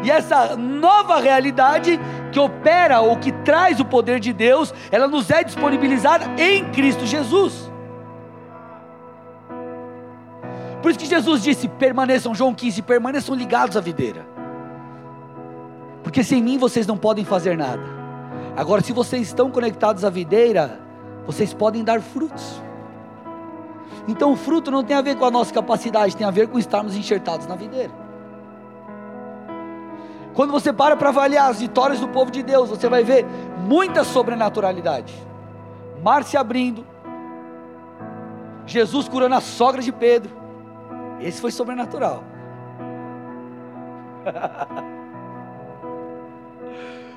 E 0.05 0.11
essa 0.11 0.55
nova 0.57 1.19
realidade 1.19 1.99
que 2.31 2.39
opera 2.39 3.01
ou 3.01 3.17
que 3.17 3.33
traz 3.33 3.81
o 3.81 3.85
poder 3.85 4.21
de 4.21 4.33
Deus, 4.33 4.73
ela 4.91 5.09
nos 5.09 5.31
é 5.31 5.43
disponibilizada 5.43 6.27
em 6.41 6.71
Cristo 6.71 7.07
Jesus. 7.07 7.71
Por 10.83 10.91
isso 10.91 10.99
que 10.99 11.07
Jesus 11.07 11.43
disse: 11.43 11.69
permaneçam, 11.69 12.35
João 12.35 12.55
15, 12.55 12.83
permaneçam 12.83 13.35
ligados 13.35 13.77
à 13.77 13.81
videira. 13.81 14.27
Porque 16.03 16.23
sem 16.23 16.43
mim 16.43 16.59
vocês 16.59 16.87
não 16.87 16.97
podem 16.97 17.25
fazer 17.25 17.57
nada. 17.57 17.83
Agora, 18.57 18.83
se 18.83 18.93
vocês 18.93 19.29
estão 19.29 19.51
conectados 19.51 20.05
à 20.05 20.11
videira, 20.11 20.81
vocês 21.27 21.53
podem 21.53 21.85
dar 21.85 22.01
frutos. 22.01 22.63
Então 24.09 24.33
o 24.33 24.37
fruto 24.37 24.71
não 24.71 24.83
tem 24.83 24.97
a 24.97 25.03
ver 25.03 25.17
com 25.17 25.27
a 25.27 25.31
nossa 25.31 25.53
capacidade, 25.53 26.17
tem 26.17 26.27
a 26.27 26.31
ver 26.31 26.49
com 26.49 26.59
estarmos 26.59 26.97
enxertados 26.97 27.47
na 27.47 27.55
videira. 27.55 28.08
Quando 30.39 30.53
você 30.53 30.73
para 30.73 30.97
para 30.97 31.09
avaliar 31.09 31.51
as 31.51 31.59
vitórias 31.59 31.99
do 31.99 32.07
povo 32.07 32.31
de 32.31 32.45
Deus, 32.45 32.71
você 32.71 32.89
vai 32.89 33.03
ver 33.03 33.27
muita 33.67 34.05
sobrenaturalidade. 34.05 35.13
Mar 36.01 36.23
se 36.23 36.37
abrindo, 36.37 36.87
Jesus 38.65 39.09
curando 39.09 39.35
a 39.35 39.41
sogra 39.41 39.83
de 39.83 39.91
Pedro. 39.91 40.31
Esse 41.19 41.41
foi 41.41 41.51
sobrenatural. 41.51 42.23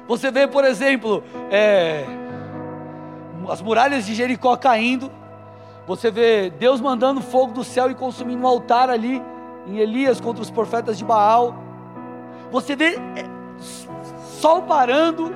Você 0.08 0.32
vê, 0.32 0.48
por 0.48 0.66
exemplo, 0.66 1.24
é, 1.52 2.06
as 3.48 3.62
muralhas 3.62 4.08
de 4.08 4.16
Jericó 4.16 4.58
caindo, 4.58 5.12
você 5.86 6.10
vê 6.10 6.50
Deus 6.50 6.82
mandando 6.82 7.22
fogo 7.22 7.54
do 7.54 7.64
céu 7.64 7.92
e 7.92 7.96
consumindo 7.96 8.42
um 8.42 8.48
altar 8.48 8.90
ali 8.90 9.22
em 9.68 9.78
Elias 9.78 10.20
contra 10.20 10.42
os 10.42 10.50
profetas 10.50 10.98
de 10.98 11.06
Baal. 11.06 11.71
Você 12.52 12.76
vê 12.76 12.96
é, 12.96 13.26
sol 14.40 14.64
parando. 14.64 15.34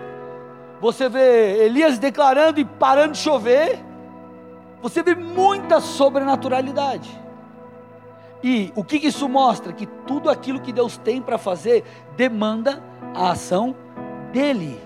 Você 0.82 1.08
vê 1.08 1.66
Elias 1.66 1.98
declarando 1.98 2.60
e 2.60 2.66
parando 2.66 3.14
de 3.14 3.20
chover. 3.20 3.84
Você 4.82 5.02
vê 5.02 5.16
muita 5.16 5.80
sobrenaturalidade. 5.80 7.10
E 8.44 8.72
o 8.76 8.84
que 8.84 8.98
isso 8.98 9.28
mostra? 9.28 9.74
Que 9.74 9.86
tudo 9.86 10.30
aquilo 10.30 10.60
que 10.60 10.72
Deus 10.72 10.98
tem 10.98 11.22
para 11.22 11.38
fazer 11.38 11.84
demanda 12.16 12.84
a 13.16 13.32
ação 13.32 13.76
dEle. 14.32 14.80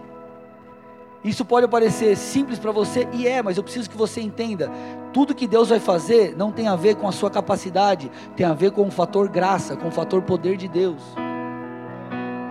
Isso 1.22 1.44
pode 1.44 1.68
parecer 1.68 2.15
simples 2.15 2.58
para 2.58 2.72
você, 2.72 3.06
e 3.12 3.28
é, 3.28 3.44
mas 3.44 3.58
eu 3.58 3.63
preciso 3.63 3.89
que 3.89 3.98
você 3.98 4.22
entenda: 4.22 4.72
tudo 5.12 5.36
que 5.36 5.48
Deus 5.48 5.68
vai 5.68 5.80
fazer 5.80 6.34
não 6.38 6.52
tem 6.52 6.68
a 6.70 6.78
ver 6.78 6.96
com 6.96 7.08
a 7.08 7.12
sua 7.12 7.30
capacidade, 7.30 8.10
tem 8.38 8.46
a 8.46 8.54
ver 8.54 8.72
com 8.72 8.88
o 8.88 8.92
fator 8.92 9.28
graça, 9.28 9.76
com 9.76 9.89
o 9.89 9.92
fator 9.92 10.22
poder 10.22 10.56
de 10.56 10.70
Deus. 10.70 11.02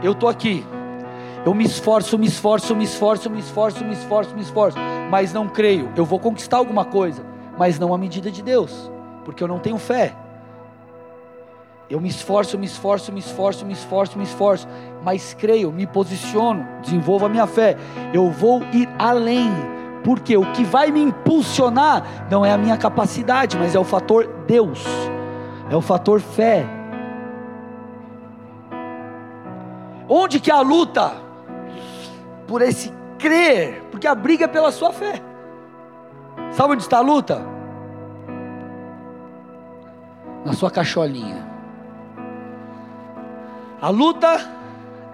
Eu 0.03 0.13
estou 0.13 0.29
aqui, 0.29 0.65
eu 1.45 1.55
me 1.55 1.65
esforço, 1.65 2.19
me 2.19 2.27
esforço, 2.27 2.75
me 2.77 2.85
esforço, 2.85 3.31
me 3.31 3.41
esforço, 3.41 3.85
me 3.85 3.93
esforço, 3.93 4.35
me 4.35 4.43
esforço, 4.43 4.79
mas 5.11 5.33
não 5.33 5.49
creio. 5.49 5.91
Eu 5.97 6.05
vou 6.05 6.19
conquistar 6.19 6.59
alguma 6.59 6.85
coisa, 6.85 7.25
mas 7.57 7.79
não 7.79 7.95
à 7.95 7.99
medida 7.99 8.31
de 8.31 8.43
Deus, 8.43 8.91
porque 9.25 9.43
eu 9.43 9.49
não 9.49 9.59
tenho 9.59 9.79
fé. 9.79 10.15
Eu 11.89 12.01
me 12.01 12.09
esforço, 12.09 12.59
me 12.59 12.67
esforço, 12.67 13.11
me 13.11 13.19
esforço, 13.19 13.65
me 13.65 13.73
esforço, 13.73 14.19
me 14.19 14.25
esforço, 14.25 14.69
mas 15.03 15.33
creio, 15.33 15.73
me 15.73 15.87
posiciono, 15.87 16.69
desenvolvo 16.83 17.25
a 17.25 17.29
minha 17.31 17.47
fé. 17.47 17.77
Eu 18.13 18.31
vou 18.31 18.63
ir 18.75 18.87
além, 18.99 19.51
porque 20.05 20.37
o 20.37 20.53
que 20.53 20.65
vai 20.65 20.91
me 20.91 21.01
impulsionar 21.01 22.27
não 22.31 22.45
é 22.45 22.53
a 22.53 22.59
minha 22.59 22.77
capacidade, 22.77 23.57
mas 23.57 23.75
é 23.75 23.79
o 23.79 23.85
fator 23.85 24.29
Deus, 24.47 24.85
é 25.71 25.75
o 25.75 25.81
fator 25.81 26.21
fé. 26.21 26.78
Onde 30.09 30.41
que 30.41 30.51
é 30.51 30.55
a 30.55 30.61
luta? 30.61 31.13
Por 32.47 32.63
esse 32.63 32.93
crer, 33.19 33.83
porque 33.91 34.07
a 34.07 34.15
briga 34.15 34.47
é 34.47 34.49
pela 34.49 34.73
sua 34.73 34.93
fé. 34.93 35.23
Sabe 36.53 36.73
onde 36.73 36.83
está 36.83 36.99
a 36.99 37.03
luta? 37.03 37.45
Na 40.45 40.55
sua 40.55 40.71
cacholinha. 40.71 41.47
A 43.81 43.91
luta 43.91 44.41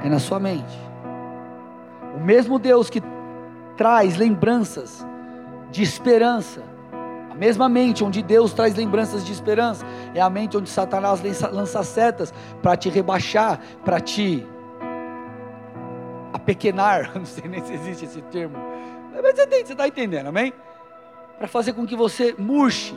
é 0.03 0.09
na 0.09 0.19
sua 0.19 0.39
mente. 0.39 0.79
O 2.17 2.21
mesmo 2.21 2.59
Deus 2.59 2.89
que 2.89 3.03
traz 3.77 4.17
lembranças 4.17 5.05
de 5.73 5.83
esperança, 5.83 6.63
a 7.31 7.35
mesma 7.35 7.69
mente 7.69 8.05
onde 8.05 8.23
Deus 8.23 8.53
traz 8.53 8.77
lembranças 8.77 9.25
de 9.25 9.33
esperança, 9.33 9.85
é 10.15 10.21
a 10.21 10.31
mente 10.31 10.57
onde 10.57 10.71
Satanás 10.71 11.21
lança 11.53 11.83
setas 11.83 12.33
para 12.63 12.77
te 12.77 12.89
rebaixar, 12.89 13.59
para 13.85 13.99
te 13.99 14.47
apequenar, 16.45 17.13
não 17.17 17.25
sei 17.25 17.49
nem 17.49 17.65
se 17.65 17.73
existe 17.73 18.05
esse 18.05 18.23
termo, 18.23 18.57
mas 19.23 19.35
você 19.35 19.73
está 19.73 19.89
entendendo, 19.89 20.27
amém? 20.27 20.53
Para 21.39 21.49
fazer 21.49 21.73
com 21.73 21.87
que 21.87 21.97
você 21.97 22.35
murche, 22.39 22.95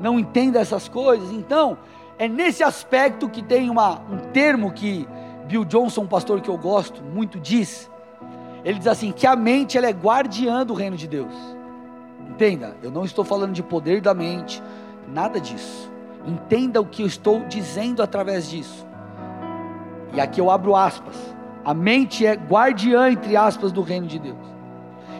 não 0.00 0.18
entenda 0.18 0.60
essas 0.60 0.88
coisas, 0.88 1.30
então, 1.30 1.78
é 2.18 2.28
nesse 2.28 2.62
aspecto 2.62 3.28
que 3.28 3.42
tem 3.42 3.70
uma, 3.70 4.00
um 4.10 4.18
termo 4.32 4.72
que 4.72 5.08
Bill 5.46 5.64
Johnson, 5.64 6.02
um 6.02 6.06
pastor 6.06 6.40
que 6.40 6.48
eu 6.48 6.56
gosto 6.56 7.02
muito, 7.02 7.38
diz. 7.38 7.90
Ele 8.64 8.78
diz 8.78 8.86
assim: 8.86 9.12
que 9.12 9.26
a 9.26 9.34
mente 9.34 9.76
ela 9.76 9.86
é 9.86 9.92
guardiã 9.92 10.64
do 10.64 10.74
reino 10.74 10.96
de 10.96 11.08
Deus. 11.08 11.34
Entenda, 12.28 12.76
eu 12.82 12.90
não 12.90 13.04
estou 13.04 13.24
falando 13.24 13.52
de 13.52 13.62
poder 13.62 14.00
da 14.00 14.14
mente, 14.14 14.62
nada 15.08 15.40
disso. 15.40 15.90
Entenda 16.26 16.80
o 16.80 16.86
que 16.86 17.02
eu 17.02 17.06
estou 17.06 17.40
dizendo 17.46 18.02
através 18.02 18.48
disso. 18.48 18.86
E 20.14 20.20
aqui 20.20 20.40
eu 20.40 20.50
abro 20.50 20.76
aspas. 20.76 21.31
A 21.64 21.72
mente 21.72 22.26
é 22.26 22.34
guardiã, 22.34 23.10
entre 23.10 23.36
aspas, 23.36 23.72
do 23.72 23.82
reino 23.82 24.06
de 24.06 24.18
Deus. 24.18 24.38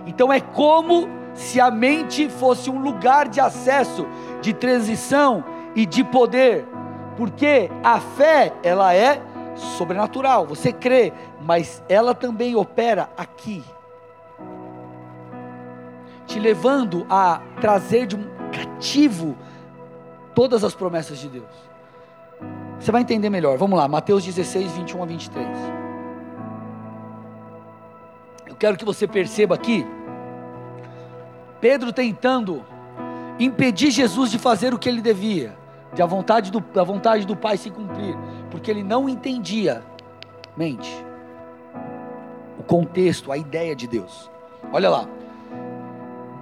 Então 0.07 0.33
é 0.33 0.41
como 0.41 1.09
se 1.35 1.61
a 1.61 1.71
mente 1.71 2.29
fosse 2.29 2.69
um 2.69 2.81
lugar 2.81 3.29
de 3.29 3.41
acesso, 3.41 4.07
de 4.41 4.53
transição 4.53 5.45
e 5.75 5.87
de 5.87 6.03
poder 6.05 6.67
porque 7.17 7.71
a 7.83 8.01
fé, 8.01 8.53
ela 8.63 8.95
é 8.95 9.23
sobrenatural, 9.55 10.47
você 10.47 10.73
crê, 10.73 11.13
mas 11.41 11.83
ela 11.89 12.15
também 12.15 12.57
opera 12.57 13.11
aqui, 13.17 13.63
te 16.27 16.41
levando 16.41 17.07
a 17.11 17.41
trazer 17.61 18.07
de 18.07 18.17
um 18.17 18.25
cativo 18.51 19.37
todas 20.35 20.65
as 20.65 20.75
promessas 20.75 21.19
de 21.19 21.29
Deus. 21.29 21.71
Você 22.81 22.91
vai 22.91 23.03
entender 23.03 23.31
melhor. 23.31 23.57
Vamos 23.57 23.79
lá, 23.79 23.87
Mateus 23.87 24.25
16, 24.25 24.73
21 24.73 25.03
a 25.03 25.07
23. 25.07 25.49
Quero 28.63 28.77
que 28.77 28.85
você 28.85 29.09
perceba 29.09 29.57
aqui, 29.57 29.85
Pedro 31.61 31.93
tentando 31.93 32.65
impedir 33.37 33.91
Jesus 33.91 34.31
de 34.31 34.39
fazer 34.39 34.73
o 34.73 34.79
que 34.79 34.89
ele 34.89 35.01
devia 35.01 35.59
de 35.93 36.01
a 36.01 36.07
vontade 36.07 36.53
do, 36.53 36.61
da 36.61 36.85
vontade 36.85 37.27
do 37.27 37.35
Pai 37.35 37.57
se 37.57 37.71
cumprir, 37.71 38.17
porque 38.53 38.71
ele 38.71 38.85
não 38.85 39.09
entendia, 39.09 39.83
mente, 40.57 41.05
o 42.57 42.63
contexto, 42.63 43.33
a 43.33 43.37
ideia 43.37 43.75
de 43.75 43.89
Deus. 43.89 44.31
Olha 44.73 44.89
lá. 44.89 45.09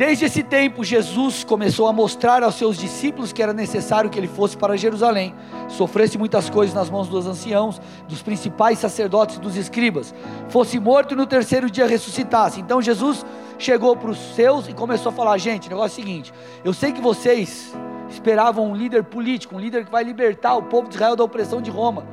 Desde 0.00 0.24
esse 0.24 0.42
tempo, 0.42 0.82
Jesus 0.82 1.44
começou 1.44 1.86
a 1.86 1.92
mostrar 1.92 2.42
aos 2.42 2.54
seus 2.54 2.78
discípulos 2.78 3.34
que 3.34 3.42
era 3.42 3.52
necessário 3.52 4.08
que 4.08 4.18
ele 4.18 4.26
fosse 4.26 4.56
para 4.56 4.74
Jerusalém, 4.74 5.34
sofresse 5.68 6.16
muitas 6.16 6.48
coisas 6.48 6.74
nas 6.74 6.88
mãos 6.88 7.06
dos 7.06 7.26
anciãos, 7.26 7.78
dos 8.08 8.22
principais 8.22 8.78
sacerdotes 8.78 9.36
e 9.36 9.40
dos 9.40 9.56
escribas, 9.56 10.14
fosse 10.48 10.80
morto 10.80 11.12
e 11.12 11.16
no 11.18 11.26
terceiro 11.26 11.70
dia 11.70 11.86
ressuscitasse. 11.86 12.62
Então 12.62 12.80
Jesus 12.80 13.26
chegou 13.58 13.94
para 13.94 14.08
os 14.08 14.16
seus 14.34 14.66
e 14.68 14.72
começou 14.72 15.10
a 15.10 15.12
falar: 15.12 15.36
gente, 15.36 15.66
o 15.66 15.70
negócio 15.70 16.00
é 16.00 16.02
o 16.02 16.06
seguinte, 16.06 16.32
eu 16.64 16.72
sei 16.72 16.92
que 16.92 17.00
vocês 17.02 17.76
esperavam 18.08 18.70
um 18.70 18.74
líder 18.74 19.04
político, 19.04 19.54
um 19.54 19.60
líder 19.60 19.84
que 19.84 19.92
vai 19.92 20.02
libertar 20.02 20.54
o 20.54 20.62
povo 20.62 20.88
de 20.88 20.94
Israel 20.94 21.14
da 21.14 21.24
opressão 21.24 21.60
de 21.60 21.70
Roma. 21.70 22.06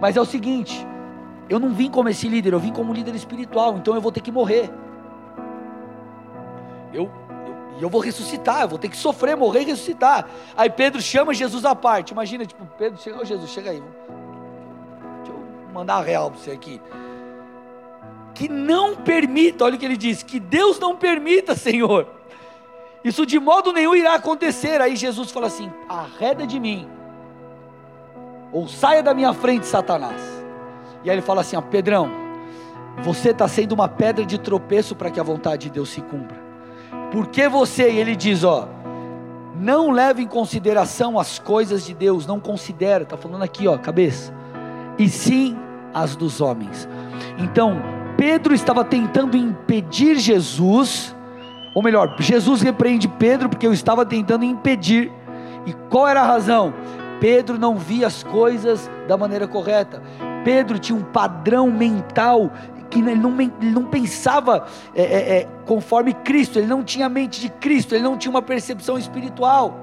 Mas 0.00 0.16
é 0.16 0.20
o 0.20 0.24
seguinte, 0.24 0.86
eu 1.50 1.58
não 1.58 1.70
vim 1.70 1.90
como 1.90 2.08
esse 2.08 2.28
líder, 2.28 2.52
eu 2.52 2.60
vim 2.60 2.72
como 2.72 2.92
líder 2.92 3.16
espiritual, 3.16 3.78
então 3.78 3.96
eu 3.96 4.00
vou 4.00 4.12
ter 4.12 4.20
que 4.20 4.30
morrer. 4.30 4.70
Eu, 6.92 7.10
eu, 7.82 7.90
vou 7.90 8.00
ressuscitar, 8.00 8.62
eu 8.62 8.68
vou 8.68 8.78
ter 8.78 8.88
que 8.88 8.96
sofrer, 8.96 9.36
morrer 9.36 9.62
e 9.62 9.64
ressuscitar. 9.64 10.28
Aí 10.56 10.70
Pedro 10.70 11.00
chama 11.00 11.34
Jesus 11.34 11.64
à 11.64 11.74
parte. 11.74 12.10
Imagina, 12.10 12.44
tipo, 12.46 12.64
Pedro 12.78 13.00
chega, 13.00 13.18
oh, 13.20 13.24
Jesus, 13.24 13.50
chega 13.50 13.70
aí. 13.70 13.82
Deixa 15.18 15.32
eu 15.32 15.72
mandar 15.72 15.96
a 15.96 16.02
real 16.02 16.30
para 16.30 16.40
você 16.40 16.50
aqui. 16.50 16.80
que 18.34 18.48
não 18.48 18.96
permita, 18.96 19.64
olha 19.64 19.76
o 19.76 19.78
que 19.78 19.84
ele 19.84 19.96
diz, 19.96 20.22
que 20.22 20.40
Deus 20.40 20.78
não 20.78 20.96
permita, 20.96 21.54
Senhor. 21.54 22.06
Isso 23.04 23.26
de 23.26 23.38
modo 23.38 23.72
nenhum 23.72 23.94
irá 23.94 24.14
acontecer. 24.14 24.80
Aí 24.80 24.96
Jesus 24.96 25.30
fala 25.30 25.48
assim: 25.48 25.72
arreda 25.88 26.46
de 26.46 26.58
mim, 26.60 26.88
ou 28.52 28.68
saia 28.68 29.02
da 29.02 29.12
minha 29.12 29.32
frente, 29.32 29.66
Satanás. 29.66 30.20
E 31.02 31.10
aí 31.10 31.16
ele 31.16 31.22
fala 31.22 31.40
assim: 31.40 31.56
ó, 31.56 31.60
Pedrão, 31.60 32.10
você 33.02 33.30
está 33.30 33.48
sendo 33.48 33.72
uma 33.72 33.88
pedra 33.88 34.24
de 34.24 34.38
tropeço 34.38 34.94
para 34.94 35.10
que 35.10 35.18
a 35.18 35.22
vontade 35.22 35.64
de 35.64 35.70
Deus 35.70 35.88
se 35.88 36.00
cumpra. 36.00 36.41
Porque 37.12 37.46
você, 37.46 37.92
e 37.92 37.98
ele 37.98 38.16
diz: 38.16 38.42
ó, 38.42 38.66
não 39.54 39.90
leve 39.90 40.22
em 40.22 40.26
consideração 40.26 41.18
as 41.18 41.38
coisas 41.38 41.84
de 41.84 41.94
Deus, 41.94 42.26
não 42.26 42.40
considera, 42.40 43.04
está 43.04 43.16
falando 43.16 43.42
aqui, 43.42 43.68
ó, 43.68 43.76
cabeça, 43.76 44.34
e 44.98 45.08
sim 45.08 45.56
as 45.92 46.16
dos 46.16 46.40
homens. 46.40 46.88
Então, 47.38 47.80
Pedro 48.16 48.54
estava 48.54 48.82
tentando 48.82 49.36
impedir 49.36 50.18
Jesus, 50.18 51.14
ou 51.74 51.82
melhor, 51.82 52.16
Jesus 52.18 52.62
repreende 52.62 53.06
Pedro 53.06 53.48
porque 53.48 53.66
eu 53.66 53.72
estava 53.72 54.06
tentando 54.06 54.44
impedir. 54.44 55.12
E 55.66 55.72
qual 55.90 56.08
era 56.08 56.22
a 56.22 56.26
razão? 56.26 56.74
Pedro 57.20 57.58
não 57.58 57.76
via 57.76 58.06
as 58.06 58.24
coisas 58.24 58.90
da 59.06 59.16
maneira 59.16 59.46
correta. 59.46 60.02
Pedro 60.44 60.78
tinha 60.78 60.98
um 60.98 61.04
padrão 61.04 61.70
mental 61.70 62.50
que 62.92 62.98
ele 62.98 63.14
não, 63.14 63.40
ele 63.40 63.70
não 63.70 63.84
pensava 63.84 64.66
é, 64.94 65.02
é, 65.02 65.38
é, 65.38 65.48
conforme 65.66 66.12
Cristo, 66.12 66.58
ele 66.58 66.66
não 66.66 66.84
tinha 66.84 67.06
a 67.06 67.08
mente 67.08 67.40
de 67.40 67.48
Cristo, 67.48 67.94
ele 67.94 68.04
não 68.04 68.18
tinha 68.18 68.30
uma 68.30 68.42
percepção 68.42 68.98
espiritual. 68.98 69.74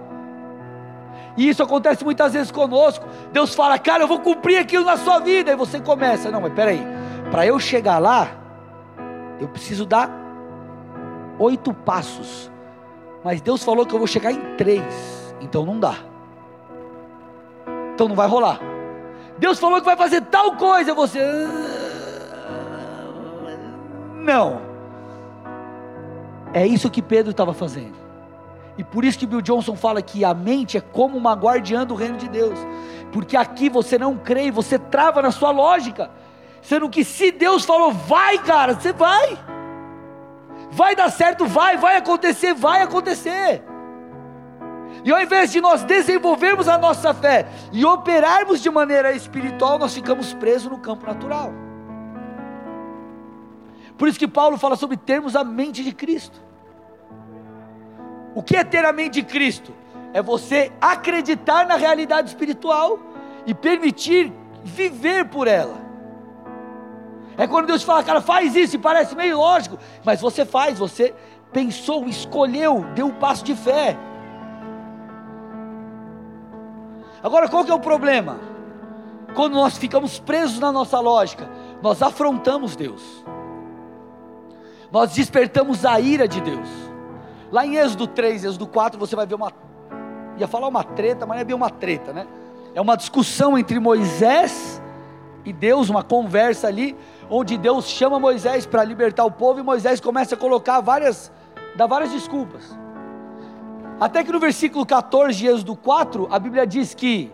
E 1.35 1.49
isso 1.49 1.63
acontece 1.63 2.03
muitas 2.03 2.33
vezes 2.33 2.51
conosco. 2.51 3.05
Deus 3.31 3.55
fala, 3.55 3.79
cara, 3.79 4.03
eu 4.03 4.07
vou 4.07 4.19
cumprir 4.19 4.57
aquilo 4.57 4.83
na 4.83 4.97
sua 4.97 5.19
vida. 5.19 5.51
E 5.51 5.55
você 5.55 5.79
começa, 5.79 6.29
não, 6.29 6.41
mas 6.41 6.53
peraí, 6.53 6.85
para 7.31 7.45
eu 7.45 7.59
chegar 7.59 7.97
lá, 7.97 8.27
eu 9.39 9.47
preciso 9.47 9.85
dar 9.85 10.11
oito 11.39 11.73
passos. 11.73 12.51
Mas 13.23 13.41
Deus 13.41 13.63
falou 13.63 13.85
que 13.85 13.93
eu 13.93 13.99
vou 13.99 14.07
chegar 14.07 14.31
em 14.31 14.55
três, 14.55 15.33
então 15.41 15.65
não 15.65 15.79
dá. 15.79 15.95
Então 17.93 18.07
não 18.07 18.15
vai 18.15 18.27
rolar. 18.27 18.59
Deus 19.37 19.57
falou 19.57 19.79
que 19.79 19.85
vai 19.85 19.95
fazer 19.95 20.21
tal 20.21 20.57
coisa, 20.57 20.93
você. 20.93 21.19
Não. 24.29 24.61
É 26.53 26.67
isso 26.67 26.87
que 26.91 27.01
Pedro 27.01 27.31
estava 27.31 27.51
fazendo. 27.51 27.97
E 28.77 28.83
por 28.83 29.03
isso 29.03 29.17
que 29.17 29.25
Bill 29.25 29.41
Johnson 29.41 29.75
fala 29.75 30.03
que 30.03 30.23
a 30.23 30.35
mente 30.35 30.77
é 30.77 30.81
como 30.81 31.17
uma 31.17 31.33
guardiã 31.33 31.83
do 31.83 31.95
reino 31.95 32.15
de 32.15 32.29
Deus. 32.29 32.59
Porque 33.11 33.35
aqui 33.35 33.69
você 33.69 33.97
não 33.97 34.15
crê, 34.15 34.51
você 34.51 34.77
trava 34.77 35.23
na 35.23 35.31
sua 35.31 35.49
lógica. 35.49 36.11
Sendo 36.61 36.87
que 36.89 37.03
se 37.03 37.31
Deus 37.31 37.65
falou, 37.65 37.91
vai, 37.91 38.37
cara, 38.37 38.75
você 38.75 38.93
vai. 38.93 39.35
Vai 40.69 40.95
dar 40.95 41.09
certo, 41.09 41.47
vai, 41.47 41.77
vai 41.77 41.97
acontecer, 41.97 42.53
vai 42.53 42.83
acontecer. 42.83 43.63
E 45.03 45.11
ao 45.11 45.19
invés 45.19 45.51
de 45.51 45.59
nós 45.59 45.83
desenvolvermos 45.83 46.67
a 46.67 46.77
nossa 46.77 47.15
fé 47.15 47.47
e 47.71 47.83
operarmos 47.83 48.61
de 48.61 48.69
maneira 48.69 49.11
espiritual, 49.11 49.79
nós 49.79 49.95
ficamos 49.95 50.35
presos 50.35 50.69
no 50.69 50.77
campo 50.77 51.07
natural. 51.07 51.51
Por 53.99 54.07
isso 54.07 54.17
que 54.17 54.29
Paulo 54.29 54.57
fala 54.57 54.77
sobre 54.77 54.95
termos 54.95 55.35
a 55.35 55.43
mente 55.43 55.83
de 55.83 55.91
Cristo. 55.91 56.41
O 58.33 58.41
que 58.41 58.55
é 58.55 58.63
ter 58.63 58.85
a 58.85 58.93
mente 58.93 59.15
de 59.15 59.23
Cristo? 59.23 59.73
É 60.13 60.21
você 60.21 60.71
acreditar 60.79 61.67
na 61.67 61.75
realidade 61.75 62.29
espiritual 62.29 62.97
e 63.45 63.53
permitir 63.53 64.31
viver 64.63 65.25
por 65.25 65.49
ela. 65.49 65.75
É 67.37 67.45
quando 67.45 67.67
Deus 67.67 67.83
fala, 67.83 68.01
cara, 68.01 68.21
faz 68.21 68.55
isso, 68.55 68.77
e 68.77 68.79
parece 68.79 69.15
meio 69.15 69.37
lógico, 69.37 69.77
mas 70.05 70.21
você 70.21 70.45
faz, 70.45 70.79
você 70.79 71.13
pensou, 71.51 72.07
escolheu, 72.07 72.85
deu 72.95 73.07
um 73.07 73.13
passo 73.13 73.43
de 73.43 73.53
fé. 73.53 73.97
Agora 77.21 77.49
qual 77.49 77.65
que 77.65 77.71
é 77.71 77.75
o 77.75 77.79
problema? 77.81 78.39
Quando 79.35 79.55
nós 79.55 79.77
ficamos 79.77 80.19
presos 80.19 80.57
na 80.57 80.71
nossa 80.71 81.01
lógica, 81.01 81.49
nós 81.81 82.01
afrontamos 82.01 82.77
Deus 82.77 83.25
nós 84.91 85.11
despertamos 85.13 85.85
a 85.85 85.99
ira 85.99 86.27
de 86.27 86.41
Deus. 86.41 86.67
Lá 87.51 87.65
em 87.65 87.77
Êxodo 87.77 88.07
3, 88.07 88.43
Êxodo 88.43 88.67
4, 88.67 88.99
você 88.99 89.15
vai 89.15 89.25
ver 89.25 89.35
uma. 89.35 89.51
ia 90.37 90.47
falar 90.47 90.67
uma 90.67 90.83
treta, 90.83 91.25
mas 91.25 91.35
não 91.35 91.41
é 91.41 91.43
bem 91.43 91.55
uma 91.55 91.69
treta, 91.69 92.13
né? 92.13 92.27
É 92.73 92.81
uma 92.81 92.95
discussão 92.95 93.57
entre 93.57 93.79
Moisés 93.79 94.81
e 95.43 95.51
Deus, 95.51 95.89
uma 95.89 96.03
conversa 96.03 96.67
ali, 96.67 96.95
onde 97.29 97.57
Deus 97.57 97.87
chama 97.87 98.19
Moisés 98.19 98.65
para 98.65 98.83
libertar 98.83 99.25
o 99.25 99.31
povo 99.31 99.59
e 99.59 99.63
Moisés 99.63 99.99
começa 99.99 100.35
a 100.35 100.37
colocar 100.37 100.79
várias, 100.81 101.31
dá 101.75 101.87
várias 101.87 102.11
desculpas. 102.11 102.77
Até 103.99 104.23
que 104.23 104.31
no 104.31 104.39
versículo 104.39 104.85
14 104.85 105.37
de 105.37 105.47
Êxodo 105.47 105.75
4, 105.75 106.27
a 106.31 106.39
Bíblia 106.39 106.65
diz 106.65 106.93
que 106.93 107.31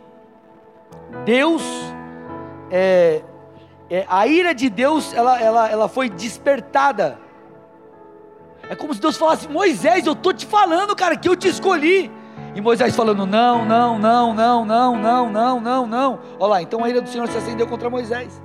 Deus, 1.26 1.62
é, 2.72 3.22
é, 3.90 4.06
a 4.10 4.26
ira 4.26 4.56
de 4.56 4.70
Deus, 4.70 5.14
ela, 5.14 5.40
ela, 5.40 5.70
ela 5.70 5.88
foi 5.88 6.10
despertada 6.10 7.25
é 8.70 8.76
como 8.76 8.94
se 8.94 9.02
Deus 9.02 9.18
falasse: 9.18 9.48
Moisés, 9.48 10.06
eu 10.06 10.14
estou 10.14 10.34
te 10.34 10.46
falando, 10.46 10.96
cara, 10.96 11.16
que 11.16 11.28
eu 11.28 11.36
te 11.36 11.48
escolhi. 11.48 12.12
E 12.56 12.62
Moisés 12.62 12.96
falando: 12.96 13.26
Não, 13.26 13.66
não, 13.66 14.00
não, 14.00 14.34
não, 14.34 14.66
não, 14.66 14.96
não, 14.96 15.30
não, 15.30 15.60
não, 15.60 15.88
não. 15.88 16.20
Olha 16.40 16.50
lá, 16.50 16.62
então 16.62 16.84
a 16.84 16.90
ira 16.90 17.02
do 17.02 17.10
Senhor 17.10 17.28
se 17.28 17.38
acendeu 17.38 17.68
contra 17.68 17.90
Moisés. 17.90 18.42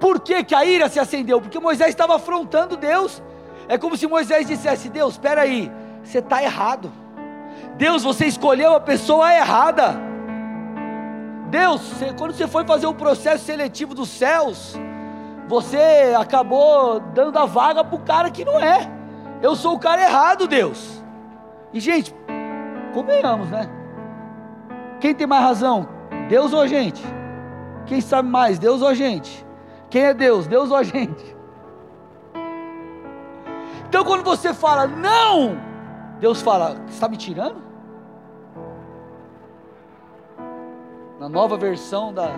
Por 0.00 0.20
que, 0.20 0.44
que 0.44 0.54
a 0.54 0.64
ira 0.64 0.88
se 0.88 0.98
acendeu? 0.98 1.40
Porque 1.40 1.58
Moisés 1.58 1.90
estava 1.90 2.16
afrontando 2.16 2.76
Deus. 2.76 3.22
É 3.68 3.76
como 3.76 3.96
se 3.96 4.06
Moisés 4.06 4.46
dissesse: 4.46 4.88
Deus, 4.88 5.14
espera 5.14 5.42
aí, 5.42 5.70
você 6.02 6.18
está 6.18 6.42
errado. 6.42 6.90
Deus, 7.76 8.02
você 8.02 8.26
escolheu 8.26 8.74
a 8.74 8.80
pessoa 8.80 9.32
errada. 9.32 10.08
Deus, 11.50 11.80
quando 12.18 12.34
você 12.34 12.46
foi 12.46 12.64
fazer 12.64 12.86
o 12.86 12.94
processo 12.94 13.44
seletivo 13.44 13.94
dos 13.94 14.08
céus, 14.08 14.76
você 15.48 16.14
acabou 16.16 17.00
dando 17.00 17.38
a 17.38 17.46
vaga 17.46 17.82
para 17.82 17.96
o 17.96 18.00
cara 18.00 18.30
que 18.30 18.44
não 18.44 18.60
é. 18.60 18.88
Eu 19.40 19.56
sou 19.56 19.74
o 19.74 19.78
cara 19.78 20.02
errado, 20.02 20.46
Deus. 20.46 21.02
E 21.72 21.80
gente, 21.80 22.14
convenhamos, 22.92 23.48
né? 23.48 23.68
Quem 25.00 25.14
tem 25.14 25.26
mais 25.26 25.42
razão? 25.42 25.88
Deus 26.28 26.52
ou 26.52 26.60
a 26.60 26.66
gente? 26.66 27.02
Quem 27.86 28.00
sabe 28.00 28.28
mais? 28.28 28.58
Deus 28.58 28.82
ou 28.82 28.88
a 28.88 28.94
gente? 28.94 29.46
Quem 29.88 30.02
é 30.02 30.14
Deus? 30.14 30.46
Deus 30.46 30.70
ou 30.70 30.76
a 30.76 30.82
gente? 30.82 31.36
Então 33.88 34.04
quando 34.04 34.22
você 34.22 34.52
fala 34.52 34.86
não, 34.86 35.58
Deus 36.20 36.42
fala, 36.42 36.74
você 36.86 36.94
está 36.94 37.08
me 37.08 37.16
tirando? 37.16 37.56
Na 41.18 41.28
nova 41.28 41.56
versão 41.56 42.12
da, 42.12 42.28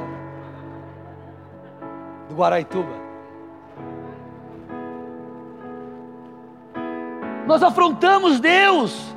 do 2.31 2.37
Guaraituba. 2.37 3.11
Nós 7.47 7.63
afrontamos 7.63 8.39
Deus. 8.39 9.15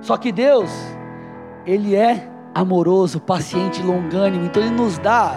Só 0.00 0.16
que 0.16 0.32
Deus, 0.32 0.70
Ele 1.66 1.94
é 1.94 2.30
amoroso, 2.54 3.20
paciente, 3.20 3.82
longânimo, 3.82 4.46
então 4.46 4.62
Ele 4.62 4.72
nos 4.72 4.96
dá 4.98 5.34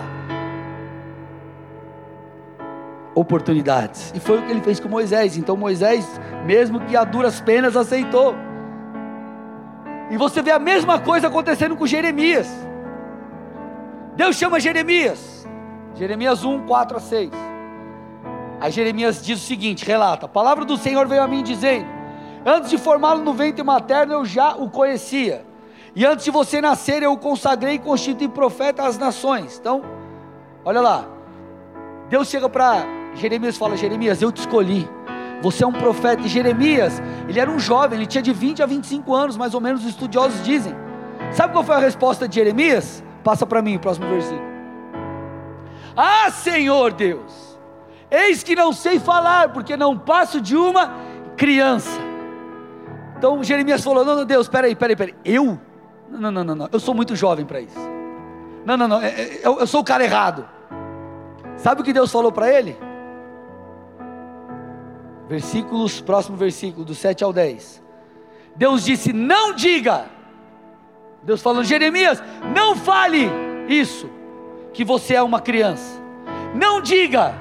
oportunidades. 3.16 4.14
E 4.16 4.20
foi 4.20 4.38
o 4.38 4.44
que 4.44 4.52
Ele 4.52 4.62
fez 4.62 4.80
com 4.80 4.88
Moisés. 4.88 5.36
Então 5.36 5.58
Moisés, 5.58 6.08
mesmo 6.46 6.80
que 6.82 6.96
a 6.96 7.04
duras 7.04 7.42
penas, 7.42 7.76
aceitou. 7.76 8.36
E 10.12 10.18
você 10.18 10.42
vê 10.42 10.52
a 10.52 10.60
mesma 10.60 11.00
coisa 11.00 11.28
acontecendo 11.28 11.76
com 11.76 11.88
Jeremias. 11.88 12.48
Deus 14.16 14.36
chama 14.36 14.60
Jeremias. 14.60 15.44
Jeremias 15.96 16.44
1, 16.44 16.66
4 16.66 16.98
a 16.98 17.00
6. 17.00 17.32
Aí 18.60 18.72
Jeremias 18.72 19.24
diz 19.24 19.42
o 19.42 19.46
seguinte: 19.46 19.86
relata: 19.86 20.26
A 20.26 20.30
palavra 20.30 20.66
do 20.66 20.78
Senhor 20.78 21.08
veio 21.08 21.22
a 21.22 21.28
mim 21.28 21.44
dizendo: 21.44 21.86
Antes 22.46 22.70
de 22.70 22.78
formá-lo 22.78 23.24
no 23.24 23.34
ventre 23.34 23.64
materno, 23.64 24.14
eu 24.14 24.26
já 24.26 24.56
o 24.56 24.70
conhecia. 24.70 25.46
E 25.96 26.06
antes 26.06 26.26
de 26.26 26.32
você 26.32 26.60
nascer, 26.60 27.04
eu 27.04 27.14
o 27.14 27.18
consagrei 27.18 27.76
e 27.76 27.80
constituí 27.80 28.28
profeta 28.28 28.84
às 28.84 28.98
nações. 28.98 29.58
Então, 29.60 29.84
olha 30.66 30.82
lá. 30.82 31.06
Deus 32.10 32.28
chega 32.28 32.50
para 32.50 32.86
Jeremias 33.16 33.56
e 33.56 33.60
fala: 33.60 33.78
Jeremias, 33.78 34.22
eu 34.22 34.32
te 34.32 34.40
escolhi. 34.40 34.90
Você 35.42 35.64
é 35.64 35.68
um 35.68 35.74
profeta. 35.74 36.22
E 36.22 36.28
Jeremias, 36.28 37.02
ele 37.28 37.40
era 37.40 37.52
um 37.52 37.60
jovem, 37.60 38.00
ele 38.00 38.08
tinha 38.08 38.22
de 38.22 38.34
20 38.34 38.64
a 38.64 38.66
25 38.66 39.14
anos, 39.14 39.38
mais 39.38 39.54
ou 39.54 39.62
menos, 39.62 39.82
os 39.82 39.90
estudiosos 39.90 40.44
dizem. 40.44 40.74
Sabe 41.32 41.52
qual 41.54 41.64
foi 41.64 41.76
a 41.76 41.80
resposta 41.80 42.28
de 42.28 42.36
Jeremias? 42.36 43.04
Passa 43.24 43.46
para 43.46 43.62
mim 43.62 43.76
o 43.76 43.80
próximo 43.80 44.08
versículo. 44.08 44.53
Ah, 45.96 46.30
Senhor 46.32 46.92
Deus, 46.94 47.58
eis 48.10 48.44
que 48.44 48.56
não 48.56 48.74
sei 48.74 49.00
falar, 49.00 49.50
porque 49.50 49.78
não 49.78 49.98
passo 49.98 50.42
de 50.42 50.56
uma 50.56 50.94
criança. 51.38 52.00
Então 53.18 53.44
Jeremias 53.44 53.84
falou: 53.84 54.04
Não, 54.04 54.16
não, 54.16 54.26
Deus, 54.26 54.48
peraí, 54.48 54.76
peraí, 54.76 54.96
peraí, 54.96 55.16
eu? 55.24 55.60
Não, 56.10 56.32
não, 56.32 56.44
não, 56.44 56.56
não, 56.56 56.70
eu 56.72 56.80
sou 56.80 56.94
muito 56.94 57.16
jovem 57.16 57.46
para 57.46 57.62
isso. 57.62 57.80
Não, 58.66 58.78
não, 58.78 58.88
não, 58.88 59.02
é, 59.02 59.10
é, 59.10 59.40
eu, 59.44 59.60
eu 59.60 59.68
sou 59.68 59.82
o 59.82 59.84
cara 59.84 60.04
errado. 60.04 60.48
Sabe 61.58 61.82
o 61.82 61.84
que 61.84 61.94
Deus 61.94 62.12
falou 62.12 62.32
para 62.32 62.52
ele? 62.52 62.78
Versículos, 65.28 66.02
próximo 66.02 66.36
versículo, 66.36 66.86
do 66.86 66.94
7 66.94 67.24
ao 67.24 67.32
10. 67.32 67.82
Deus 68.56 68.84
disse: 68.84 69.14
Não 69.14 69.54
diga. 69.54 70.06
Deus 71.24 71.42
falando, 71.42 71.64
Jeremias, 71.64 72.22
não 72.54 72.76
fale 72.76 73.30
isso, 73.68 74.10
que 74.74 74.84
você 74.84 75.16
é 75.16 75.22
uma 75.22 75.40
criança. 75.40 76.02
Não 76.54 76.82
diga. 76.82 77.36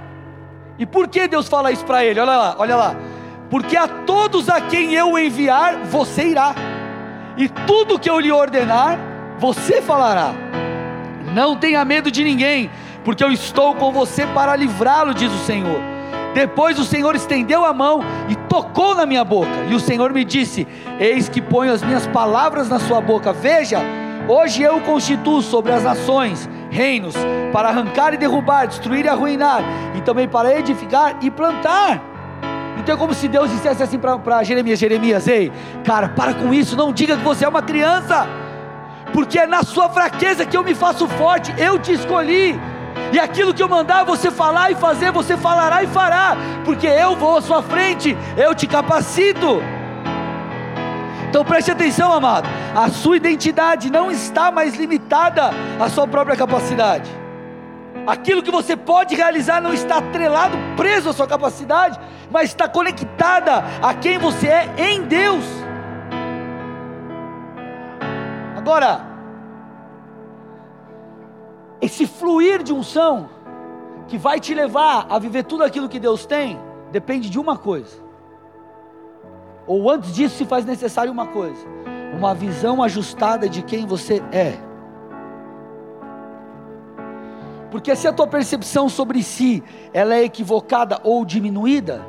E 0.78 0.86
por 0.86 1.08
que 1.08 1.26
Deus 1.26 1.48
fala 1.48 1.72
isso 1.72 1.84
para 1.84 2.04
ele? 2.04 2.20
Olha 2.20 2.36
lá, 2.36 2.54
olha 2.58 2.76
lá. 2.76 2.96
Porque 3.50 3.76
a 3.76 3.86
todos 3.86 4.48
a 4.48 4.60
quem 4.60 4.94
eu 4.94 5.18
enviar, 5.18 5.78
você 5.84 6.28
irá. 6.28 6.54
E 7.36 7.48
tudo 7.48 7.98
que 7.98 8.08
eu 8.08 8.18
lhe 8.18 8.32
ordenar, 8.32 8.98
você 9.38 9.82
falará. 9.82 10.32
Não 11.34 11.56
tenha 11.56 11.84
medo 11.84 12.10
de 12.10 12.22
ninguém, 12.22 12.70
porque 13.04 13.24
eu 13.24 13.32
estou 13.32 13.74
com 13.74 13.90
você 13.90 14.26
para 14.28 14.54
livrá-lo, 14.54 15.14
diz 15.14 15.32
o 15.32 15.44
Senhor. 15.44 15.80
Depois 16.34 16.78
o 16.78 16.84
Senhor 16.84 17.14
estendeu 17.14 17.64
a 17.64 17.72
mão 17.72 18.00
e 18.28 18.34
tocou 18.34 18.94
na 18.94 19.04
minha 19.04 19.22
boca, 19.22 19.50
e 19.68 19.74
o 19.74 19.80
Senhor 19.80 20.12
me 20.12 20.24
disse: 20.24 20.66
Eis 20.98 21.28
que 21.28 21.42
ponho 21.42 21.72
as 21.72 21.82
minhas 21.82 22.06
palavras 22.06 22.68
na 22.68 22.78
sua 22.78 23.00
boca. 23.00 23.32
Veja, 23.32 23.80
hoje 24.28 24.62
eu 24.62 24.80
constituo 24.80 25.42
sobre 25.42 25.72
as 25.72 25.82
nações 25.82 26.48
reinos 26.72 27.14
para 27.52 27.68
arrancar 27.68 28.14
e 28.14 28.16
derrubar, 28.16 28.66
destruir 28.66 29.04
e 29.04 29.08
arruinar, 29.08 29.62
e 29.94 30.00
também 30.00 30.26
para 30.26 30.58
edificar 30.58 31.16
e 31.20 31.30
plantar. 31.30 32.00
Então 32.78 32.94
é 32.94 32.98
como 32.98 33.12
se 33.12 33.28
Deus 33.28 33.50
dissesse 33.50 33.82
assim 33.82 33.98
para 33.98 34.42
Jeremias: 34.42 34.78
Jeremias, 34.78 35.28
ei, 35.28 35.52
cara, 35.84 36.08
para 36.08 36.32
com 36.32 36.52
isso, 36.52 36.74
não 36.74 36.92
diga 36.92 37.16
que 37.16 37.22
você 37.22 37.44
é 37.44 37.48
uma 37.48 37.62
criança, 37.62 38.26
porque 39.12 39.38
é 39.38 39.46
na 39.46 39.62
sua 39.62 39.90
fraqueza 39.90 40.46
que 40.46 40.56
eu 40.56 40.64
me 40.64 40.74
faço 40.74 41.06
forte, 41.06 41.54
eu 41.58 41.78
te 41.78 41.92
escolhi. 41.92 42.58
E 43.12 43.18
aquilo 43.18 43.52
que 43.52 43.62
eu 43.62 43.68
mandar 43.68 44.04
você 44.04 44.30
falar 44.30 44.70
e 44.70 44.74
fazer, 44.74 45.12
você 45.12 45.36
falará 45.36 45.82
e 45.82 45.86
fará, 45.86 46.36
porque 46.64 46.86
eu 46.86 47.14
vou 47.14 47.36
à 47.36 47.42
sua 47.42 47.62
frente, 47.62 48.16
eu 48.36 48.54
te 48.54 48.66
capacito. 48.66 49.62
Então 51.32 51.46
preste 51.46 51.70
atenção, 51.70 52.12
amado. 52.12 52.46
A 52.76 52.90
sua 52.90 53.16
identidade 53.16 53.90
não 53.90 54.10
está 54.10 54.50
mais 54.52 54.74
limitada 54.76 55.48
à 55.80 55.88
sua 55.88 56.06
própria 56.06 56.36
capacidade. 56.36 57.10
Aquilo 58.06 58.42
que 58.42 58.50
você 58.50 58.76
pode 58.76 59.14
realizar 59.14 59.58
não 59.58 59.72
está 59.72 59.96
atrelado, 59.96 60.54
preso 60.76 61.08
à 61.08 61.12
sua 61.14 61.26
capacidade, 61.26 61.98
mas 62.30 62.50
está 62.50 62.68
conectada 62.68 63.64
a 63.82 63.94
quem 63.94 64.18
você 64.18 64.46
é 64.46 64.74
em 64.76 65.04
Deus. 65.04 65.42
Agora, 68.54 69.00
esse 71.80 72.06
fluir 72.06 72.62
de 72.62 72.74
unção 72.74 73.30
que 74.06 74.18
vai 74.18 74.38
te 74.38 74.52
levar 74.52 75.06
a 75.08 75.18
viver 75.18 75.44
tudo 75.44 75.64
aquilo 75.64 75.88
que 75.88 75.98
Deus 75.98 76.26
tem, 76.26 76.60
depende 76.90 77.30
de 77.30 77.38
uma 77.38 77.56
coisa. 77.56 78.11
Ou 79.66 79.90
antes 79.90 80.14
disso 80.14 80.36
se 80.36 80.44
faz 80.44 80.64
necessário 80.64 81.12
uma 81.12 81.26
coisa: 81.26 81.64
uma 82.16 82.34
visão 82.34 82.82
ajustada 82.82 83.48
de 83.48 83.62
quem 83.62 83.86
você 83.86 84.22
é. 84.32 84.58
Porque 87.70 87.96
se 87.96 88.06
a 88.06 88.12
tua 88.12 88.26
percepção 88.26 88.88
sobre 88.88 89.22
si 89.22 89.62
ela 89.94 90.14
é 90.14 90.24
equivocada 90.24 91.00
ou 91.02 91.24
diminuída, 91.24 92.04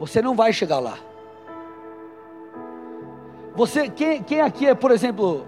você 0.00 0.22
não 0.22 0.34
vai 0.34 0.52
chegar 0.52 0.78
lá. 0.78 0.94
Você, 3.54 3.88
quem, 3.88 4.22
quem 4.22 4.40
aqui 4.40 4.66
é, 4.66 4.74
por 4.74 4.90
exemplo, 4.90 5.44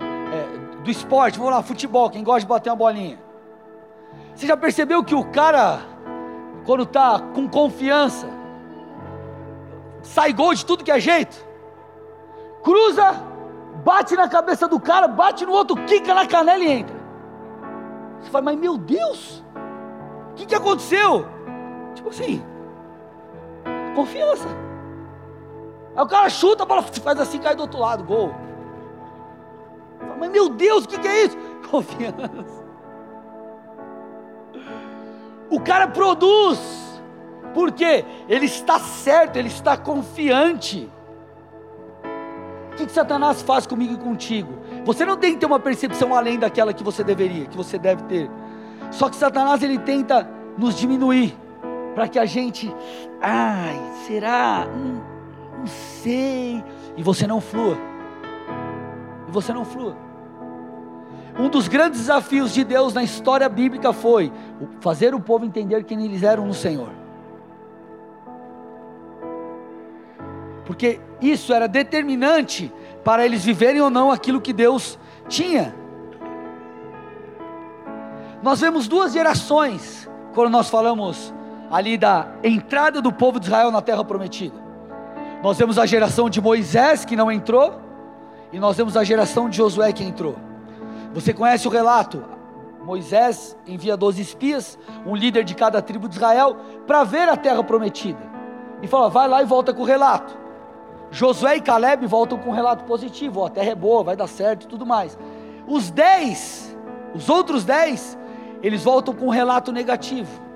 do 0.82 0.90
esporte, 0.90 1.38
vamos 1.38 1.54
lá, 1.54 1.62
futebol, 1.62 2.10
quem 2.10 2.24
gosta 2.24 2.40
de 2.40 2.46
bater 2.46 2.70
uma 2.70 2.76
bolinha. 2.76 3.18
Você 4.34 4.46
já 4.46 4.56
percebeu 4.56 5.04
que 5.04 5.14
o 5.14 5.24
cara, 5.24 5.80
quando 6.64 6.84
está 6.84 7.20
com 7.34 7.48
confiança, 7.48 8.26
sai 10.02 10.32
gol 10.32 10.54
de 10.54 10.64
tudo 10.64 10.84
que 10.84 10.90
é 10.90 11.00
jeito? 11.00 11.36
Cruza, 12.62 13.12
bate 13.84 14.14
na 14.16 14.28
cabeça 14.28 14.68
do 14.68 14.78
cara, 14.78 15.08
bate 15.08 15.44
no 15.46 15.52
outro, 15.52 15.76
quica 15.84 16.14
na 16.14 16.26
canela 16.26 16.62
e 16.62 16.70
entra. 16.70 17.00
Você 18.20 18.30
fala, 18.30 18.44
mas 18.44 18.58
meu 18.58 18.76
Deus, 18.76 19.44
o 20.32 20.34
que, 20.34 20.46
que 20.46 20.54
aconteceu? 20.54 21.26
Tipo 21.94 22.10
assim, 22.10 22.44
confiança. 23.94 24.48
Aí 25.96 26.04
o 26.04 26.06
cara 26.06 26.28
chuta, 26.28 26.62
a 26.62 26.66
bola 26.66 26.82
faz 26.82 27.18
assim, 27.20 27.38
cai 27.38 27.54
do 27.54 27.62
outro 27.62 27.80
lado, 27.80 28.04
gol. 28.04 28.32
Mas 30.18 30.30
meu 30.30 30.50
Deus, 30.50 30.84
o 30.84 30.88
que, 30.88 30.98
que 30.98 31.08
é 31.08 31.24
isso? 31.24 31.36
Confiança. 31.70 32.60
O 35.50 35.60
cara 35.60 35.88
produz, 35.88 36.58
porque 37.54 38.04
ele 38.28 38.46
está 38.46 38.78
certo, 38.78 39.36
ele 39.36 39.48
está 39.48 39.76
confiante. 39.76 40.90
O 42.72 42.76
que, 42.76 42.86
que 42.86 42.92
Satanás 42.92 43.42
faz 43.42 43.66
comigo 43.66 43.94
e 43.94 43.96
contigo? 43.96 44.52
Você 44.84 45.04
não 45.04 45.16
tem 45.16 45.32
que 45.32 45.38
ter 45.38 45.46
uma 45.46 45.60
percepção 45.60 46.14
além 46.14 46.38
daquela 46.38 46.72
que 46.72 46.82
você 46.82 47.04
deveria, 47.04 47.46
que 47.46 47.56
você 47.56 47.78
deve 47.78 48.02
ter. 48.04 48.30
Só 48.90 49.08
que 49.08 49.16
Satanás 49.16 49.62
ele 49.62 49.78
tenta 49.78 50.28
nos 50.56 50.74
diminuir, 50.74 51.36
para 51.94 52.08
que 52.08 52.18
a 52.18 52.24
gente, 52.24 52.74
ai, 53.20 53.78
será? 54.06 54.66
Hum, 54.68 55.00
não 55.58 55.66
sei. 55.66 56.64
E 56.96 57.02
você 57.02 57.26
não 57.26 57.40
flua. 57.40 57.76
E 59.28 59.30
você 59.30 59.52
não 59.52 59.64
flua. 59.64 59.96
Um 61.38 61.48
dos 61.48 61.68
grandes 61.68 62.00
desafios 62.00 62.52
de 62.52 62.64
Deus 62.64 62.92
na 62.92 63.02
história 63.02 63.48
bíblica 63.48 63.92
foi 63.92 64.32
fazer 64.80 65.14
o 65.14 65.20
povo 65.20 65.44
entender 65.44 65.84
quem 65.84 66.04
eles 66.04 66.22
eram 66.22 66.46
no 66.46 66.54
Senhor. 66.54 66.99
Porque 70.70 71.00
isso 71.20 71.52
era 71.52 71.66
determinante 71.66 72.72
para 73.02 73.26
eles 73.26 73.44
viverem 73.44 73.80
ou 73.80 73.90
não 73.90 74.08
aquilo 74.08 74.40
que 74.40 74.52
Deus 74.52 74.96
tinha. 75.28 75.74
Nós 78.40 78.60
vemos 78.60 78.86
duas 78.86 79.12
gerações 79.12 80.08
quando 80.32 80.48
nós 80.48 80.70
falamos 80.70 81.34
ali 81.72 81.98
da 81.98 82.28
entrada 82.44 83.02
do 83.02 83.12
povo 83.12 83.40
de 83.40 83.46
Israel 83.46 83.72
na 83.72 83.82
terra 83.82 84.04
prometida. 84.04 84.54
Nós 85.42 85.58
vemos 85.58 85.76
a 85.76 85.86
geração 85.86 86.30
de 86.30 86.40
Moisés 86.40 87.04
que 87.04 87.16
não 87.16 87.32
entrou, 87.32 87.80
e 88.52 88.60
nós 88.60 88.76
vemos 88.76 88.96
a 88.96 89.02
geração 89.02 89.50
de 89.50 89.56
Josué 89.56 89.92
que 89.92 90.04
entrou. 90.04 90.36
Você 91.12 91.34
conhece 91.34 91.66
o 91.66 91.70
relato? 91.70 92.22
Moisés 92.84 93.56
envia 93.66 93.96
12 93.96 94.22
espias, 94.22 94.78
um 95.04 95.16
líder 95.16 95.42
de 95.42 95.56
cada 95.56 95.82
tribo 95.82 96.08
de 96.08 96.14
Israel, 96.14 96.56
para 96.86 97.02
ver 97.02 97.28
a 97.28 97.36
terra 97.36 97.64
prometida. 97.64 98.22
E 98.80 98.86
fala: 98.86 99.10
vai 99.10 99.26
lá 99.26 99.42
e 99.42 99.44
volta 99.44 99.74
com 99.74 99.82
o 99.82 99.84
relato. 99.84 100.38
Josué 101.10 101.56
e 101.56 101.60
Caleb 101.60 102.06
voltam 102.06 102.38
com 102.38 102.50
um 102.50 102.54
relato 102.54 102.84
positivo: 102.84 103.40
ó, 103.40 103.46
a 103.46 103.50
terra 103.50 103.70
é 103.70 103.74
boa, 103.74 104.02
vai 104.02 104.16
dar 104.16 104.26
certo 104.26 104.64
e 104.64 104.68
tudo 104.68 104.86
mais. 104.86 105.18
Os 105.66 105.90
dez, 105.90 106.76
os 107.14 107.28
outros 107.28 107.64
dez, 107.64 108.18
eles 108.62 108.84
voltam 108.84 109.14
com 109.14 109.26
um 109.26 109.30
relato 109.30 109.72
negativo. 109.72 110.50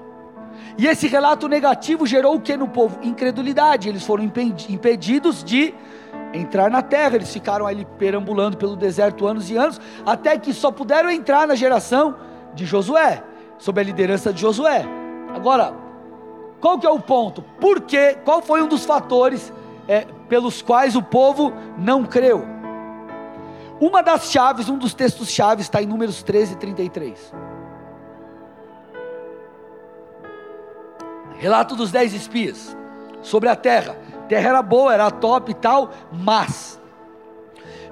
E 0.78 0.86
esse 0.86 1.06
relato 1.06 1.48
negativo 1.48 2.06
gerou 2.06 2.36
o 2.36 2.40
que 2.40 2.56
no 2.56 2.68
povo? 2.68 2.98
Incredulidade. 3.02 3.88
Eles 3.88 4.04
foram 4.04 4.24
impedidos 4.24 5.42
de 5.42 5.74
entrar 6.32 6.70
na 6.70 6.82
terra. 6.82 7.16
Eles 7.16 7.32
ficaram 7.32 7.66
ali 7.66 7.84
perambulando 7.98 8.56
pelo 8.56 8.76
deserto 8.76 9.26
anos 9.26 9.50
e 9.50 9.56
anos, 9.56 9.80
até 10.04 10.38
que 10.38 10.52
só 10.52 10.70
puderam 10.70 11.10
entrar 11.10 11.46
na 11.46 11.54
geração 11.54 12.16
de 12.54 12.64
Josué, 12.64 13.22
sob 13.58 13.80
a 13.80 13.84
liderança 13.84 14.32
de 14.32 14.40
Josué. 14.40 14.84
Agora, 15.34 15.74
qual 16.60 16.78
que 16.78 16.86
é 16.86 16.90
o 16.90 17.00
ponto? 17.00 17.42
Por 17.60 17.80
quê? 17.80 18.16
Qual 18.24 18.40
foi 18.40 18.62
um 18.62 18.68
dos 18.68 18.84
fatores 18.84 19.52
é, 19.86 20.06
pelos 20.28 20.62
quais 20.62 20.96
o 20.96 21.02
povo 21.02 21.52
não 21.78 22.04
creu? 22.04 22.44
Uma 23.80 24.02
das 24.02 24.30
chaves, 24.30 24.68
um 24.68 24.78
dos 24.78 24.94
textos 24.94 25.28
chaves 25.28 25.66
está 25.66 25.82
em 25.82 25.86
Números 25.86 26.22
13 26.22 26.54
e 26.54 26.56
33. 26.56 27.34
Relato 31.38 31.76
dos 31.76 31.90
dez 31.90 32.14
espias 32.14 32.76
sobre 33.20 33.48
a 33.48 33.56
terra 33.56 33.96
terra 34.24 34.48
era 34.48 34.62
boa, 34.62 34.92
era 34.92 35.10
top 35.10 35.50
e 35.50 35.54
tal, 35.54 35.90
mas 36.12 36.80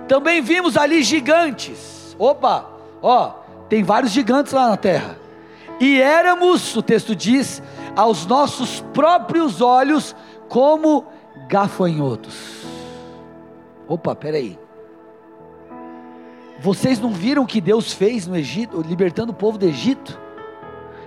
também 0.08 0.40
vimos 0.40 0.76
ali 0.76 1.02
gigantes. 1.02 2.16
Opa, 2.18 2.66
ó, 3.00 3.34
tem 3.68 3.82
vários 3.82 4.12
gigantes 4.12 4.52
lá 4.52 4.68
na 4.68 4.76
terra. 4.76 5.18
E 5.80 6.00
éramos, 6.00 6.76
o 6.76 6.82
texto 6.82 7.14
diz, 7.14 7.62
aos 7.96 8.26
nossos 8.26 8.80
próprios 8.92 9.60
olhos 9.60 10.14
como 10.48 11.06
gafanhotos. 11.52 12.64
Opa, 13.86 14.16
peraí. 14.16 14.58
Vocês 16.58 16.98
não 16.98 17.10
viram 17.10 17.42
o 17.42 17.46
que 17.46 17.60
Deus 17.60 17.92
fez 17.92 18.26
no 18.26 18.34
Egito, 18.34 18.80
libertando 18.80 19.32
o 19.32 19.34
povo 19.34 19.58
do 19.58 19.66
Egito? 19.66 20.18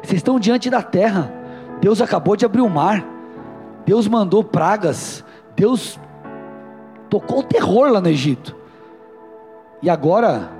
Vocês 0.03 0.17
estão 0.17 0.39
diante 0.39 0.69
da 0.69 0.83
terra. 0.83 1.33
Deus 1.81 1.99
acabou 1.99 2.35
de 2.35 2.45
abrir 2.45 2.61
o 2.61 2.69
mar. 2.69 3.03
Deus 3.87 4.07
mandou 4.07 4.43
pragas, 4.43 5.23
Deus 5.55 5.99
tocou 7.09 7.39
o 7.39 7.43
terror 7.43 7.89
lá 7.91 7.99
no 7.99 8.09
Egito. 8.09 8.55
E 9.81 9.89
agora, 9.89 10.51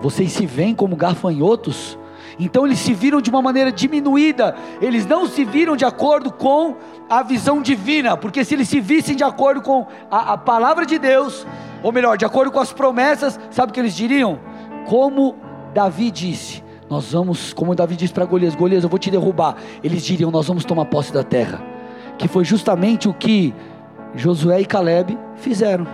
vocês 0.00 0.32
se 0.32 0.46
veem 0.46 0.74
como 0.74 0.96
gafanhotos, 0.96 1.98
Então 2.38 2.66
eles 2.66 2.78
se 2.78 2.94
viram 2.94 3.20
de 3.20 3.30
uma 3.30 3.42
maneira 3.42 3.72
diminuída, 3.72 4.54
eles 4.80 5.06
não 5.06 5.26
se 5.26 5.44
viram 5.44 5.76
de 5.76 5.84
acordo 5.84 6.30
com 6.30 6.76
a 7.08 7.22
visão 7.22 7.60
divina, 7.60 8.16
porque 8.16 8.44
se 8.44 8.54
eles 8.54 8.68
se 8.68 8.80
vissem 8.80 9.16
de 9.16 9.24
acordo 9.24 9.60
com 9.60 9.86
a, 10.10 10.34
a 10.34 10.38
palavra 10.38 10.86
de 10.86 10.98
Deus, 10.98 11.46
ou 11.82 11.92
melhor, 11.92 12.16
de 12.16 12.24
acordo 12.24 12.50
com 12.50 12.60
as 12.60 12.72
promessas, 12.72 13.38
sabe 13.50 13.70
o 13.70 13.74
que 13.74 13.80
eles 13.80 13.94
diriam? 13.94 14.38
Como 14.86 15.36
Davi 15.74 16.10
disse: 16.10 16.62
Nós 16.88 17.12
vamos, 17.12 17.52
como 17.52 17.74
Davi 17.74 17.96
disse 17.96 18.12
para 18.12 18.24
Golias: 18.24 18.54
Golias, 18.54 18.84
eu 18.84 18.90
vou 18.90 18.98
te 18.98 19.10
derrubar. 19.10 19.56
Eles 19.82 20.04
diriam: 20.04 20.30
Nós 20.30 20.46
vamos 20.46 20.64
tomar 20.64 20.84
posse 20.86 21.12
da 21.12 21.24
terra, 21.24 21.62
que 22.18 22.28
foi 22.28 22.44
justamente 22.44 23.08
o 23.08 23.14
que 23.14 23.54
Josué 24.14 24.60
e 24.60 24.66
Caleb 24.66 25.18
fizeram. 25.36 25.86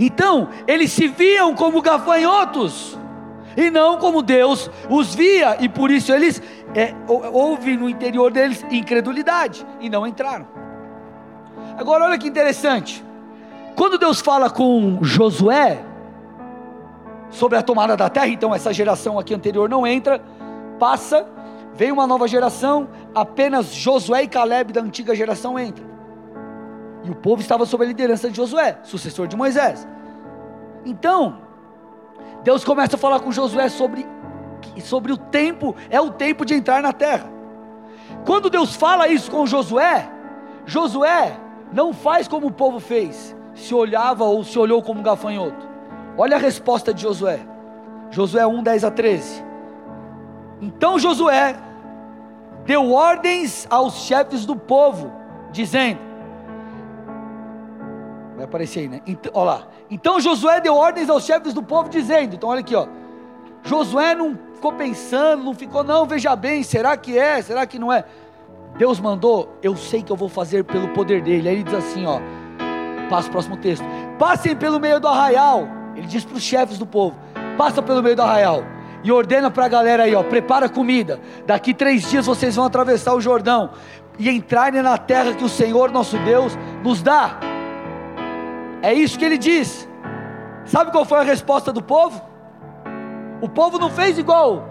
Então, 0.00 0.48
eles 0.66 0.92
se 0.92 1.08
viam 1.08 1.54
como 1.54 1.82
gafanhotos, 1.82 2.98
e 3.58 3.70
não 3.72 3.98
como 3.98 4.22
Deus 4.22 4.70
os 4.88 5.16
via, 5.16 5.56
e 5.58 5.68
por 5.68 5.90
isso 5.90 6.12
eles 6.12 6.40
é, 6.76 6.94
houve 7.08 7.76
no 7.76 7.88
interior 7.88 8.30
deles 8.30 8.64
incredulidade 8.70 9.66
e 9.80 9.90
não 9.90 10.06
entraram. 10.06 10.46
Agora, 11.76 12.04
olha 12.04 12.16
que 12.16 12.28
interessante, 12.28 13.04
quando 13.74 13.98
Deus 13.98 14.20
fala 14.20 14.48
com 14.48 15.02
Josué 15.02 15.84
sobre 17.30 17.58
a 17.58 17.62
tomada 17.62 17.96
da 17.96 18.08
terra, 18.08 18.28
então 18.28 18.54
essa 18.54 18.72
geração 18.72 19.18
aqui 19.18 19.34
anterior 19.34 19.68
não 19.68 19.84
entra, 19.84 20.22
passa, 20.78 21.26
vem 21.74 21.90
uma 21.90 22.06
nova 22.06 22.28
geração, 22.28 22.88
apenas 23.12 23.74
Josué 23.74 24.22
e 24.22 24.28
Caleb 24.28 24.72
da 24.72 24.80
antiga 24.80 25.16
geração 25.16 25.58
entram. 25.58 25.86
E 27.02 27.10
o 27.10 27.14
povo 27.16 27.42
estava 27.42 27.66
sob 27.66 27.84
a 27.84 27.88
liderança 27.88 28.30
de 28.30 28.36
Josué, 28.36 28.78
sucessor 28.84 29.26
de 29.26 29.36
Moisés. 29.36 29.86
Então, 30.84 31.47
Deus 32.42 32.64
começa 32.64 32.96
a 32.96 32.98
falar 32.98 33.20
com 33.20 33.32
Josué 33.32 33.68
sobre, 33.68 34.06
sobre 34.82 35.12
o 35.12 35.16
tempo, 35.16 35.74
é 35.90 36.00
o 36.00 36.10
tempo 36.10 36.44
de 36.44 36.54
entrar 36.54 36.82
na 36.82 36.92
terra. 36.92 37.30
Quando 38.24 38.50
Deus 38.50 38.74
fala 38.74 39.08
isso 39.08 39.30
com 39.30 39.46
Josué, 39.46 40.08
Josué 40.64 41.36
não 41.72 41.92
faz 41.92 42.28
como 42.28 42.46
o 42.46 42.52
povo 42.52 42.80
fez, 42.80 43.36
se 43.54 43.74
olhava 43.74 44.24
ou 44.24 44.44
se 44.44 44.58
olhou 44.58 44.82
como 44.82 45.00
um 45.00 45.02
gafanhoto. 45.02 45.68
Olha 46.16 46.36
a 46.36 46.40
resposta 46.40 46.92
de 46.92 47.02
Josué. 47.02 47.40
Josué 48.10 48.46
1, 48.46 48.62
10 48.62 48.84
a 48.84 48.90
13. 48.90 49.44
Então 50.60 50.98
Josué 50.98 51.56
deu 52.64 52.92
ordens 52.92 53.66
aos 53.70 53.94
chefes 54.04 54.44
do 54.44 54.56
povo, 54.56 55.12
dizendo: 55.50 56.00
Vai 58.36 58.44
aparecer 58.44 58.80
aí, 58.80 58.88
né? 58.88 59.00
Então, 59.06 59.32
olha 59.34 59.50
lá. 59.50 59.66
Então 59.90 60.20
Josué 60.20 60.60
deu 60.60 60.74
ordens 60.74 61.08
aos 61.08 61.24
chefes 61.24 61.54
do 61.54 61.62
povo, 61.62 61.88
dizendo: 61.88 62.34
Então, 62.34 62.50
olha 62.50 62.60
aqui, 62.60 62.74
ó. 62.74 62.86
Josué 63.62 64.14
não 64.14 64.38
ficou 64.54 64.72
pensando, 64.72 65.44
não 65.44 65.54
ficou, 65.54 65.82
não, 65.82 66.06
veja 66.06 66.34
bem, 66.36 66.62
será 66.62 66.96
que 66.96 67.18
é, 67.18 67.42
será 67.42 67.66
que 67.66 67.78
não 67.78 67.92
é? 67.92 68.04
Deus 68.76 69.00
mandou, 69.00 69.58
eu 69.62 69.76
sei 69.76 70.02
que 70.02 70.12
eu 70.12 70.16
vou 70.16 70.28
fazer 70.28 70.64
pelo 70.64 70.88
poder 70.90 71.20
dele. 71.20 71.48
Aí 71.48 71.54
ele 71.56 71.64
diz 71.64 71.74
assim, 71.74 72.06
ó. 72.06 72.20
Passa 73.08 73.28
o 73.28 73.32
próximo 73.32 73.56
texto. 73.56 73.84
Passem 74.18 74.54
pelo 74.54 74.78
meio 74.78 75.00
do 75.00 75.08
arraial. 75.08 75.66
Ele 75.96 76.06
diz 76.06 76.24
para 76.24 76.36
os 76.36 76.42
chefes 76.42 76.78
do 76.78 76.86
povo: 76.86 77.16
passa 77.56 77.82
pelo 77.82 78.02
meio 78.02 78.14
do 78.14 78.22
arraial. 78.22 78.62
E 79.02 79.10
ordena 79.10 79.50
para 79.50 79.64
a 79.64 79.68
galera 79.68 80.04
aí, 80.04 80.14
ó, 80.14 80.22
prepara 80.22 80.68
comida. 80.68 81.20
Daqui 81.46 81.72
três 81.72 82.08
dias 82.08 82.26
vocês 82.26 82.56
vão 82.56 82.64
atravessar 82.64 83.14
o 83.14 83.20
Jordão 83.20 83.70
e 84.18 84.28
entrarem 84.28 84.82
na 84.82 84.98
terra 84.98 85.32
que 85.32 85.44
o 85.44 85.48
Senhor 85.48 85.90
nosso 85.90 86.18
Deus 86.18 86.58
nos 86.82 87.00
dá. 87.02 87.38
É 88.82 88.92
isso 88.92 89.18
que 89.18 89.24
ele 89.24 89.38
diz. 89.38 89.88
Sabe 90.64 90.90
qual 90.90 91.04
foi 91.04 91.18
a 91.18 91.22
resposta 91.22 91.72
do 91.72 91.82
povo? 91.82 92.20
O 93.40 93.48
povo 93.48 93.78
não 93.78 93.90
fez 93.90 94.18
igual 94.18 94.68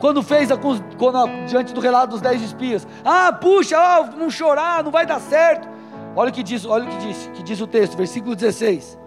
quando 0.00 0.22
fez 0.22 0.50
a, 0.50 0.56
quando, 0.56 1.46
diante 1.46 1.74
do 1.74 1.80
relato 1.80 2.12
dos 2.12 2.22
dez 2.22 2.42
espias. 2.42 2.88
Ah, 3.04 3.32
puxa, 3.32 3.76
oh, 3.78 4.16
não 4.16 4.30
chorar, 4.30 4.82
não 4.82 4.90
vai 4.90 5.04
dar 5.04 5.20
certo. 5.20 5.68
Olha 6.16 6.30
o 6.30 6.32
que 6.32 6.42
diz, 6.42 6.64
olha 6.64 6.86
o 6.86 6.88
que 6.88 6.96
diz, 6.96 7.30
que 7.34 7.42
diz 7.42 7.60
o 7.60 7.66
texto, 7.66 7.96
versículo 7.96 8.34
16. 8.34 8.98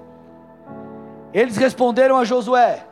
Eles 1.34 1.58
responderam 1.58 2.16
a 2.16 2.24
Josué: 2.24 2.86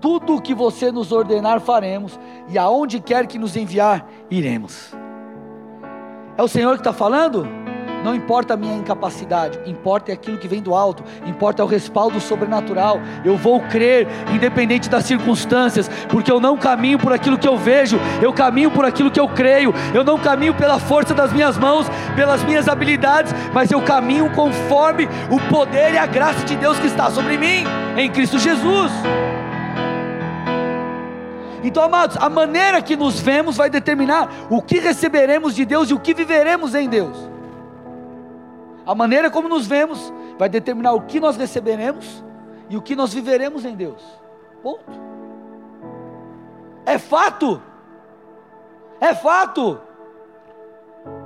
Tudo 0.00 0.34
o 0.34 0.42
que 0.42 0.54
você 0.54 0.90
nos 0.90 1.12
ordenar 1.12 1.60
faremos, 1.60 2.18
e 2.48 2.58
aonde 2.58 3.00
quer 3.00 3.26
que 3.26 3.38
nos 3.38 3.56
enviar, 3.56 4.06
iremos. 4.28 4.92
É 6.36 6.42
o 6.42 6.48
Senhor 6.48 6.74
que 6.74 6.80
está 6.80 6.92
falando? 6.92 7.46
Não 8.06 8.14
importa 8.14 8.54
a 8.54 8.56
minha 8.56 8.76
incapacidade, 8.76 9.58
importa 9.66 10.12
é 10.12 10.14
aquilo 10.14 10.38
que 10.38 10.46
vem 10.46 10.62
do 10.62 10.76
alto, 10.76 11.02
importa 11.26 11.64
o 11.64 11.66
respaldo 11.66 12.20
sobrenatural. 12.20 13.00
Eu 13.24 13.36
vou 13.36 13.60
crer, 13.62 14.06
independente 14.32 14.88
das 14.88 15.06
circunstâncias, 15.06 15.90
porque 16.08 16.30
eu 16.30 16.38
não 16.38 16.56
caminho 16.56 17.00
por 17.00 17.12
aquilo 17.12 17.36
que 17.36 17.48
eu 17.48 17.56
vejo, 17.56 17.98
eu 18.22 18.32
caminho 18.32 18.70
por 18.70 18.84
aquilo 18.84 19.10
que 19.10 19.18
eu 19.18 19.26
creio. 19.26 19.74
Eu 19.92 20.04
não 20.04 20.20
caminho 20.20 20.54
pela 20.54 20.78
força 20.78 21.12
das 21.14 21.32
minhas 21.32 21.58
mãos, 21.58 21.88
pelas 22.14 22.44
minhas 22.44 22.68
habilidades, 22.68 23.34
mas 23.52 23.72
eu 23.72 23.82
caminho 23.82 24.30
conforme 24.30 25.08
o 25.28 25.40
poder 25.50 25.94
e 25.94 25.98
a 25.98 26.06
graça 26.06 26.44
de 26.44 26.54
Deus 26.54 26.78
que 26.78 26.86
está 26.86 27.10
sobre 27.10 27.36
mim, 27.36 27.64
em 27.96 28.08
Cristo 28.08 28.38
Jesus. 28.38 28.92
Então, 31.64 31.82
amados, 31.82 32.16
a 32.18 32.30
maneira 32.30 32.80
que 32.80 32.94
nos 32.94 33.18
vemos 33.18 33.56
vai 33.56 33.68
determinar 33.68 34.46
o 34.48 34.62
que 34.62 34.78
receberemos 34.78 35.56
de 35.56 35.64
Deus 35.64 35.90
e 35.90 35.94
o 35.94 35.98
que 35.98 36.14
viveremos 36.14 36.72
em 36.72 36.88
Deus. 36.88 37.34
A 38.86 38.94
maneira 38.94 39.28
como 39.28 39.48
nos 39.48 39.66
vemos 39.66 40.12
vai 40.38 40.48
determinar 40.48 40.92
o 40.92 41.02
que 41.02 41.18
nós 41.18 41.36
receberemos 41.36 42.24
e 42.70 42.76
o 42.76 42.82
que 42.82 42.94
nós 42.94 43.12
viveremos 43.12 43.64
em 43.64 43.74
Deus. 43.74 44.00
Ponto. 44.62 44.92
É 46.86 46.96
fato. 46.96 47.60
É 49.00 49.12
fato. 49.12 49.80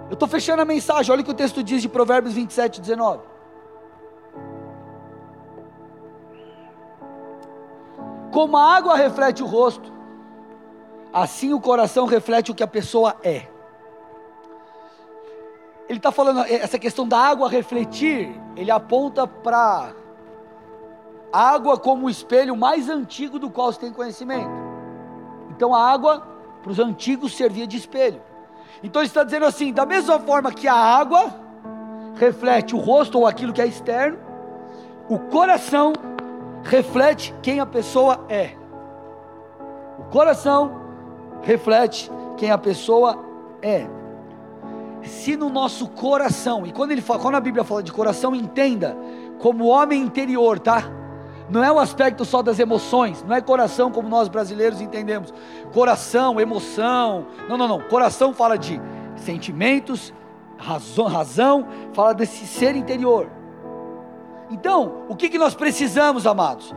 Eu 0.08 0.14
estou 0.14 0.26
fechando 0.26 0.62
a 0.62 0.64
mensagem. 0.64 1.12
Olha 1.12 1.20
o 1.20 1.24
que 1.24 1.30
o 1.30 1.34
texto 1.34 1.62
diz 1.62 1.82
de 1.82 1.88
Provérbios 1.88 2.34
27, 2.34 2.80
19. 2.80 3.20
Como 8.32 8.56
a 8.56 8.74
água 8.74 8.96
reflete 8.96 9.42
o 9.42 9.46
rosto, 9.46 9.92
assim 11.12 11.52
o 11.52 11.60
coração 11.60 12.06
reflete 12.06 12.50
o 12.50 12.54
que 12.54 12.62
a 12.62 12.66
pessoa 12.66 13.16
é 13.22 13.49
ele 15.90 15.98
está 15.98 16.12
falando, 16.12 16.44
essa 16.44 16.78
questão 16.78 17.06
da 17.06 17.18
água 17.18 17.48
refletir, 17.48 18.40
ele 18.54 18.70
aponta 18.70 19.26
para 19.26 19.92
a 21.32 21.50
água 21.50 21.76
como 21.76 22.06
o 22.06 22.10
espelho 22.10 22.56
mais 22.56 22.88
antigo 22.88 23.40
do 23.40 23.50
qual 23.50 23.72
se 23.72 23.80
tem 23.80 23.92
conhecimento. 23.92 24.52
Então 25.50 25.74
a 25.74 25.84
água, 25.84 26.24
para 26.62 26.70
os 26.70 26.78
antigos, 26.78 27.36
servia 27.36 27.66
de 27.66 27.76
espelho. 27.76 28.22
Então 28.84 29.02
ele 29.02 29.08
está 29.08 29.24
dizendo 29.24 29.46
assim: 29.46 29.72
da 29.72 29.84
mesma 29.84 30.20
forma 30.20 30.52
que 30.52 30.68
a 30.68 30.76
água 30.76 31.34
reflete 32.14 32.72
o 32.72 32.78
rosto 32.78 33.18
ou 33.18 33.26
aquilo 33.26 33.52
que 33.52 33.60
é 33.60 33.66
externo, 33.66 34.16
o 35.08 35.18
coração 35.18 35.92
reflete 36.62 37.34
quem 37.42 37.58
a 37.58 37.66
pessoa 37.66 38.24
é. 38.28 38.52
O 39.98 40.04
coração 40.04 40.70
reflete 41.42 42.08
quem 42.36 42.52
a 42.52 42.58
pessoa 42.58 43.18
é 43.60 43.98
se 45.02 45.36
no 45.36 45.48
nosso 45.48 45.88
coração, 45.88 46.66
e 46.66 46.72
quando 46.72 46.92
ele 46.92 47.00
fala, 47.00 47.20
quando 47.20 47.34
a 47.36 47.40
Bíblia 47.40 47.64
fala 47.64 47.82
de 47.82 47.92
coração, 47.92 48.34
entenda 48.34 48.96
como 49.38 49.66
homem 49.66 50.02
interior, 50.02 50.58
tá? 50.58 50.84
Não 51.48 51.64
é 51.64 51.72
o 51.72 51.80
aspecto 51.80 52.24
só 52.24 52.42
das 52.42 52.58
emoções, 52.60 53.24
não 53.26 53.34
é 53.34 53.40
coração 53.40 53.90
como 53.90 54.08
nós 54.08 54.28
brasileiros 54.28 54.80
entendemos. 54.80 55.34
Coração, 55.72 56.40
emoção. 56.40 57.26
Não, 57.48 57.56
não, 57.56 57.66
não. 57.66 57.80
Coração 57.80 58.32
fala 58.32 58.56
de 58.56 58.80
sentimentos, 59.16 60.14
razão, 60.56 61.06
razão 61.06 61.66
fala 61.92 62.14
desse 62.14 62.46
ser 62.46 62.76
interior. 62.76 63.28
Então, 64.48 65.04
o 65.08 65.16
que, 65.16 65.28
que 65.28 65.38
nós 65.38 65.54
precisamos, 65.54 66.24
amados? 66.24 66.72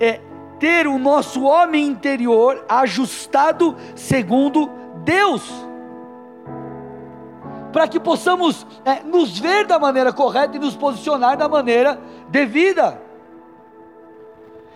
É 0.00 0.20
ter 0.58 0.86
o 0.86 0.98
nosso 0.98 1.44
homem 1.44 1.86
interior 1.86 2.64
ajustado 2.68 3.76
segundo 3.94 4.70
Deus 5.04 5.67
para 7.78 7.86
que 7.86 8.00
possamos 8.00 8.66
é, 8.84 9.04
nos 9.04 9.38
ver 9.38 9.64
da 9.64 9.78
maneira 9.78 10.12
correta 10.12 10.56
e 10.56 10.58
nos 10.58 10.74
posicionar 10.74 11.36
da 11.36 11.48
maneira 11.48 11.96
devida. 12.28 13.00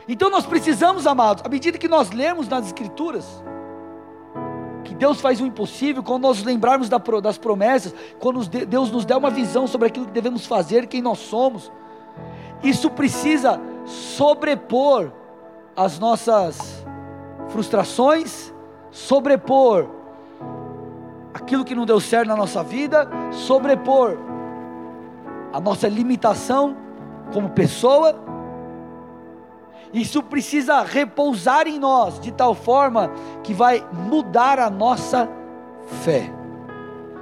Então 0.07 0.31
nós 0.31 0.47
precisamos, 0.47 1.05
amados, 1.05 1.43
à 1.45 1.49
medida 1.49 1.77
que 1.79 1.89
nós 1.89 2.13
lemos 2.13 2.47
nas 2.47 2.67
Escrituras, 2.67 3.43
que 4.85 4.95
Deus 4.95 5.21
faz 5.21 5.41
o 5.41 5.47
impossível, 5.47 6.01
quando 6.01 6.23
nós 6.23 6.45
lembrarmos 6.45 6.89
das 6.89 7.37
promessas, 7.37 7.93
quando 8.21 8.47
Deus 8.47 8.93
nos 8.93 9.05
der 9.05 9.17
uma 9.17 9.31
visão 9.31 9.67
sobre 9.67 9.89
aquilo 9.89 10.07
que 10.07 10.13
devemos 10.13 10.47
fazer, 10.47 10.87
quem 10.87 11.03
nós 11.03 11.19
somos, 11.19 11.73
isso 12.63 12.89
precisa 12.89 13.61
sobrepor 13.85 15.11
as 15.75 15.99
nossas 15.99 16.87
frustrações, 17.49 18.55
sobrepor 18.93 20.02
aquilo 21.33 21.65
que 21.65 21.75
não 21.75 21.87
deu 21.87 22.01
certo 22.01 22.29
na 22.29 22.37
nossa 22.37 22.63
vida, 22.63 23.09
sobrepor 23.31 24.19
a 25.53 25.61
nossa 25.61 25.87
limitação 25.87 26.77
como 27.33 27.51
pessoa 27.51 28.15
Isso 29.93 30.23
precisa 30.23 30.83
repousar 30.83 31.67
em 31.67 31.79
nós 31.79 32.19
de 32.19 32.33
tal 32.33 32.55
forma 32.55 33.11
que 33.43 33.53
vai 33.53 33.87
mudar 33.93 34.59
a 34.59 34.71
nossa 34.71 35.29
fé. 36.03 36.33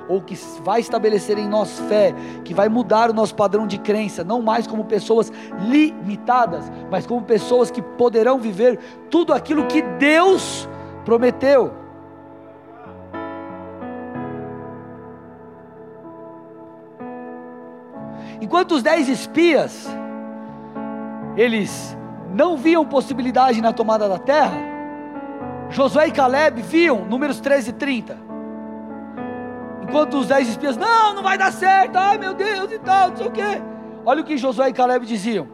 Ou 0.09 0.21
que 0.21 0.37
vai 0.63 0.81
estabelecer 0.81 1.39
em 1.39 1.49
nós 1.49 1.81
fé, 1.89 2.15
que 2.45 2.55
vai 2.55 2.69
mudar 2.69 3.11
o 3.11 3.13
nosso 3.13 3.35
padrão 3.35 3.67
de 3.67 3.79
crença, 3.79 4.23
não 4.23 4.43
mais 4.43 4.67
como 4.67 4.85
pessoas 4.85 5.33
limitadas, 5.61 6.71
mas 6.91 7.07
como 7.07 7.23
pessoas 7.23 7.71
que 7.71 7.83
poderão 7.83 8.39
viver 8.39 8.79
tudo 9.09 9.33
aquilo 9.33 9.67
que 9.67 9.83
Deus 9.83 10.69
prometeu. 11.05 11.80
Enquanto 18.41 18.73
os 18.73 18.83
dez 18.83 19.09
espias, 19.09 19.87
eles 21.37 21.97
não 22.33 22.57
viam 22.57 22.85
possibilidade 22.87 23.61
na 23.61 23.73
tomada 23.73 24.09
da 24.09 24.19
terra, 24.19 24.71
Josué 25.69 26.09
e 26.09 26.11
Caleb 26.11 26.63
viam, 26.63 27.05
números 27.05 27.39
13 27.41 27.71
e 27.71 27.73
30. 27.75 28.19
Enquanto 29.83 30.19
os 30.19 30.27
dez 30.27 30.49
espias, 30.49 30.77
não, 30.77 31.15
não 31.15 31.23
vai 31.23 31.37
dar 31.37 31.53
certo, 31.53 31.97
ai 31.97 32.19
meu 32.19 32.35
Deus 32.35 32.73
e 32.73 32.79
tal, 32.79 33.11
não 33.11 33.17
sei 33.17 33.27
o 33.27 33.31
que. 33.31 33.63
Olha 34.05 34.23
o 34.23 34.25
que 34.25 34.37
Josué 34.37 34.71
e 34.71 34.73
Caleb 34.73 35.05
diziam: 35.05 35.47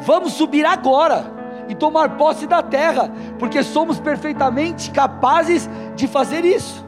vamos 0.00 0.34
subir 0.34 0.64
agora 0.64 1.24
e 1.68 1.74
tomar 1.74 2.16
posse 2.16 2.46
da 2.46 2.62
terra, 2.62 3.10
porque 3.38 3.62
somos 3.62 3.98
perfeitamente 3.98 4.90
capazes 4.90 5.68
de 5.96 6.06
fazer 6.06 6.44
isso. 6.44 6.86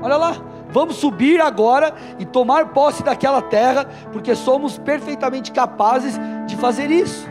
Olha 0.00 0.16
lá, 0.16 0.36
Vamos 0.72 0.96
subir 0.96 1.40
agora 1.40 1.94
e 2.18 2.24
tomar 2.24 2.68
posse 2.68 3.02
daquela 3.02 3.42
terra, 3.42 3.84
porque 4.10 4.34
somos 4.34 4.78
perfeitamente 4.78 5.52
capazes 5.52 6.18
de 6.46 6.56
fazer 6.56 6.90
isso. 6.90 7.28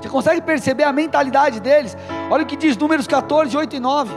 Você 0.00 0.08
consegue 0.08 0.40
perceber 0.40 0.84
a 0.84 0.92
mentalidade 0.92 1.60
deles? 1.60 1.96
Olha 2.30 2.42
o 2.42 2.46
que 2.46 2.56
diz 2.56 2.76
Números 2.76 3.06
14, 3.06 3.56
8 3.56 3.76
e 3.76 3.80
9. 3.80 4.14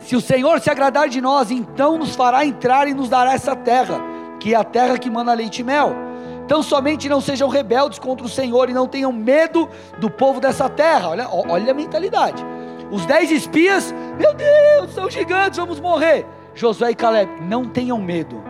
Se 0.00 0.16
o 0.16 0.20
Senhor 0.20 0.60
se 0.60 0.70
agradar 0.70 1.08
de 1.08 1.20
nós, 1.20 1.50
então 1.50 1.98
nos 1.98 2.14
fará 2.14 2.44
entrar 2.44 2.88
e 2.88 2.94
nos 2.94 3.08
dará 3.08 3.32
essa 3.34 3.54
terra, 3.54 4.00
que 4.40 4.54
é 4.54 4.56
a 4.56 4.64
terra 4.64 4.98
que 4.98 5.10
manda 5.10 5.32
leite 5.34 5.60
e 5.60 5.64
mel 5.64 6.08
então 6.48 6.62
somente 6.62 7.10
não 7.10 7.20
sejam 7.20 7.46
rebeldes 7.46 7.98
contra 7.98 8.24
o 8.24 8.28
Senhor 8.28 8.70
e 8.70 8.72
não 8.72 8.88
tenham 8.88 9.12
medo 9.12 9.68
do 9.98 10.08
povo 10.08 10.40
dessa 10.40 10.66
terra. 10.66 11.10
Olha, 11.10 11.28
olha 11.30 11.72
a 11.72 11.74
mentalidade. 11.74 12.42
Os 12.90 13.04
dez 13.04 13.30
espias, 13.30 13.94
meu 14.18 14.32
Deus, 14.32 14.94
são 14.94 15.10
gigantes, 15.10 15.58
vamos 15.58 15.78
morrer. 15.78 16.24
Josué 16.54 16.92
e 16.92 16.94
Caleb, 16.94 17.30
não 17.42 17.66
tenham 17.68 17.98
medo, 17.98 18.42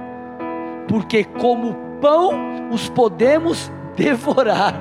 porque 0.86 1.24
como 1.24 1.74
pão 2.00 2.70
os 2.70 2.88
podemos 2.88 3.68
devorar. 3.96 4.74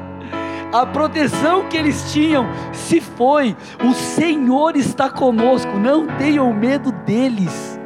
A 0.71 0.85
proteção 0.85 1.67
que 1.69 1.75
eles 1.75 2.13
tinham 2.13 2.45
se 2.71 3.01
foi. 3.01 3.57
O 3.83 3.95
Senhor 3.95 4.75
está 4.75 5.09
conosco. 5.09 5.71
Não 5.79 6.05
tenham 6.17 6.53
medo 6.53 6.91
deles. 6.91 7.79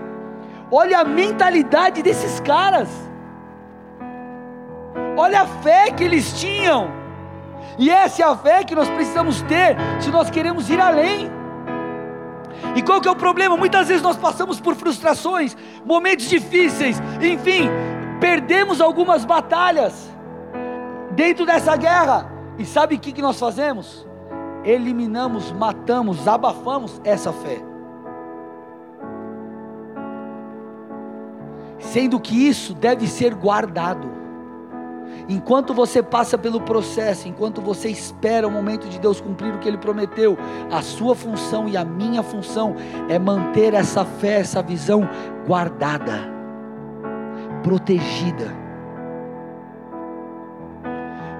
Olha 0.69 0.99
a 0.99 1.05
mentalidade 1.05 2.03
desses 2.03 2.41
caras. 2.41 3.10
Olha 5.17 5.41
a 5.41 5.47
fé 5.47 5.91
que 5.91 6.03
eles 6.03 6.39
tinham. 6.39 6.89
E 7.77 7.89
essa 7.89 8.21
é 8.21 8.25
a 8.25 8.35
fé 8.35 8.63
que 8.63 8.75
nós 8.75 8.89
precisamos 8.89 9.41
ter 9.43 9.75
se 9.99 10.09
nós 10.09 10.29
queremos 10.29 10.69
ir 10.69 10.79
além. 10.79 11.31
E 12.75 12.81
qual 12.81 13.01
que 13.01 13.07
é 13.07 13.11
o 13.11 13.15
problema? 13.15 13.57
Muitas 13.57 13.87
vezes 13.87 14.03
nós 14.03 14.17
passamos 14.17 14.59
por 14.59 14.75
frustrações, 14.75 15.57
momentos 15.85 16.29
difíceis, 16.29 17.01
enfim, 17.21 17.69
perdemos 18.19 18.79
algumas 18.79 19.25
batalhas 19.25 20.09
dentro 21.11 21.45
dessa 21.45 21.75
guerra. 21.75 22.31
E 22.57 22.65
sabe 22.65 22.95
o 22.95 22.99
que, 22.99 23.11
que 23.11 23.21
nós 23.21 23.39
fazemos? 23.39 24.07
Eliminamos, 24.63 25.51
matamos, 25.51 26.27
abafamos 26.27 27.01
essa 27.03 27.33
fé. 27.33 27.59
Sendo 31.79 32.19
que 32.19 32.47
isso 32.47 32.73
deve 32.75 33.07
ser 33.07 33.33
guardado. 33.33 34.20
Enquanto 35.29 35.73
você 35.73 36.01
passa 36.01 36.37
pelo 36.37 36.61
processo, 36.61 37.27
enquanto 37.27 37.61
você 37.61 37.89
espera 37.89 38.47
o 38.47 38.51
momento 38.51 38.87
de 38.87 38.99
Deus 38.99 39.21
cumprir 39.21 39.53
o 39.53 39.59
que 39.59 39.67
Ele 39.67 39.77
prometeu, 39.77 40.37
a 40.71 40.81
sua 40.81 41.15
função 41.15 41.67
e 41.67 41.77
a 41.77 41.85
minha 41.85 42.23
função 42.23 42.75
é 43.09 43.17
manter 43.17 43.73
essa 43.73 44.03
fé, 44.03 44.39
essa 44.39 44.61
visão 44.61 45.07
guardada, 45.47 46.19
protegida. 47.63 48.55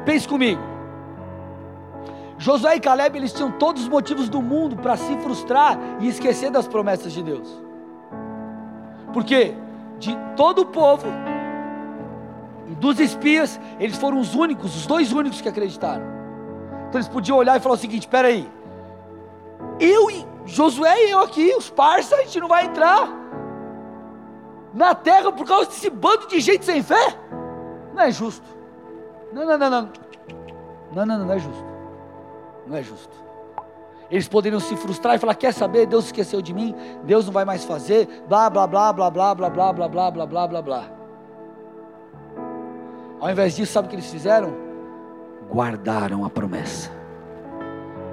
Pense 0.05 0.27
comigo. 0.27 0.61
Josué 2.37 2.77
e 2.77 2.79
Caleb, 2.79 3.17
eles 3.17 3.33
tinham 3.33 3.51
todos 3.51 3.83
os 3.83 3.87
motivos 3.87 4.27
do 4.27 4.41
mundo 4.41 4.75
para 4.75 4.97
se 4.97 5.15
frustrar 5.17 5.77
e 5.99 6.07
esquecer 6.07 6.49
das 6.49 6.67
promessas 6.67 7.13
de 7.13 7.21
Deus. 7.21 7.47
Porque 9.13 9.53
de 9.99 10.17
todo 10.35 10.63
o 10.63 10.65
povo, 10.65 11.05
dos 12.81 12.99
espias, 12.99 13.59
eles 13.79 13.95
foram 13.95 14.19
os 14.19 14.33
únicos, 14.33 14.75
os 14.75 14.87
dois 14.87 15.13
únicos 15.13 15.39
que 15.39 15.47
acreditaram. 15.47 16.03
Então 16.89 16.99
eles 16.99 17.07
podiam 17.07 17.37
olhar 17.37 17.55
e 17.55 17.59
falar 17.59 17.75
o 17.75 17.77
seguinte: 17.77 18.01
espera 18.01 18.27
aí, 18.27 18.51
eu 19.79 20.09
e 20.09 20.25
Josué 20.45 21.05
e 21.05 21.11
eu 21.11 21.19
aqui, 21.19 21.53
os 21.55 21.69
parceiros, 21.69 22.25
a 22.25 22.27
gente 22.27 22.39
não 22.41 22.47
vai 22.47 22.65
entrar 22.65 23.07
na 24.73 24.95
terra 24.95 25.31
por 25.31 25.45
causa 25.45 25.69
desse 25.69 25.89
bando 25.89 26.27
de 26.27 26.39
gente 26.39 26.65
sem 26.65 26.81
fé? 26.81 27.17
Não 27.93 28.01
é 28.01 28.11
justo. 28.11 28.45
Não, 29.31 29.45
não, 29.45 29.57
não, 29.57 29.69
não. 29.69 29.89
Não, 30.93 31.05
não, 31.05 31.17
não, 31.19 31.25
não 31.25 31.33
é 31.33 31.39
justo. 31.39 31.65
Não 32.65 32.77
é 32.77 32.81
justo. 32.81 33.15
Eles 34.09 34.27
poderiam 34.27 34.59
se 34.59 34.75
frustrar 34.75 35.15
e 35.15 35.19
falar: 35.19 35.35
quer 35.35 35.53
saber? 35.53 35.85
Deus 35.85 36.05
esqueceu 36.05 36.41
de 36.41 36.51
mim, 36.51 36.75
Deus 37.03 37.25
não 37.25 37.31
vai 37.31 37.45
mais 37.45 37.63
fazer, 37.63 38.23
blá 38.27 38.49
blá 38.49 38.65
blá 38.65 38.91
blá 38.91 39.11
blá 39.11 39.35
blá 39.35 39.49
blá 39.49 39.71
blá 39.71 39.87
blá 39.87 40.11
blá 40.11 40.25
blá 40.25 40.47
blá 40.47 40.61
blá. 40.61 41.00
Ao 43.21 43.29
invés 43.29 43.55
disso, 43.55 43.73
sabe 43.73 43.85
o 43.85 43.89
que 43.89 43.95
eles 43.95 44.09
fizeram? 44.09 44.51
Guardaram 45.47 46.25
a 46.25 46.29
promessa, 46.29 46.89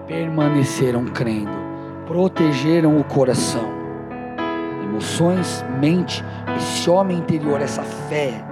permaneceram 0.06 1.06
crendo, 1.06 1.56
protegeram 2.06 3.00
o 3.00 3.04
coração, 3.04 3.64
emoções, 4.84 5.64
mente, 5.80 6.22
esse 6.58 6.90
homem 6.90 7.16
interior, 7.16 7.62
essa 7.62 7.82
fé. 7.82 8.44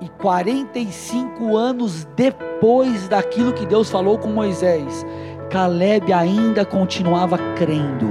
E 0.00 0.08
45 0.08 1.56
anos 1.56 2.04
depois 2.16 3.06
daquilo 3.06 3.52
que 3.52 3.64
Deus 3.64 3.88
falou 3.88 4.18
com 4.18 4.28
Moisés, 4.30 5.06
Caleb 5.50 6.12
ainda 6.12 6.64
continuava 6.64 7.38
crendo. 7.54 8.08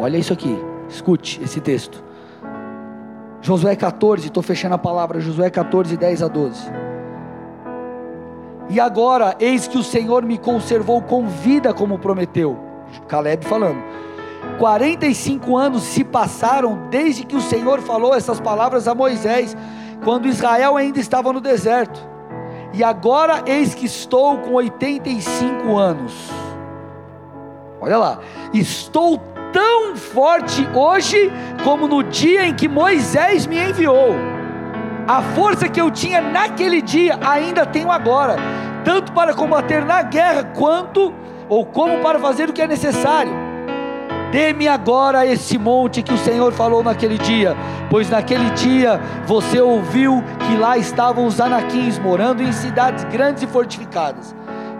Olha 0.00 0.18
isso 0.18 0.32
aqui, 0.32 0.58
escute 0.88 1.40
esse 1.40 1.60
texto. 1.60 2.02
Josué 3.44 3.76
14, 3.76 4.28
estou 4.28 4.42
fechando 4.42 4.74
a 4.74 4.78
palavra, 4.78 5.20
Josué 5.20 5.50
14, 5.50 5.98
10 5.98 6.22
a 6.22 6.28
12. 6.28 6.72
E 8.70 8.80
agora, 8.80 9.36
eis 9.38 9.68
que 9.68 9.76
o 9.76 9.82
Senhor 9.82 10.24
me 10.24 10.38
conservou 10.38 11.02
com 11.02 11.26
vida, 11.26 11.74
como 11.74 11.98
prometeu. 11.98 12.58
Caleb 13.06 13.44
falando. 13.44 13.76
45 14.58 15.58
anos 15.58 15.82
se 15.82 16.02
passaram 16.02 16.88
desde 16.88 17.22
que 17.26 17.36
o 17.36 17.40
Senhor 17.42 17.82
falou 17.82 18.14
essas 18.14 18.40
palavras 18.40 18.88
a 18.88 18.94
Moisés, 18.94 19.54
quando 20.02 20.26
Israel 20.26 20.78
ainda 20.78 20.98
estava 20.98 21.30
no 21.30 21.40
deserto. 21.42 22.00
E 22.72 22.82
agora, 22.82 23.42
eis 23.44 23.74
que 23.74 23.84
estou 23.84 24.38
com 24.38 24.54
85 24.54 25.76
anos. 25.76 26.30
Olha 27.78 27.98
lá, 27.98 28.20
estou 28.54 29.20
tão 29.54 29.94
forte 29.94 30.68
hoje 30.74 31.32
como 31.62 31.86
no 31.86 32.02
dia 32.02 32.44
em 32.44 32.52
que 32.52 32.66
Moisés 32.66 33.46
me 33.46 33.56
enviou. 33.56 34.16
A 35.06 35.22
força 35.22 35.68
que 35.68 35.80
eu 35.80 35.92
tinha 35.92 36.20
naquele 36.20 36.82
dia 36.82 37.16
ainda 37.24 37.64
tenho 37.64 37.90
agora, 37.92 38.34
tanto 38.84 39.12
para 39.12 39.32
combater 39.32 39.84
na 39.84 40.02
guerra 40.02 40.42
quanto 40.56 41.14
ou 41.48 41.64
como 41.64 42.00
para 42.00 42.18
fazer 42.18 42.50
o 42.50 42.52
que 42.52 42.62
é 42.62 42.66
necessário. 42.66 43.32
Dê-me 44.32 44.66
agora 44.66 45.24
esse 45.24 45.56
monte 45.56 46.02
que 46.02 46.12
o 46.12 46.18
Senhor 46.18 46.52
falou 46.52 46.82
naquele 46.82 47.16
dia, 47.16 47.56
pois 47.88 48.10
naquele 48.10 48.50
dia 48.50 49.00
você 49.24 49.60
ouviu 49.60 50.24
que 50.48 50.56
lá 50.56 50.76
estavam 50.76 51.26
os 51.26 51.40
anaquins 51.40 51.96
morando 52.00 52.42
em 52.42 52.50
cidades 52.50 53.04
grandes 53.04 53.44
e 53.44 53.46
fortificadas. 53.46 54.34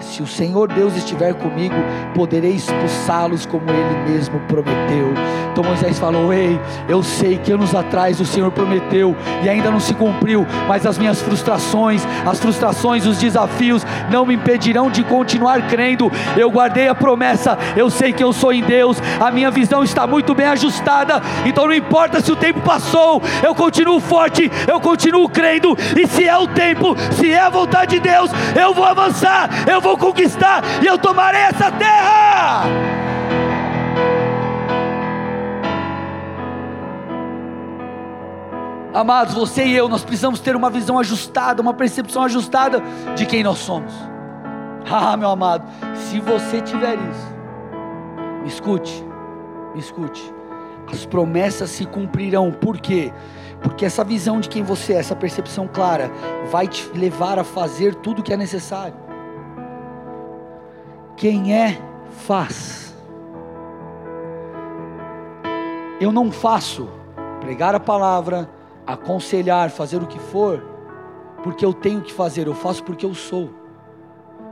Se 0.04 0.22
o 0.22 0.26
Senhor 0.26 0.68
Deus 0.68 0.96
estiver 0.96 1.34
comigo, 1.34 1.74
poderei 2.14 2.52
expulsá-los 2.52 3.46
como 3.46 3.64
ele 3.70 4.12
mesmo 4.12 4.38
prometeu. 4.40 5.12
Então 5.54 5.62
Moisés 5.62 5.98
falou: 5.98 6.32
Ei, 6.32 6.60
eu 6.88 7.02
sei 7.02 7.38
que 7.38 7.52
anos 7.52 7.74
atrás 7.74 8.20
o 8.20 8.24
Senhor 8.24 8.50
prometeu 8.50 9.16
e 9.42 9.48
ainda 9.48 9.70
não 9.70 9.78
se 9.78 9.94
cumpriu, 9.94 10.44
mas 10.66 10.84
as 10.84 10.98
minhas 10.98 11.22
frustrações, 11.22 12.02
as 12.26 12.40
frustrações, 12.40 13.06
os 13.06 13.18
desafios 13.18 13.86
não 14.10 14.26
me 14.26 14.34
impedirão 14.34 14.90
de 14.90 15.04
continuar 15.04 15.68
crendo. 15.68 16.10
Eu 16.36 16.50
guardei 16.50 16.88
a 16.88 16.94
promessa, 16.94 17.56
eu 17.76 17.88
sei 17.88 18.12
que 18.12 18.22
eu 18.22 18.32
sou 18.32 18.52
em 18.52 18.62
Deus, 18.62 19.00
a 19.20 19.30
minha 19.30 19.50
visão 19.50 19.84
está 19.84 20.06
muito 20.06 20.34
bem 20.34 20.46
ajustada, 20.46 21.22
então 21.44 21.66
não 21.66 21.74
importa 21.74 22.20
se 22.20 22.32
o 22.32 22.36
tempo 22.36 22.60
passou, 22.60 23.22
eu 23.42 23.54
continuo 23.54 24.00
forte, 24.00 24.50
eu 24.66 24.80
continuo 24.80 25.28
crendo, 25.28 25.76
e 25.96 26.06
se 26.06 26.26
é 26.26 26.36
o 26.36 26.48
tempo, 26.48 26.96
se 27.12 27.30
é 27.30 27.40
a 27.40 27.50
vontade 27.50 27.92
de 27.92 28.00
Deus, 28.00 28.30
eu 28.60 28.74
vou 28.74 28.84
avançar, 28.84 29.48
eu 29.68 29.80
vou 29.80 29.93
conquistar 29.96 30.62
e 30.82 30.86
eu 30.86 30.98
tomarei 30.98 31.42
essa 31.42 31.70
terra. 31.70 32.64
Amados, 38.94 39.34
você 39.34 39.64
e 39.64 39.74
eu, 39.74 39.88
nós 39.88 40.04
precisamos 40.04 40.38
ter 40.38 40.54
uma 40.54 40.70
visão 40.70 41.00
ajustada, 41.00 41.60
uma 41.60 41.74
percepção 41.74 42.22
ajustada 42.22 42.80
de 43.16 43.26
quem 43.26 43.42
nós 43.42 43.58
somos. 43.58 43.92
Ah, 44.86 45.16
meu 45.16 45.30
amado, 45.30 45.66
se 45.94 46.20
você 46.20 46.60
tiver 46.60 46.92
isso, 46.92 47.34
me 48.42 48.48
escute, 48.48 49.02
me 49.72 49.80
escute. 49.80 50.22
As 50.92 51.06
promessas 51.06 51.70
se 51.70 51.86
cumprirão, 51.86 52.52
por 52.52 52.76
quê? 52.78 53.10
Porque 53.62 53.86
essa 53.86 54.04
visão 54.04 54.40
de 54.40 54.48
quem 54.50 54.62
você 54.62 54.92
é, 54.92 54.96
essa 54.98 55.16
percepção 55.16 55.66
clara, 55.66 56.10
vai 56.50 56.68
te 56.68 56.86
levar 56.94 57.38
a 57.38 57.44
fazer 57.44 57.94
tudo 57.94 58.18
o 58.18 58.22
que 58.22 58.34
é 58.34 58.36
necessário. 58.36 58.94
Quem 61.16 61.54
é, 61.54 61.78
faz. 62.10 62.94
Eu 66.00 66.10
não 66.10 66.32
faço 66.32 66.88
pregar 67.40 67.74
a 67.74 67.80
palavra, 67.80 68.50
aconselhar, 68.86 69.70
fazer 69.70 70.02
o 70.02 70.06
que 70.06 70.18
for, 70.18 70.62
porque 71.42 71.64
eu 71.64 71.72
tenho 71.72 72.00
que 72.00 72.12
fazer, 72.12 72.46
eu 72.46 72.54
faço 72.54 72.82
porque 72.82 73.06
eu 73.06 73.14
sou. 73.14 73.50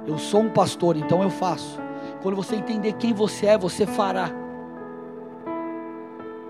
Eu 0.06 0.18
sou 0.18 0.42
um 0.42 0.50
pastor, 0.50 0.96
então 0.96 1.22
eu 1.22 1.30
faço. 1.30 1.80
Quando 2.22 2.36
você 2.36 2.56
entender 2.56 2.92
quem 2.94 3.12
você 3.12 3.46
é, 3.46 3.58
você 3.58 3.86
fará. 3.86 4.30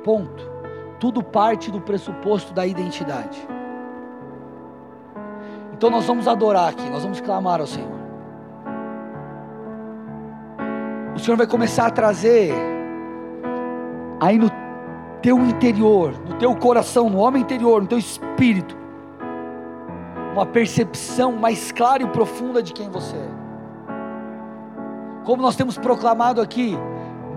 Ponto. 0.04 0.50
Tudo 0.98 1.22
parte 1.22 1.70
do 1.70 1.80
pressuposto 1.80 2.52
da 2.52 2.66
identidade. 2.66 3.38
Então 5.72 5.90
nós 5.90 6.04
vamos 6.04 6.28
adorar 6.28 6.68
aqui, 6.68 6.88
nós 6.90 7.02
vamos 7.02 7.20
clamar 7.20 7.60
ao 7.60 7.66
Senhor. 7.66 8.01
Senhor 11.22 11.36
vai 11.36 11.46
começar 11.46 11.86
a 11.86 11.90
trazer 11.90 12.52
aí 14.20 14.36
no 14.36 14.50
teu 15.22 15.38
interior, 15.38 16.12
no 16.28 16.36
teu 16.36 16.52
coração, 16.56 17.08
no 17.08 17.18
homem 17.18 17.42
interior, 17.42 17.80
no 17.80 17.86
teu 17.86 17.98
espírito, 17.98 18.76
uma 20.32 20.44
percepção 20.44 21.30
mais 21.30 21.70
clara 21.70 22.02
e 22.02 22.08
profunda 22.08 22.60
de 22.60 22.72
quem 22.72 22.90
você 22.90 23.14
é. 23.14 23.28
Como 25.22 25.40
nós 25.40 25.54
temos 25.54 25.78
proclamado 25.78 26.40
aqui, 26.40 26.76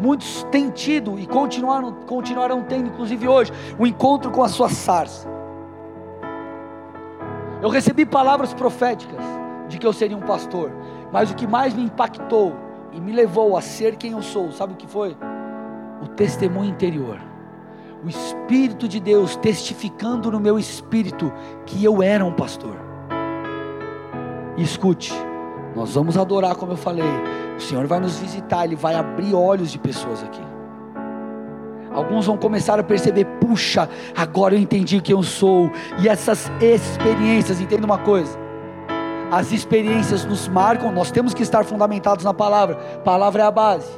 muitos 0.02 0.42
têm 0.50 0.72
tido 0.72 1.20
e 1.20 1.28
continuaram, 1.28 1.92
continuarão 2.08 2.64
tendo, 2.64 2.88
inclusive 2.88 3.28
hoje, 3.28 3.52
o 3.78 3.84
um 3.84 3.86
encontro 3.86 4.32
com 4.32 4.42
a 4.42 4.50
sua 4.50 4.70
sarça. 4.70 5.30
Eu 7.62 7.70
recebi 7.70 8.04
palavras 8.04 8.52
proféticas 8.52 9.24
de 9.68 9.78
que 9.78 9.86
eu 9.86 9.94
seria 9.94 10.18
um 10.18 10.22
pastor, 10.22 10.72
mas 11.12 11.30
o 11.30 11.36
que 11.36 11.46
mais 11.46 11.76
me 11.76 11.84
impactou 11.84 12.65
e 12.96 13.00
me 13.00 13.12
levou 13.12 13.56
a 13.56 13.62
ser 13.62 13.96
quem 13.96 14.14
eu 14.14 14.24
sou, 14.24 14.52
sabe 14.52 14.74
o 14.74 14.76
que 14.76 14.88
foi? 14.88 15.16
O 16.02 16.08
testemunho 16.08 16.72
interior 16.72 17.20
o 18.06 18.10
Espírito 18.10 18.88
de 18.88 19.00
Deus 19.00 19.36
testificando 19.36 20.32
no 20.32 20.40
meu 20.40 20.60
espírito 20.60 21.34
que 21.66 21.84
eu 21.84 22.04
era 22.04 22.24
um 22.24 22.32
pastor. 22.32 22.78
E 24.56 24.62
escute, 24.62 25.12
nós 25.76 25.96
vamos 25.96 26.16
adorar, 26.16 26.56
como 26.56 26.74
eu 26.74 26.78
falei. 26.78 27.04
O 27.58 27.60
Senhor 27.60 27.88
vai 27.88 28.00
nos 28.00 28.20
visitar, 28.20 28.66
Ele 28.66 28.76
vai 28.76 28.94
abrir 28.94 29.34
olhos 29.34 29.72
de 29.72 29.80
pessoas 29.80 30.24
aqui. 30.24 30.42
Alguns 31.92 32.28
vão 32.28 32.38
começar 32.38 32.80
a 32.80 32.84
perceber: 32.84 33.26
puxa, 33.42 33.90
agora 34.16 34.54
eu 34.54 34.60
entendi 34.60 35.02
quem 35.02 35.16
eu 35.16 35.24
sou. 35.24 35.72
E 36.00 36.08
essas 36.08 36.52
experiências, 36.62 37.60
entenda 37.60 37.86
uma 37.86 37.98
coisa: 37.98 38.38
as 39.36 39.52
experiências 39.52 40.24
nos 40.24 40.48
marcam, 40.48 40.94
nós 40.94 41.12
temos 41.12 41.34
que 41.34 41.44
estar 41.44 41.66
fundamentados 41.66 42.24
na 42.24 42.34
palavra, 42.34 42.76
palavra 43.04 43.44
é 43.44 43.46
a 43.46 43.52
base. 43.52 43.92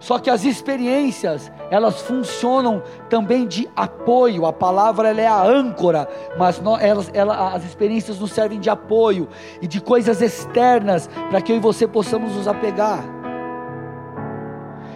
Só 0.00 0.18
que 0.18 0.30
as 0.30 0.42
experiências, 0.42 1.52
elas 1.70 2.00
funcionam 2.00 2.82
também 3.10 3.46
de 3.46 3.68
apoio. 3.76 4.46
A 4.46 4.52
palavra 4.52 5.10
ela 5.10 5.20
é 5.20 5.26
a 5.26 5.42
âncora, 5.42 6.08
mas 6.38 6.62
nós, 6.62 6.82
elas, 6.82 7.10
ela, 7.12 7.52
as 7.52 7.62
experiências 7.62 8.18
nos 8.20 8.32
servem 8.32 8.58
de 8.58 8.70
apoio 8.70 9.28
e 9.60 9.66
de 9.66 9.82
coisas 9.82 10.22
externas 10.22 11.10
para 11.28 11.42
que 11.42 11.52
eu 11.52 11.56
e 11.56 11.60
você 11.60 11.86
possamos 11.86 12.34
nos 12.34 12.48
apegar. 12.48 13.04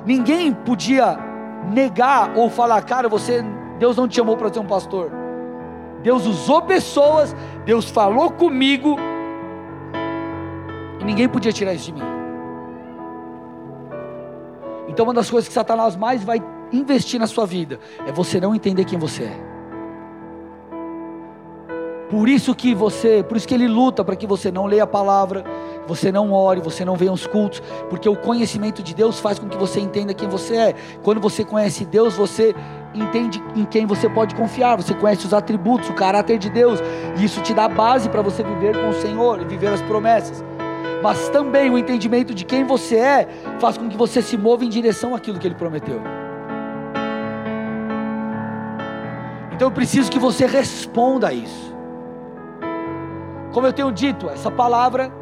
Ninguém 0.07 0.55
podia 0.55 1.19
negar 1.71 2.39
ou 2.39 2.49
falar, 2.49 2.81
cara, 2.83 3.07
você, 3.07 3.45
Deus 3.79 3.99
não 3.99 4.09
te 4.09 4.17
chamou 4.17 4.39
para 4.39 4.51
ser 4.51 4.61
um 4.61 4.67
pastor. 4.67 5.11
Deus 6.03 6.25
usou 6.25 6.63
pessoas, 6.63 7.37
Deus 7.67 7.91
falou 7.91 8.31
comigo 8.31 8.97
e 11.03 11.05
ninguém 11.05 11.29
podia 11.29 11.53
tirar 11.53 11.75
isso 11.75 11.87
de 11.87 11.95
mim. 11.95 12.09
Então, 14.89 15.05
uma 15.05 15.13
das 15.13 15.29
coisas 15.29 15.49
que 15.49 15.55
Satanás 15.55 15.97
mais 15.97 16.23
vai 16.23 16.41
investir 16.73 17.19
na 17.19 17.27
sua 17.27 17.45
vida 17.45 17.81
é 18.07 18.13
você 18.13 18.41
não 18.41 18.55
entender 18.55 18.85
quem 18.85 18.99
você 18.99 19.25
é. 19.25 19.53
Por 22.09 22.29
isso 22.29 22.55
que 22.55 22.75
você, 22.75 23.25
por 23.27 23.37
isso 23.37 23.49
que 23.49 23.55
ele 23.55 23.67
luta 23.67 24.05
para 24.05 24.15
que 24.15 24.27
você 24.27 24.53
não 24.53 24.67
leia 24.67 24.85
a 24.85 24.87
palavra, 24.87 25.45
você 25.89 26.13
não 26.13 26.31
ore, 26.31 26.61
você 26.61 26.85
não 26.85 26.95
venha 26.95 27.11
aos 27.11 27.27
cultos, 27.27 27.63
porque 27.89 28.09
o 28.09 28.15
conhecimento 28.15 28.83
de 28.83 28.95
Deus 28.95 29.19
faz 29.19 29.39
com 29.39 29.49
que 29.49 29.57
você 29.57 29.81
entenda 29.81 30.15
quem 30.15 30.29
você 30.29 30.57
é. 30.57 30.75
Quando 31.03 31.21
você 31.21 31.43
conhece 31.43 31.87
Deus, 31.87 32.15
você 32.15 32.55
entende 32.95 33.43
em 33.57 33.65
quem 33.65 33.87
você 33.87 34.09
pode 34.09 34.35
confiar, 34.35 34.77
você 34.77 34.95
conhece 34.95 35.27
os 35.27 35.33
atributos, 35.33 35.89
o 35.89 35.95
caráter 35.95 36.39
de 36.39 36.51
Deus, 36.51 36.81
e 37.19 37.25
isso 37.25 37.41
te 37.41 37.55
dá 37.55 37.67
base 37.67 38.11
para 38.11 38.21
você 38.21 38.45
viver 38.45 38.77
com 38.77 38.91
o 38.91 38.95
Senhor 38.95 39.41
e 39.41 39.45
viver 39.47 39.69
as 39.69 39.81
promessas 39.81 40.45
mas 41.03 41.29
também 41.29 41.69
o 41.69 41.77
entendimento 41.77 42.33
de 42.33 42.45
quem 42.45 42.65
você 42.65 42.97
é 42.97 43.29
faz 43.59 43.77
com 43.77 43.89
que 43.89 43.97
você 43.97 44.23
se 44.23 44.39
mova 44.39 44.65
em 44.65 44.69
direção 44.69 45.15
àquilo 45.15 45.39
que 45.39 45.47
Ele 45.47 45.55
prometeu. 45.55 46.01
Então 49.53 49.69
eu 49.69 49.73
preciso 49.73 50.11
que 50.11 50.19
você 50.19 50.47
responda 50.47 51.29
a 51.29 51.33
isso. 51.33 51.73
Como 53.53 53.67
eu 53.67 53.73
tenho 53.73 53.93
dito, 53.93 54.31
essa 54.31 54.51
palavra, 54.51 55.13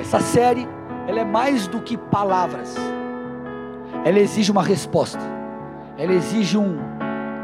essa 0.00 0.20
série, 0.20 0.66
ela 1.06 1.20
é 1.20 1.24
mais 1.24 1.66
do 1.66 1.80
que 1.80 1.96
palavras. 1.96 2.74
Ela 4.04 4.18
exige 4.18 4.50
uma 4.50 4.62
resposta. 4.62 5.20
Ela 5.98 6.12
exige 6.12 6.56
um 6.56 6.78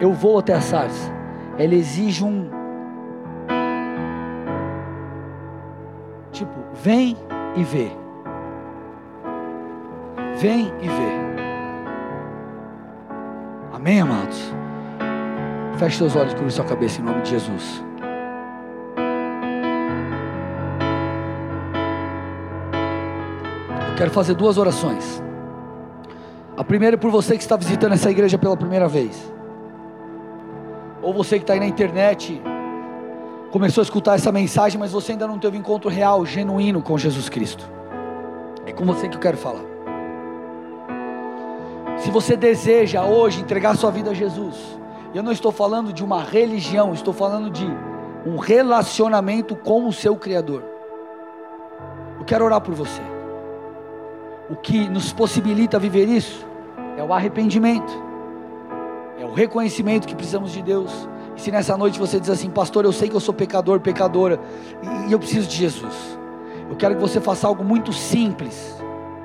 eu 0.00 0.12
vou 0.12 0.38
até 0.38 0.54
a 0.54 0.60
sarça. 0.60 1.12
Ela 1.58 1.74
exige 1.74 2.24
um 2.24 2.50
vem 6.84 7.16
e 7.56 7.64
vê. 7.64 7.90
Vem 10.36 10.66
e 10.82 10.86
vê. 10.86 11.12
Amém, 13.72 14.02
amados? 14.02 14.52
Feche 15.78 15.96
seus 15.96 16.14
olhos, 16.14 16.34
cubra 16.34 16.50
sua 16.50 16.66
cabeça 16.66 17.00
em 17.00 17.04
nome 17.04 17.22
de 17.22 17.30
Jesus. 17.30 17.82
Eu 23.88 23.96
quero 23.96 24.10
fazer 24.10 24.34
duas 24.34 24.58
orações. 24.58 25.22
A 26.54 26.62
primeira 26.62 26.96
é 26.96 26.98
por 26.98 27.10
você 27.10 27.34
que 27.34 27.42
está 27.42 27.56
visitando 27.56 27.92
essa 27.92 28.10
igreja 28.10 28.36
pela 28.36 28.58
primeira 28.58 28.88
vez. 28.88 29.32
Ou 31.00 31.14
você 31.14 31.38
que 31.38 31.44
está 31.44 31.54
aí 31.54 31.60
na 31.60 31.66
internet 31.66 32.42
começou 33.54 33.82
a 33.82 33.84
escutar 33.84 34.16
essa 34.16 34.32
mensagem, 34.32 34.80
mas 34.80 34.90
você 34.90 35.12
ainda 35.12 35.28
não 35.28 35.38
teve 35.38 35.56
um 35.56 35.60
encontro 35.60 35.88
real, 35.88 36.26
genuíno 36.26 36.82
com 36.82 36.98
Jesus 36.98 37.28
Cristo. 37.28 37.64
É 38.66 38.72
com 38.72 38.84
você 38.84 39.08
que 39.08 39.14
eu 39.14 39.20
quero 39.20 39.36
falar. 39.36 39.62
Se 41.98 42.10
você 42.10 42.36
deseja 42.36 43.04
hoje 43.04 43.40
entregar 43.40 43.76
sua 43.76 43.92
vida 43.92 44.10
a 44.10 44.12
Jesus, 44.12 44.56
eu 45.14 45.22
não 45.22 45.30
estou 45.30 45.52
falando 45.52 45.92
de 45.92 46.02
uma 46.02 46.20
religião, 46.20 46.92
estou 46.92 47.14
falando 47.14 47.48
de 47.48 47.64
um 48.26 48.38
relacionamento 48.38 49.54
com 49.54 49.86
o 49.86 49.92
seu 49.92 50.16
Criador. 50.16 50.64
Eu 52.18 52.24
quero 52.24 52.44
orar 52.44 52.60
por 52.60 52.74
você. 52.74 53.02
O 54.50 54.56
que 54.56 54.88
nos 54.88 55.12
possibilita 55.12 55.78
viver 55.78 56.08
isso 56.08 56.44
é 56.96 57.04
o 57.04 57.12
arrependimento, 57.12 57.92
é 59.16 59.24
o 59.24 59.32
reconhecimento 59.32 60.08
que 60.08 60.16
precisamos 60.16 60.50
de 60.50 60.60
Deus 60.60 61.08
e 61.36 61.40
se 61.40 61.50
nessa 61.50 61.76
noite 61.76 61.98
você 61.98 62.20
diz 62.20 62.30
assim, 62.30 62.48
pastor, 62.48 62.84
eu 62.84 62.92
sei 62.92 63.08
que 63.08 63.16
eu 63.16 63.20
sou 63.20 63.34
pecador, 63.34 63.80
pecadora, 63.80 64.38
e 65.08 65.12
eu 65.12 65.18
preciso 65.18 65.48
de 65.48 65.56
Jesus. 65.56 66.18
Eu 66.70 66.76
quero 66.76 66.94
que 66.94 67.00
você 67.00 67.20
faça 67.20 67.46
algo 67.46 67.64
muito 67.64 67.92
simples, 67.92 68.76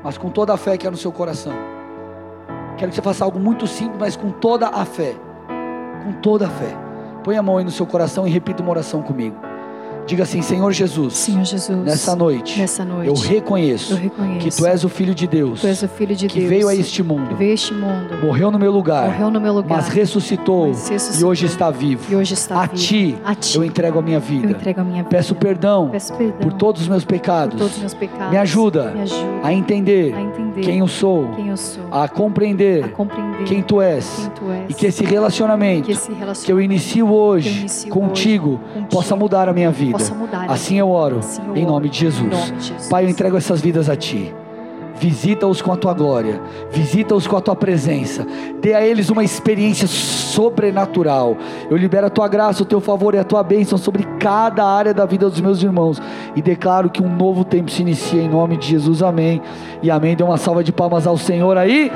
mas 0.03 0.17
com 0.17 0.29
toda 0.29 0.53
a 0.53 0.57
fé 0.57 0.77
que 0.77 0.87
é 0.87 0.89
no 0.89 0.97
seu 0.97 1.11
coração. 1.11 1.53
Quero 2.77 2.89
que 2.89 2.95
você 2.95 3.01
faça 3.01 3.25
algo 3.25 3.39
muito 3.39 3.67
simples, 3.67 3.99
mas 3.99 4.15
com 4.15 4.31
toda 4.31 4.67
a 4.67 4.85
fé. 4.85 5.15
Com 6.03 6.13
toda 6.21 6.47
a 6.47 6.49
fé. 6.49 6.75
Põe 7.23 7.37
a 7.37 7.43
mão 7.43 7.57
aí 7.57 7.63
no 7.63 7.71
seu 7.71 7.85
coração 7.85 8.25
e 8.25 8.29
repita 8.29 8.63
uma 8.63 8.71
oração 8.71 9.01
comigo. 9.01 9.48
Diga 10.09 10.23
assim: 10.23 10.41
Senhor 10.41 10.71
Jesus, 10.71 11.13
Senhor 11.13 11.45
Jesus, 11.45 11.77
nessa 11.85 12.15
noite, 12.15 12.59
nessa 12.59 12.83
noite 12.83 13.07
eu 13.07 13.13
reconheço, 13.13 13.93
eu 13.93 13.97
reconheço 13.97 14.39
que 14.39 14.49
Tu 14.49 14.65
és 14.65 14.83
o 14.83 14.89
Filho 14.89 15.13
de 15.13 15.27
Deus, 15.27 15.61
Tu 15.61 15.67
és 15.67 15.83
o 15.83 15.87
Filho 15.87 16.15
de 16.15 16.25
que 16.25 16.39
Deus 16.39 16.49
veio 16.49 16.67
a 16.67 16.75
este 16.75 17.03
mundo, 17.03 17.27
que 17.27 17.35
veio 17.35 17.51
a 17.51 17.53
este 17.53 17.73
mundo, 17.75 18.17
morreu 18.23 18.49
no 18.49 18.57
meu 18.57 18.71
lugar, 18.71 19.05
morreu 19.05 19.29
no 19.29 19.39
meu 19.39 19.53
lugar, 19.53 19.77
mas 19.77 19.87
ressuscitou, 19.89 20.69
mas 20.69 20.89
ressuscitou, 20.89 21.29
e 21.29 21.31
hoje 21.31 21.45
está 21.45 21.69
vivo. 21.69 22.11
e 22.11 22.15
hoje 22.15 22.33
está 22.33 22.63
a 22.63 22.65
vivo. 22.65 22.75
Ti, 22.75 23.17
a 23.23 23.35
ti 23.35 23.55
eu 23.55 23.63
entrego 23.63 23.99
a 23.99 24.01
minha 24.01 24.19
vida. 24.19 24.47
eu 24.47 24.51
entrego 24.51 24.81
a 24.81 24.83
minha 24.83 25.03
vida. 25.03 25.09
Peço 25.09 25.35
perdão, 25.35 25.89
Peço 25.89 26.11
perdão 26.15 26.39
por 26.39 26.53
todos 26.53 26.81
os 26.81 26.87
meus 26.87 27.05
por 27.05 27.09
pecados. 27.13 27.59
todos 27.59 27.73
os 27.75 27.79
meus 27.79 27.93
pecados. 27.93 28.31
Me 28.31 28.37
ajuda 28.37 28.91
Me 28.91 29.01
ajuda 29.01 29.29
a 29.43 29.53
entender 29.53 30.15
a 30.15 30.21
entender 30.21 30.61
quem 30.61 30.79
eu 30.79 30.87
sou, 30.87 31.27
quem 31.35 31.49
eu 31.49 31.57
sou, 31.57 31.83
a 31.91 32.07
compreender 32.07 32.83
a 32.85 32.89
compreender 32.89 33.43
quem 33.45 33.61
Tu 33.61 33.79
és, 33.79 34.15
quem 34.17 34.29
tu 34.31 34.51
és 34.51 34.69
e 34.69 34.73
que 34.73 34.87
esse 34.87 35.05
relacionamento 35.05 35.85
que 35.85 35.91
esse 35.91 36.07
que 36.07 36.13
eu 36.13 36.17
relacionamento 36.17 36.73
inicio 36.73 37.05
que 37.05 37.11
eu 37.11 37.15
hoje 37.15 37.59
inicio 37.59 37.93
contigo 37.93 38.49
hoje 38.49 38.59
contigo 38.73 38.87
possa 38.89 39.15
mudar 39.15 39.47
a 39.47 39.53
minha 39.53 39.69
vida. 39.69 39.98
Possa 39.99 40.15
mudar 40.15 40.45
Assim 40.49 40.77
eu 40.79 40.89
oro, 40.89 41.19
Assim 41.19 41.41
eu 41.47 41.55
em 41.55 41.63
oro, 41.63 41.71
nome 41.73 41.89
de 41.89 41.99
Jesus. 41.99 42.25
em 42.25 42.29
nome 42.29 42.51
de 42.57 42.67
Jesus. 42.67 42.87
Pai, 42.89 43.05
eu 43.05 43.09
entrego 43.09 43.37
essas 43.37 43.61
vidas 43.61 43.89
a 43.89 43.95
Ti. 43.95 44.33
Visita-os 44.99 45.61
com 45.61 45.71
a 45.71 45.77
tua 45.77 45.93
glória, 45.93 46.41
visita-os 46.71 47.25
com 47.25 47.37
a 47.37 47.39
tua 47.39 47.55
presença, 47.55 48.27
dê 48.61 48.73
a 48.73 48.85
eles 48.85 49.09
uma 49.09 49.23
experiência 49.23 49.87
sobrenatural. 49.87 51.37
Eu 51.69 51.77
libero 51.77 52.07
a 52.07 52.09
tua 52.09 52.27
graça, 52.27 52.63
o 52.63 52.65
teu 52.65 52.81
favor 52.81 53.15
e 53.15 53.17
a 53.17 53.23
tua 53.23 53.41
bênção 53.41 53.77
sobre 53.77 54.03
cada 54.19 54.65
área 54.65 54.93
da 54.93 55.05
vida 55.05 55.29
dos 55.29 55.39
meus 55.39 55.63
irmãos 55.63 56.01
e 56.35 56.41
declaro 56.41 56.89
que 56.89 57.01
um 57.01 57.15
novo 57.15 57.45
tempo 57.45 57.71
se 57.71 57.81
inicia 57.81 58.21
em 58.21 58.27
nome 58.27 58.57
de 58.57 58.67
Jesus. 58.67 59.01
Amém. 59.01 59.41
E 59.81 59.89
amém. 59.89 60.17
Dê 60.17 60.23
uma 60.23 60.37
salva 60.37 60.63
de 60.63 60.73
palmas 60.73 61.07
ao 61.07 61.17
Senhor 61.17 61.57
aí. 61.57 61.89